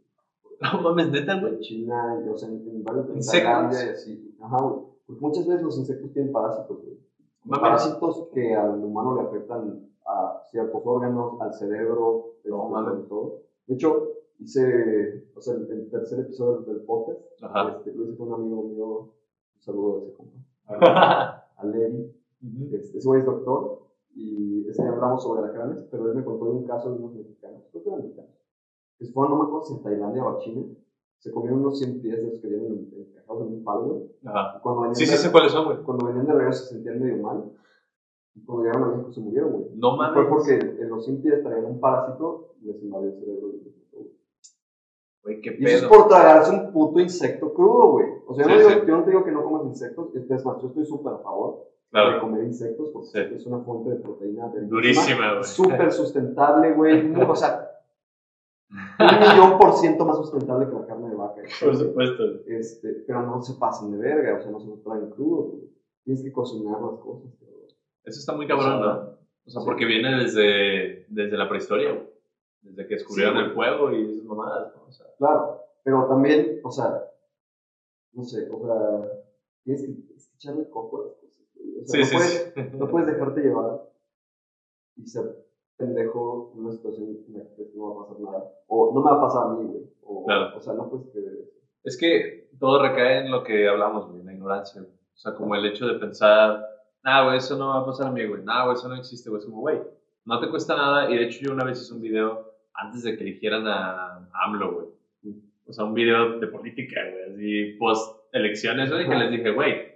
[0.74, 1.60] No mames, neta, En güey.
[1.60, 3.76] China, y, o sea, en, en varios en ¿Insectos?
[3.78, 4.36] Así.
[4.42, 4.86] Ajá, güey.
[5.08, 6.98] Porque muchas veces los insectos tienen parásitos, güey.
[7.46, 7.62] Mames.
[7.62, 12.90] Parásitos que al humano le afectan a ciertos órganos, al cerebro, este, No, mames.
[12.94, 13.40] sobre todo.
[13.68, 14.08] De hecho,
[14.40, 17.70] hice, o sea, el, el tercer episodio del podcast, Ajá.
[17.78, 18.86] este, lo hice con un amigo mío,
[19.56, 20.38] un saludo de ese compa,
[21.58, 22.14] a Levi.
[22.72, 26.46] Este, ese güey es doctor y ese día hablamos sobre alacranes, pero él me contó
[26.46, 28.32] de un caso de unos mexicanos, creo que eran mexicanos,
[28.98, 30.66] que se fueron, no me acuerdo si en Tailandia o a China,
[31.20, 34.12] se comieron unos 100 pies de esos que vienen encajados en un palo, güey.
[34.24, 34.62] Ajá.
[34.62, 35.84] Cuando Sí, sí, sé cuáles son, güey.
[35.84, 37.52] cuando venían de regreso se sentían medio mal.
[38.36, 39.66] Y cuando llegaron a México se murieron, güey.
[39.76, 40.14] No mames.
[40.14, 43.50] Fue porque en los 100 pies traían un parásito y les invadió el cerebro.
[45.24, 45.42] Güey.
[45.42, 45.90] Qué y eso es pedo.
[45.90, 48.08] por tragarse un puto insecto crudo, güey.
[48.26, 48.88] O sea, yo, no digo, sí.
[48.88, 51.70] yo no te digo que no comas insectos, es más, yo estoy súper a favor
[51.92, 52.22] de Claro.
[52.22, 53.20] comer insectos porque Sí.
[53.36, 55.44] es una fuente de proteína Durísima, güey.
[55.44, 57.12] Súper sustentable, güey.
[57.32, 57.66] O sea,
[58.72, 61.42] un millón por ciento más sustentable que la carne de vaca.
[61.64, 62.24] Por supuesto.
[62.46, 65.70] Este, pero no se pasen de verga, o sea, no se los traen crudos, güey.
[66.04, 67.32] Tienes que cocinar las cosas.
[67.40, 67.50] pero-
[68.04, 69.18] Eso está muy cabrón, ¿no?
[69.46, 72.08] O sea, porque viene desde, desde la prehistoria, güey.
[72.62, 74.84] Desde que descubrieron Sí, el fuego y esas mamadas, ¿no?
[74.88, 77.04] O sea, Claro, pero también, o sea,
[78.14, 79.12] no sé, o sea,
[79.64, 81.40] tienes que, tienes que echarle coco a las cosas.
[81.84, 82.78] O sea, sí, no, sí, puedes, sí.
[82.78, 83.82] no puedes dejarte llevar
[84.96, 85.24] y ser
[85.78, 88.52] pendejo en una situación en la que no va a pasar nada.
[88.68, 89.84] O no me va a pasar a mí, güey.
[90.04, 90.58] O, Claro.
[90.58, 91.50] o sea, no puedes creer.
[91.84, 94.94] Es que todo recae en lo que hablamos, güey, en la ignorancia, güey.
[94.94, 96.66] O sea, como el hecho de pensar,
[97.04, 98.44] nah, güey, eso no va a pasar a mí, güey.
[98.44, 99.40] Nah, güey, eso no existe, güey.
[99.40, 99.80] Es como, güey,
[100.26, 101.10] no te cuesta nada.
[101.10, 104.46] Y de hecho, yo una vez hice un video antes de que eligieran a a
[104.46, 104.88] AMLO, güey.
[105.68, 109.89] O sea, un video de política, güey, así post elecciones, güey, que les dije, güey,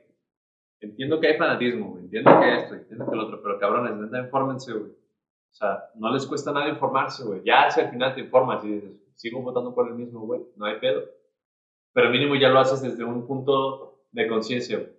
[0.86, 4.20] entiendo que hay fanatismo, güey, entiendo que esto, entiendo que lo otro, pero cabrones, neta,
[4.20, 4.92] infórmense, güey.
[4.92, 7.42] O sea, no les cuesta nada informarse, güey.
[7.44, 10.66] Ya si al final te informas y dices, sigo votando por el mismo, güey, no
[10.66, 11.02] hay pedo.
[11.94, 14.90] Pero mínimo ya lo haces desde un punto de conciencia, güey.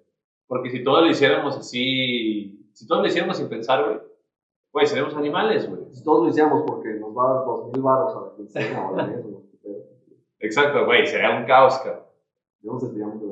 [0.47, 3.99] Porque si todos lo hiciéramos así, si todos lo hiciéramos sin pensar, güey,
[4.73, 5.83] güey, seríamos animales, güey.
[5.93, 8.91] Si todos lo hiciéramos porque nos va a dar dos mil baros a la quincena
[8.91, 9.25] o mes,
[10.41, 12.05] Exacto, güey, sería un caos, cabrón.
[12.61, 13.24] desviamos de la normalidad.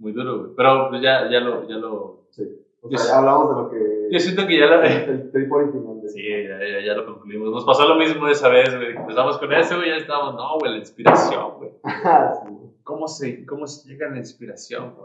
[0.00, 0.50] Muy duro, güey.
[0.56, 2.26] Pero pues, ya, ya lo, ya lo...
[2.30, 2.42] Sí.
[2.82, 4.08] O sea, ya hablamos de lo que.
[4.10, 4.82] Yo siento que ya lo...
[4.82, 6.08] El trip original de.
[6.08, 7.50] Sí, ya, ya, ya lo concluimos.
[7.50, 8.96] Nos pasó lo mismo esa vez, güey.
[8.96, 11.70] Empezamos con eso, güey, ya estábamos, no, güey, la inspiración, güey.
[11.84, 12.70] Ah, sí, güey.
[12.82, 14.96] ¿Cómo se, cómo se llega a la inspiración?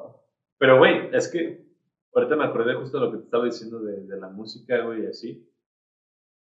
[0.58, 1.66] Pero, güey, es que
[2.14, 5.04] ahorita me acordé justo de lo que te estaba diciendo de, de la música, güey,
[5.04, 5.46] y así.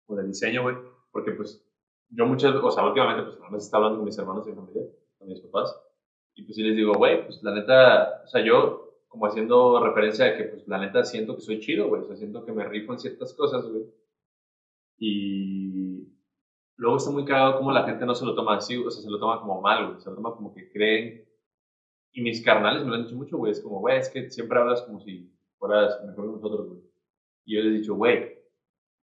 [0.07, 0.77] O del diseño, güey.
[1.13, 1.63] Porque, pues,
[2.09, 4.57] yo muchas, o sea, últimamente, pues, nada más estaba hablando con mis hermanos y mi
[4.57, 4.83] familia,
[5.19, 5.79] con mis papás.
[6.39, 10.27] Y pues sí les digo, güey, pues la neta, o sea, yo como haciendo referencia
[10.27, 12.03] a que, pues la neta siento que soy chido, güey.
[12.03, 13.87] O sea, siento que me rifo en ciertas cosas, güey.
[14.99, 16.07] Y
[16.77, 19.11] luego está muy cagado como la gente no se lo toma así, o sea, se
[19.11, 20.01] lo toma como mal, güey.
[20.01, 21.29] Se lo toma como que creen.
[22.13, 23.51] Y mis carnales me lo han dicho mucho, güey.
[23.51, 26.81] Es como, güey, es que siempre hablas como si fueras mejor que nosotros, güey.
[27.47, 28.39] Y yo les he dicho, güey,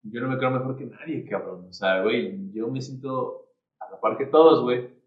[0.01, 1.67] yo no me creo mejor que nadie, cabrón.
[1.69, 4.98] O sea, güey, yo me siento a la par que todos, güey.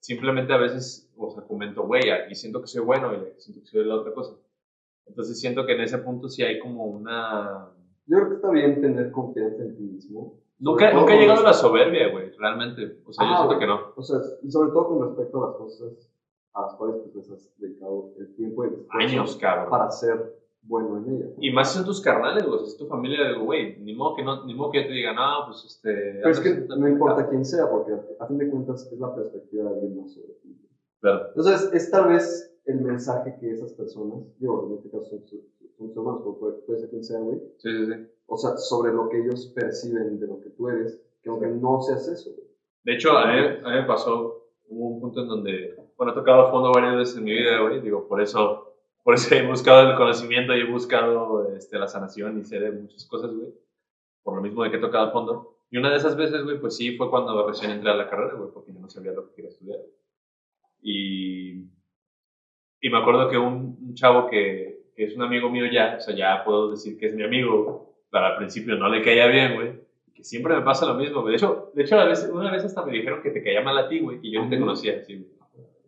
[0.00, 3.60] Simplemente a veces, o sea, comento, güey, aquí siento que soy bueno y aquí siento
[3.60, 4.34] que soy la otra cosa.
[5.06, 7.68] Entonces siento que en ese punto sí hay como una...
[8.06, 10.38] Yo creo que está bien tener confianza en ti mismo.
[10.58, 13.00] Nunca, nunca he llegado a la soberbia, güey, realmente.
[13.06, 13.58] O sea, yo Ah, siento güey.
[13.60, 13.80] que no.
[13.96, 16.10] O sea, y sobre todo con respecto a las cosas
[16.52, 19.70] a las cuales pues, les has dedicado el tiempo y el esfuerzo Años, cabrón.
[19.70, 21.30] para ser bueno en ellas.
[21.38, 24.22] Y más si son tus carnales, güey, si es tu familia, güey, ni modo que
[24.24, 26.20] no, ni modo que yo te diga, no, pues este.
[26.22, 27.30] Pero es que no importa pendejada".
[27.30, 30.56] quién sea, porque a fin de cuentas es la perspectiva de alguien más sobre ti.
[31.00, 31.28] Claro.
[31.28, 35.96] Entonces, es tal vez el mensaje que esas personas, digo, en este caso son, tus
[35.96, 38.06] hermanos, puede, puede ser quien sea, güey, Sí, sí, sí.
[38.26, 41.80] o sea, sobre lo que ellos perciben de lo que tú eres, que aunque no
[41.80, 42.46] seas eso, güey.
[42.84, 46.14] De hecho, a mí, a mí me pasó, hubo un punto en donde, bueno, he
[46.14, 48.69] tocado a fondo varias veces en mi vida, güey, digo, por eso,
[49.02, 52.72] por eso he buscado el conocimiento y he buscado este, la sanación y sé de
[52.72, 53.48] muchas cosas, güey,
[54.22, 55.56] por lo mismo de que he tocado a fondo.
[55.70, 58.34] Y una de esas veces, güey, pues sí, fue cuando recién entré a la carrera,
[58.34, 59.78] güey, porque yo no sabía lo que quería estudiar.
[60.82, 61.64] Y,
[62.80, 66.00] y me acuerdo que un, un chavo que, que es un amigo mío ya, o
[66.00, 69.54] sea, ya puedo decir que es mi amigo, pero al principio no le caía bien,
[69.54, 69.80] güey,
[70.14, 71.32] que siempre me pasa lo mismo, güey.
[71.32, 73.78] De hecho, de hecho a veces, una vez hasta me dijeron que te caía mal
[73.78, 75.30] a ti, güey, y yo no te conocía, sí, güey.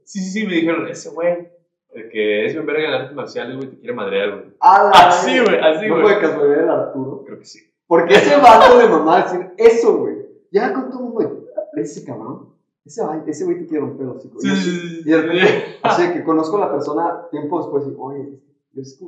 [0.05, 1.49] Sí, sí, sí, me dijeron, ese güey,
[1.95, 4.45] el que es bien verga en artes marciales, güey, te quiere madrear, güey.
[4.61, 6.07] ¡Ah, Así, güey, así, ¿No güey.
[6.07, 7.25] fue de casualidad el Arturo?
[7.25, 7.61] Creo que sí.
[7.87, 10.17] Porque ese vato de mamá decir eso, güey.
[10.51, 11.29] Ya con todo, güey.
[11.75, 12.51] Ese cabrón.
[12.85, 14.41] Ese güey, ese te quiere romper los hocico.
[14.41, 15.63] Sí, Y sí, Y de repente, sí.
[15.83, 18.41] así que conozco a la persona tiempo después y, oye,
[18.73, 18.99] yo es.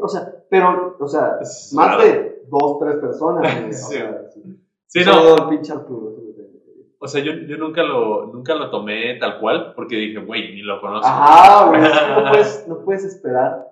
[0.00, 1.38] O sea, pero, o sea,
[1.72, 3.42] más de dos, tres personas.
[3.42, 3.68] güey.
[3.70, 3.94] O Sí.
[3.94, 5.04] sea, sí.
[5.04, 6.14] No, saludo al pinche Arturo.
[7.00, 10.62] O sea, yo, yo nunca, lo, nunca lo tomé tal cual, porque dije, güey, ni
[10.62, 11.06] lo conozco.
[11.06, 11.80] Ajá, güey.
[11.80, 11.88] No
[12.30, 13.66] puedes, no puedes esperar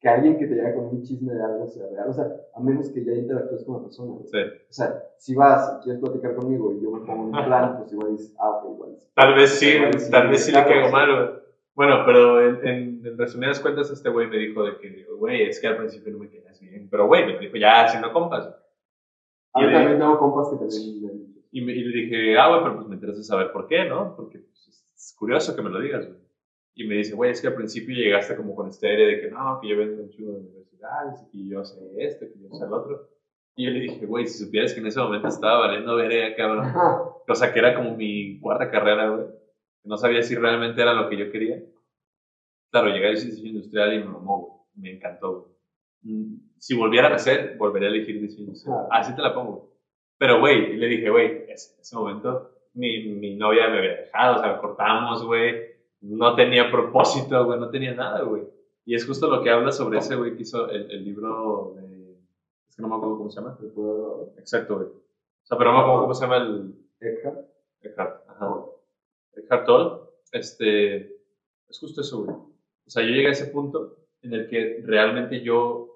[0.00, 2.08] que alguien que te llegue con un chisme de algo sea real.
[2.08, 4.14] O sea, a menos que ya interactúes con la persona.
[4.24, 4.38] Sí.
[4.38, 7.76] O sea, si vas y quieres platicar conmigo y yo me pongo en un plan,
[7.78, 8.90] pues igual dices, ah, ok, igual.
[9.14, 10.92] Tal vez sí, Igual güey, sí, tal vez sí le claro, caigo sí.
[10.92, 11.40] mal, güey.
[11.74, 15.60] Bueno, pero en, en, en resumidas cuentas, este güey me dijo de que, güey, es
[15.60, 16.88] que al principio no me quedas bien.
[16.90, 18.46] Pero, güey, me dijo ya haciendo compas.
[19.54, 21.39] A Y mí de- también tengo compas que también han dicho.
[21.52, 24.14] Y, me- y le dije, ah, güey, pero pues me interesa saber por qué, ¿no?
[24.16, 26.18] Porque pues, es- curioso que me lo digas, güey.
[26.74, 29.30] Y me dice, güey, es que al principio llegaste como con este aire de que
[29.30, 32.48] no, que yo vengo un chingo de universidades y que yo sé esto, que yo
[32.54, 33.08] sé el otro.
[33.56, 36.64] Y yo le dije, güey, si supieras que en ese momento estaba valiendo verga, cabrón.
[36.64, 37.02] Ajá.
[37.28, 39.26] O sea, que era como mi cuarta carrera, güey.
[39.84, 41.60] No sabía si realmente era lo que yo quería.
[42.70, 44.68] Claro, llegué a diseño industrial y me mamó.
[44.74, 45.56] Me encantó.
[46.02, 48.78] Mm, Si volviera a nacer, volvería a elegir diseño industrial.
[48.90, 49.69] Así te la pongo.
[50.20, 54.38] Pero, güey, le dije, güey, en ese momento mi, mi novia me había dejado, o
[54.42, 55.70] sea, cortamos, güey.
[56.02, 58.42] No tenía propósito, güey, no tenía nada, güey.
[58.84, 62.18] Y es justo lo que habla sobre ese güey que hizo el, el libro de...
[62.68, 63.56] Es que no me acuerdo cómo se llama.
[63.60, 64.88] ¿Me puedo- Exacto, güey.
[64.88, 67.38] O sea, pero no me acuerdo cómo se llama el Eckhart?
[67.82, 68.28] Eckhart.
[68.28, 68.64] Ajá.
[69.36, 70.00] Eckhart Tolle.
[70.32, 70.96] Este,
[71.68, 72.36] es justo eso, güey.
[72.36, 75.89] O sea, yo llegué a ese punto en el que realmente yo,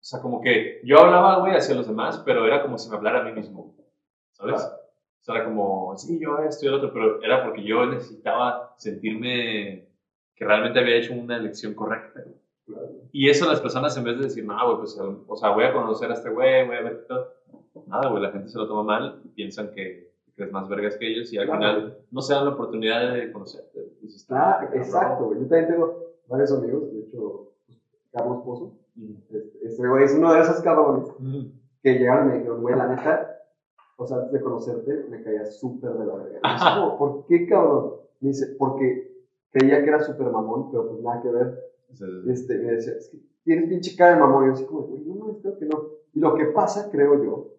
[0.00, 2.96] o sea, como que yo hablaba, güey, hacia los demás, pero era como si me
[2.96, 3.74] hablara a mí mismo,
[4.32, 4.54] ¿sabes?
[4.62, 4.74] Claro.
[5.20, 8.72] O sea, era como, sí, yo esto y el otro, pero era porque yo necesitaba
[8.78, 9.88] sentirme
[10.34, 12.22] que realmente había hecho una elección correcta.
[12.22, 12.36] güey.
[12.66, 12.88] Claro.
[13.12, 15.72] Y eso las personas, en vez de decir, no, güey, pues, o sea, voy a
[15.72, 17.34] conocer a este güey, voy a ver todo.
[17.86, 21.08] Nada, güey, la gente se lo toma mal, piensan que, que eres más vergas que
[21.10, 21.58] ellos y al Claro.
[21.60, 23.80] final no se dan la oportunidad de conocerte.
[24.30, 25.40] Ah, exacto, güey.
[25.40, 27.78] Yo también tengo varios amigos, de hecho, pues,
[28.12, 28.72] Carlos Pozo.
[28.98, 29.14] Mm.
[29.30, 31.08] Este, este güey es uno de esos cabrones
[31.82, 33.36] que llegaron y me dijeron, güey, la neta,
[33.96, 36.38] o sea, antes de conocerte, me caía súper de la verga.
[36.42, 36.98] Y yo, "¿Cómo?
[36.98, 37.92] ¿Por qué, cabrón?
[38.20, 39.12] Me dice, porque
[39.50, 41.58] creía que era súper mamón, pero pues nada que ver.
[41.90, 44.44] Entonces, Este, me decía, es que tienes pinche cara de mamón.
[44.44, 45.82] Y yo así como, güey, no, no, creo que no.
[46.14, 47.54] Y lo que pasa, creo yo,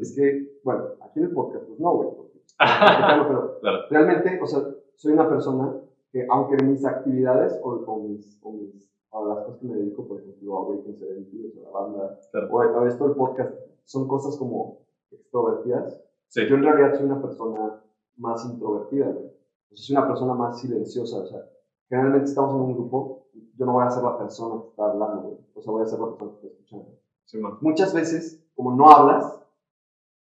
[0.00, 2.40] es que, bueno, aquí en el podcast, pues no, güey, porque
[3.28, 3.78] pero Claro.
[3.90, 4.60] realmente, o sea,
[4.96, 5.74] soy una persona
[6.12, 10.06] que, aunque mis actividades o, o mis, o mis, a las cosas que me dedico,
[10.06, 12.48] por ejemplo, a Awaken Serenity, o sea, la banda, Claro.
[12.50, 13.52] o, o esto, el podcast,
[13.84, 14.78] son cosas como
[15.10, 16.00] extrovertidas.
[16.28, 16.42] Sí.
[16.48, 17.82] Yo en realidad soy una persona
[18.16, 19.26] más introvertida, güey.
[19.26, 21.40] O sea, soy una persona más silenciosa, o sea,
[21.88, 23.26] generalmente estamos en un grupo,
[23.56, 25.36] yo no voy a ser la persona que está hablando, güey.
[25.54, 26.86] O sea, voy a ser la persona que está escuchando.
[27.24, 27.38] Sí.
[27.60, 29.40] Muchas veces, como no hablas,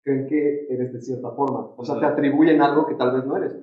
[0.04, 1.72] creen que eres de cierta forma.
[1.78, 2.14] O sea, te Ujú.
[2.14, 3.56] atribuyen algo que tal vez no eres.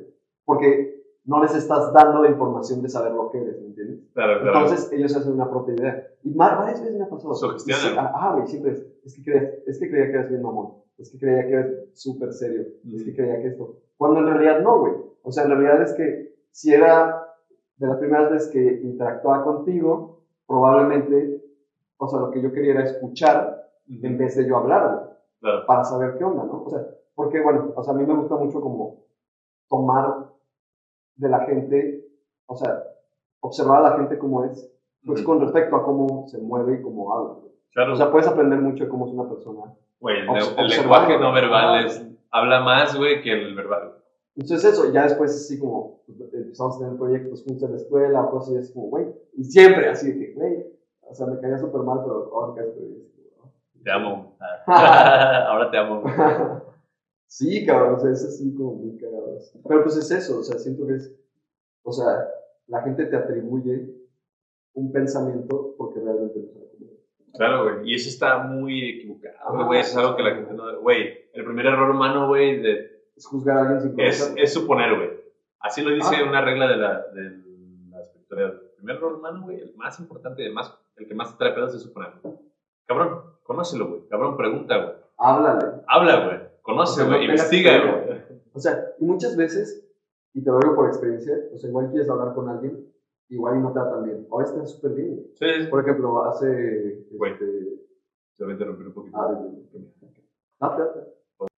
[0.44, 0.91] Porque
[1.24, 4.00] no les estás dando la información de saber lo que eres, ¿me entiendes?
[4.12, 4.58] Claro, claro.
[4.58, 6.06] Entonces ellos hacen una propia idea.
[6.24, 7.34] Y varias veces me ha pasado.
[7.34, 8.04] Sugestionan.
[8.06, 8.86] Ah, ah, güey, siempre es.
[9.04, 10.74] Es que, creía, es que creía que eres bien mamón.
[10.98, 12.62] Es que creía que eres súper serio.
[12.92, 13.76] Es que creía que esto.
[13.96, 14.94] Cuando en realidad no, güey.
[15.22, 17.24] O sea, en realidad es que si era
[17.76, 21.42] de las primeras veces que interactuaba contigo, probablemente,
[21.98, 24.06] o sea, lo que yo quería era escuchar Ujú.
[24.06, 25.66] en vez de yo hablar, Claro.
[25.66, 26.62] para saber qué onda, ¿no?
[26.64, 29.04] O sea, porque, bueno, o sea, a mí me gusta mucho como
[29.68, 30.26] tomar
[31.16, 32.06] de la gente,
[32.46, 32.82] o sea,
[33.40, 34.70] observar a la gente como es,
[35.04, 35.30] pues Ujú.
[35.30, 37.34] con respecto a cómo se mueve y cómo habla.
[37.72, 37.94] Claro.
[37.94, 39.74] O sea, puedes aprender mucho de cómo es una persona.
[40.00, 41.82] Güey, el, lenguaje no verbal Ah.
[41.86, 43.94] es, habla más, güey, que el verbal.
[44.34, 48.28] Entonces eso, ya después así como pues, empezamos a tener proyectos juntos en la escuela,
[48.30, 49.06] cosas y es como, güey,
[49.36, 50.66] y siempre así de que, güey,
[51.02, 53.12] o sea, me caía súper mal, pero ahora súper bien.
[53.84, 54.36] Te amo.
[54.66, 56.02] Ahora te amo.
[57.34, 59.38] Sí, cabrón, o sea, es así como muy cagado.
[59.66, 61.14] Pero pues es eso, o sea, siento que es,
[61.82, 62.28] o sea,
[62.66, 63.88] la gente te atribuye
[64.74, 67.32] un pensamiento porque realmente no sabe cómo es.
[67.34, 67.90] Claro, güey.
[67.90, 69.80] Y eso está muy equivocado, güey.
[69.80, 70.80] Eso es algo que la gente no...
[70.82, 74.42] Güey, el primer error humano, güey, de- Es juzgar a alguien sin es, conocerlo.
[74.42, 75.10] es suponer, güey.
[75.60, 76.28] Así lo dice Ah.
[76.28, 77.30] una regla de la, de
[77.88, 78.52] la espiritualidad.
[78.62, 81.54] El primer error humano, güey, el más importante, el, más, el que más te trae
[81.54, 82.10] pedos es suponer.
[82.84, 84.06] Cabrón, conócelo, güey.
[84.08, 84.96] Cabrón, pregunta, güey.
[85.16, 85.82] Háblale.
[85.86, 86.38] Habla, güey.
[86.62, 87.24] Conoce, O sea, no güey.
[87.24, 87.72] Investiga,
[88.04, 88.22] güey.
[88.54, 89.88] O sea, y muchas veces,
[90.34, 92.86] y te lo digo por experiencia, o sea, igual quieres hablar con alguien,
[93.28, 94.26] igual y no te tratan bien.
[94.30, 95.26] O a veces te súper bien.
[95.34, 95.66] Sí, sí.
[95.68, 97.06] Por ejemplo, hace.
[97.12, 97.32] Güey.
[97.32, 97.46] Este,
[98.36, 99.16] Te voy a interrumpir un poquito.
[100.60, 101.00] ah, date.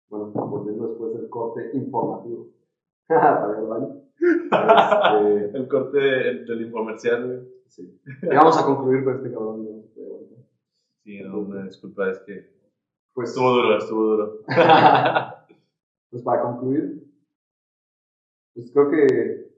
[0.10, 2.50] Bueno, volviendo después del corte informativo.
[3.08, 4.02] Para al baño.
[4.20, 7.40] Este, El corte del, del infomercial, güey.
[7.68, 8.00] Sí.
[8.22, 9.84] Y vamos a concluir con este cabrón.
[11.04, 12.54] Sí, no, una disculpa, es que
[13.14, 14.40] Pues, estuvo duro, estuvo duro.
[16.10, 17.04] pues para concluir,
[18.54, 19.54] pues creo que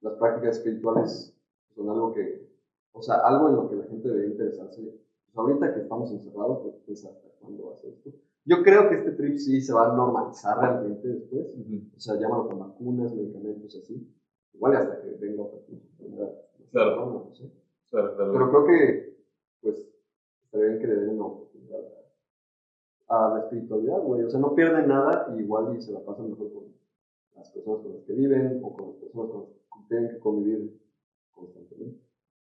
[0.00, 1.36] las prácticas espirituales
[1.74, 2.48] son algo que,
[2.92, 4.82] o sea, algo en lo que la gente debería interesarse.
[4.82, 8.10] Pues ahorita que estamos encerrados, pues, pues hasta cuándo va a ser esto.
[8.44, 11.48] Yo creo que este trip sí se va a normalizar realmente después.
[11.96, 14.08] O sea, llámalo con vacunas, medicamentos, así.
[14.54, 16.32] Igual hasta que venga otra enfermedad.
[16.70, 17.24] Claro.
[17.28, 17.52] No sé.
[17.90, 18.32] Claro, claro.
[18.32, 19.18] Pero creo que,
[19.60, 19.88] pues,
[20.44, 21.47] estaría bien que le den oportunidad
[23.08, 24.22] a la espiritualidad, güey.
[24.24, 26.64] O sea, no pierden nada y igual y se la pasan mejor con
[27.36, 30.18] las personas con las que viven o con las personas con las que tienen que
[30.18, 30.80] convivir
[31.32, 32.00] constantemente.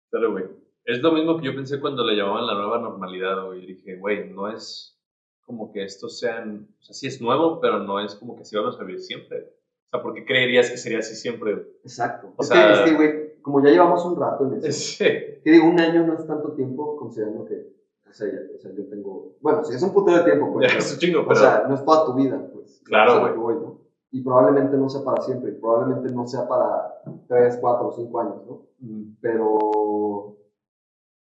[0.09, 0.45] Claro, güey.
[0.85, 3.65] Es lo mismo que yo pensé cuando le llamaban la nueva normalidad, güey.
[3.65, 4.97] Dije, güey, no es
[5.45, 8.55] como que estos sean, o sea, sí es nuevo, pero no es como que así
[8.55, 9.39] vamos a vivir siempre.
[9.39, 11.53] O sea, ¿por qué creerías que sería así siempre?
[11.53, 11.65] güey?
[11.83, 12.33] Exacto.
[12.35, 15.05] O es, sea- que, es que, güey, como ya llevamos un rato en eso, Sí.
[15.43, 17.76] que digo, un año no es tanto tiempo considerando que,
[18.09, 20.73] o sea, ya, o sea yo tengo, bueno, sí es un putero de tiempo, pues,
[20.75, 21.39] es un chingo, O pero...
[21.39, 22.81] sea, no es toda tu vida, pues.
[22.85, 23.35] Claro, Es güey.
[23.35, 23.81] voy, ¿no?
[24.11, 28.19] Y probablemente no sea para siempre, y probablemente no sea para 3, 4 o 5
[28.21, 28.65] años, ¿no?
[28.79, 30.37] Mm, Pero,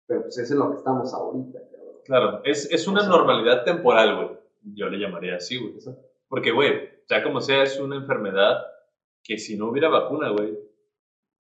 [0.06, 1.94] pero pues es en lo que estamos ahorita, cabrón.
[2.05, 4.39] Claro, es, es una O sea- normalidad temporal, güey.
[4.74, 5.74] Yo le llamaría así, güey.
[6.28, 6.73] Porque, güey,
[7.09, 8.59] ya como sea, es una enfermedad
[9.23, 10.59] que si no hubiera vacuna, güey,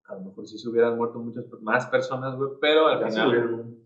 [0.06, 3.76] a lo mejor sí se hubieran muerto muchas más personas, güey, pero al Ya final...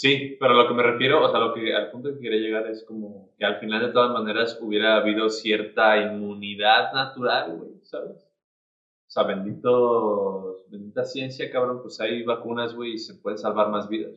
[0.00, 2.66] Sí, pero lo que me refiero, o sea, lo que, al punto que quería llegar
[2.68, 8.16] es como que al final de todas maneras hubiera habido cierta inmunidad natural, güey, ¿sabes?
[8.16, 13.90] O sea, bendito, bendita ciencia, cabrón, pues hay vacunas, güey, y se pueden salvar más
[13.90, 14.14] vidas.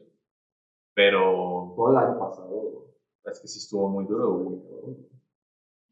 [0.93, 2.85] Pero Todo el año pasado, güey.
[3.26, 4.95] es que sí estuvo muy duro, güey.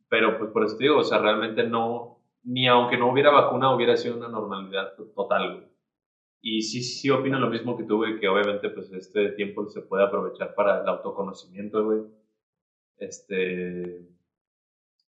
[0.07, 3.76] Pero pues por eso te digo, o sea, realmente no, ni aunque no hubiera vacuna,
[3.76, 5.68] hubiera sido una normalidad to- total, güey.
[6.41, 9.84] Y sí, sí opino lo mismo que tú, güey, que obviamente pues este tiempo se
[9.84, 12.01] puede aprovechar para el autoconocimiento, güey.
[12.97, 14.07] Este,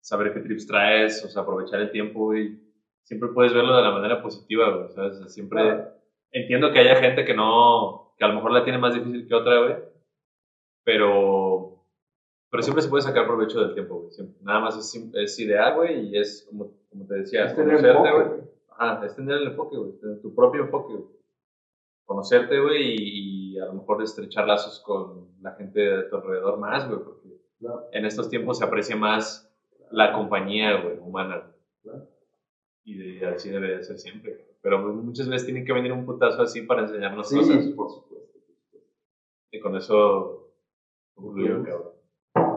[0.01, 2.59] saber qué trips traes, o sea, aprovechar el tiempo, güey.
[3.03, 5.17] Siempre puedes verlo de la manera positiva, güey, ¿sabes?
[5.17, 5.83] O sea, siempre
[6.31, 9.35] entiendo que haya gente que no, que a lo mejor la tiene más difícil que
[9.35, 9.75] otra, güey,
[10.83, 11.85] pero,
[12.49, 14.11] pero siempre se puede sacar provecho del tiempo, güey.
[14.11, 14.35] Siempre.
[14.41, 18.49] Nada más es, es ideal, güey, y es, como, como te decía, Es conocerte, güey.
[18.69, 19.91] Ajá, es tener el enfoque, güey,
[20.21, 21.18] tu propio enfoque, güey.
[22.09, 26.57] Conocerte, güey, y, y a lo mejor estrechar lazos con la gente de tu alrededor
[26.57, 27.29] más, güey, porque
[27.59, 27.83] Claro.
[27.91, 29.47] en estos tiempos se aprecia más
[29.91, 31.51] la compañía, güey, humana.
[31.83, 32.07] Claro.
[32.83, 34.43] Y de- así debería ser siempre.
[34.63, 37.67] Pero muchas veces tiene que venir un putazo así para enseñarnos Sí, cosas.
[37.75, 38.37] por supuesto.
[39.51, 40.51] Y con eso
[41.13, 41.91] concluyo, cabrón.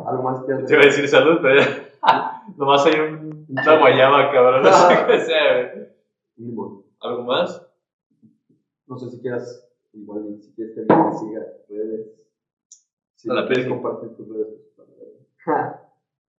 [0.06, 1.60] Algo más que Te iba a decir salud, pero.
[2.56, 4.62] Nomás hay un, una guayaba, cabrón.
[4.62, 6.82] No sé qué sea, güey.
[7.00, 7.68] ¿Algo más?
[8.92, 12.06] No sé si quieras, igual, y si quieres que alguien te siga redes.
[13.16, 14.48] Si A la quieres compartir tus redes,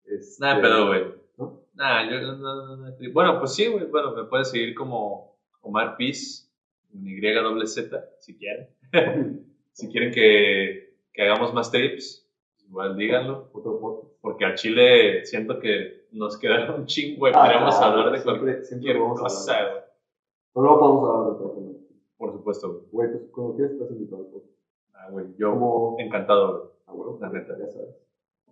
[0.06, 1.04] este, Nada, pedo, güey.
[1.38, 1.62] ¿no?
[1.74, 2.96] Nah, yo no, no, no, no.
[3.12, 3.86] Bueno, pues sí, güey.
[3.86, 6.48] Bueno, me puedes seguir como Omar Piz,
[6.92, 8.70] con Y doble Z, si quieren.
[9.72, 12.30] si quieren que, que hagamos más trips,
[12.68, 13.50] igual díganlo.
[14.22, 17.34] Porque al chile siento que nos quedaron un chingo, güey.
[17.36, 19.84] Ah, Podríamos hablar de siempre- cualquier siempre a cosa, güey.
[20.56, 21.63] No, podemos hablar de tema.
[22.18, 22.84] Por supuesto, güey.
[22.92, 24.28] Güey, pues cuando quieras estás invitado.
[24.32, 24.44] Pues.
[24.94, 25.26] Ah, güey.
[25.38, 26.70] Yo Como, encantado, güey.
[26.88, 27.58] ah, bueno, La neta.
[27.58, 27.96] ya sabes.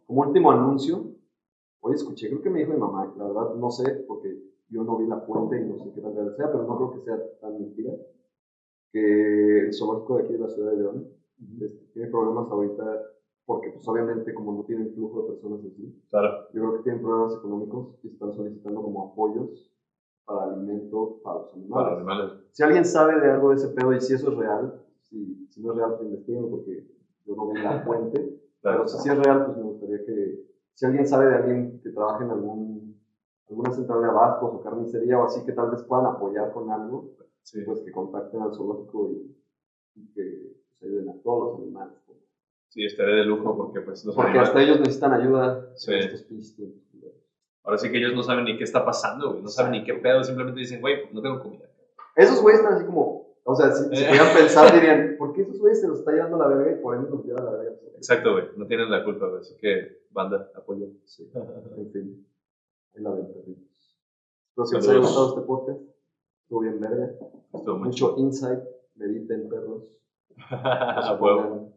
[0.05, 1.05] Como último anuncio,
[1.81, 4.37] hoy escuché, creo que me dijo mi mamá, la verdad no sé, porque
[4.69, 6.99] yo no vi la fuente y no sé qué real sea, pero no creo que
[7.01, 7.93] sea tan mentira,
[8.91, 11.07] que el zoológico de aquí de la ciudad de León
[11.61, 13.01] este, tiene problemas ahorita,
[13.45, 16.47] porque pues obviamente como no tienen flujo de personas así, Claro.
[16.53, 19.70] yo creo que tienen problemas económicos y están solicitando como apoyos
[20.25, 21.83] para alimento para los animales.
[21.85, 22.31] Para animales.
[22.51, 25.61] Si alguien sabe de algo de ese pedo y si eso es real, si, si
[25.61, 26.87] no es real, pues investiguen porque
[27.25, 28.39] yo no vi la fuente.
[28.61, 28.83] Claro.
[28.85, 32.23] Pero si es real, pues me gustaría que, si alguien sabe de alguien que trabaje
[32.23, 33.01] en algún,
[33.49, 37.09] alguna central de abastos o carnicería o así, que tal vez puedan apoyar con algo,
[37.43, 37.61] Sí.
[37.65, 39.35] pues que contacten al zoológico y,
[39.95, 41.93] y que pues, ayuden a todos los animales.
[42.69, 45.91] Sí, estaré de lujo porque pues los Porque animales- hasta ellos necesitan ayuda Sí.
[45.91, 46.75] en estos culeros.
[47.63, 49.41] Ahora sí que ellos no saben ni qué está pasando, güey.
[49.43, 50.23] No saben ni qué pedo.
[50.23, 51.69] Simplemente dicen, güey, pues, no tengo comida.
[52.15, 54.07] Esos güeyes están así como, o sea, si, si Eh.
[54.07, 56.95] pudieran pensar, dirían, ¿por qué esos güeyes se los está llevando la verga y por
[56.95, 57.71] ende nos lleva la verga?
[57.95, 58.45] Exacto, güey.
[58.57, 59.41] No tienen la culpa, güey.
[59.41, 60.87] Así que, banda, apoyo.
[61.05, 61.31] Sí,
[61.77, 62.27] en fin.
[62.95, 63.97] Ahí la ven, perritos.
[64.49, 65.79] Espero que les haya gustado este podcast.
[66.43, 67.11] Estuvo bien verga.
[67.53, 68.59] Estuvo muy Mucho insight.
[68.95, 69.83] Mediten, perros.
[70.49, 71.73] A huevo.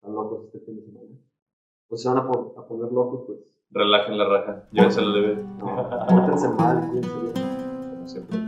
[0.00, 1.10] tan locos este fin de semana.
[1.88, 3.53] O se van a, pon- a poner locos, pues.
[3.70, 4.62] Relajen la raja.
[4.72, 5.42] Llévenselo leve.
[5.58, 7.32] No, pórtense mal, cuídense bien.
[7.90, 8.38] Como siempre.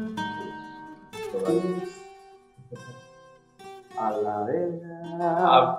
[3.99, 5.01] A la verga.
[5.21, 5.79] ¡Ah,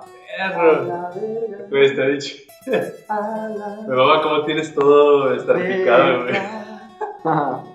[0.50, 0.84] perro!
[0.84, 1.66] la verga.
[1.70, 2.36] Güey, está dicho.
[3.08, 6.32] A la Me mama cómo tienes todo estarpicado, güey.
[6.32, 6.64] verga.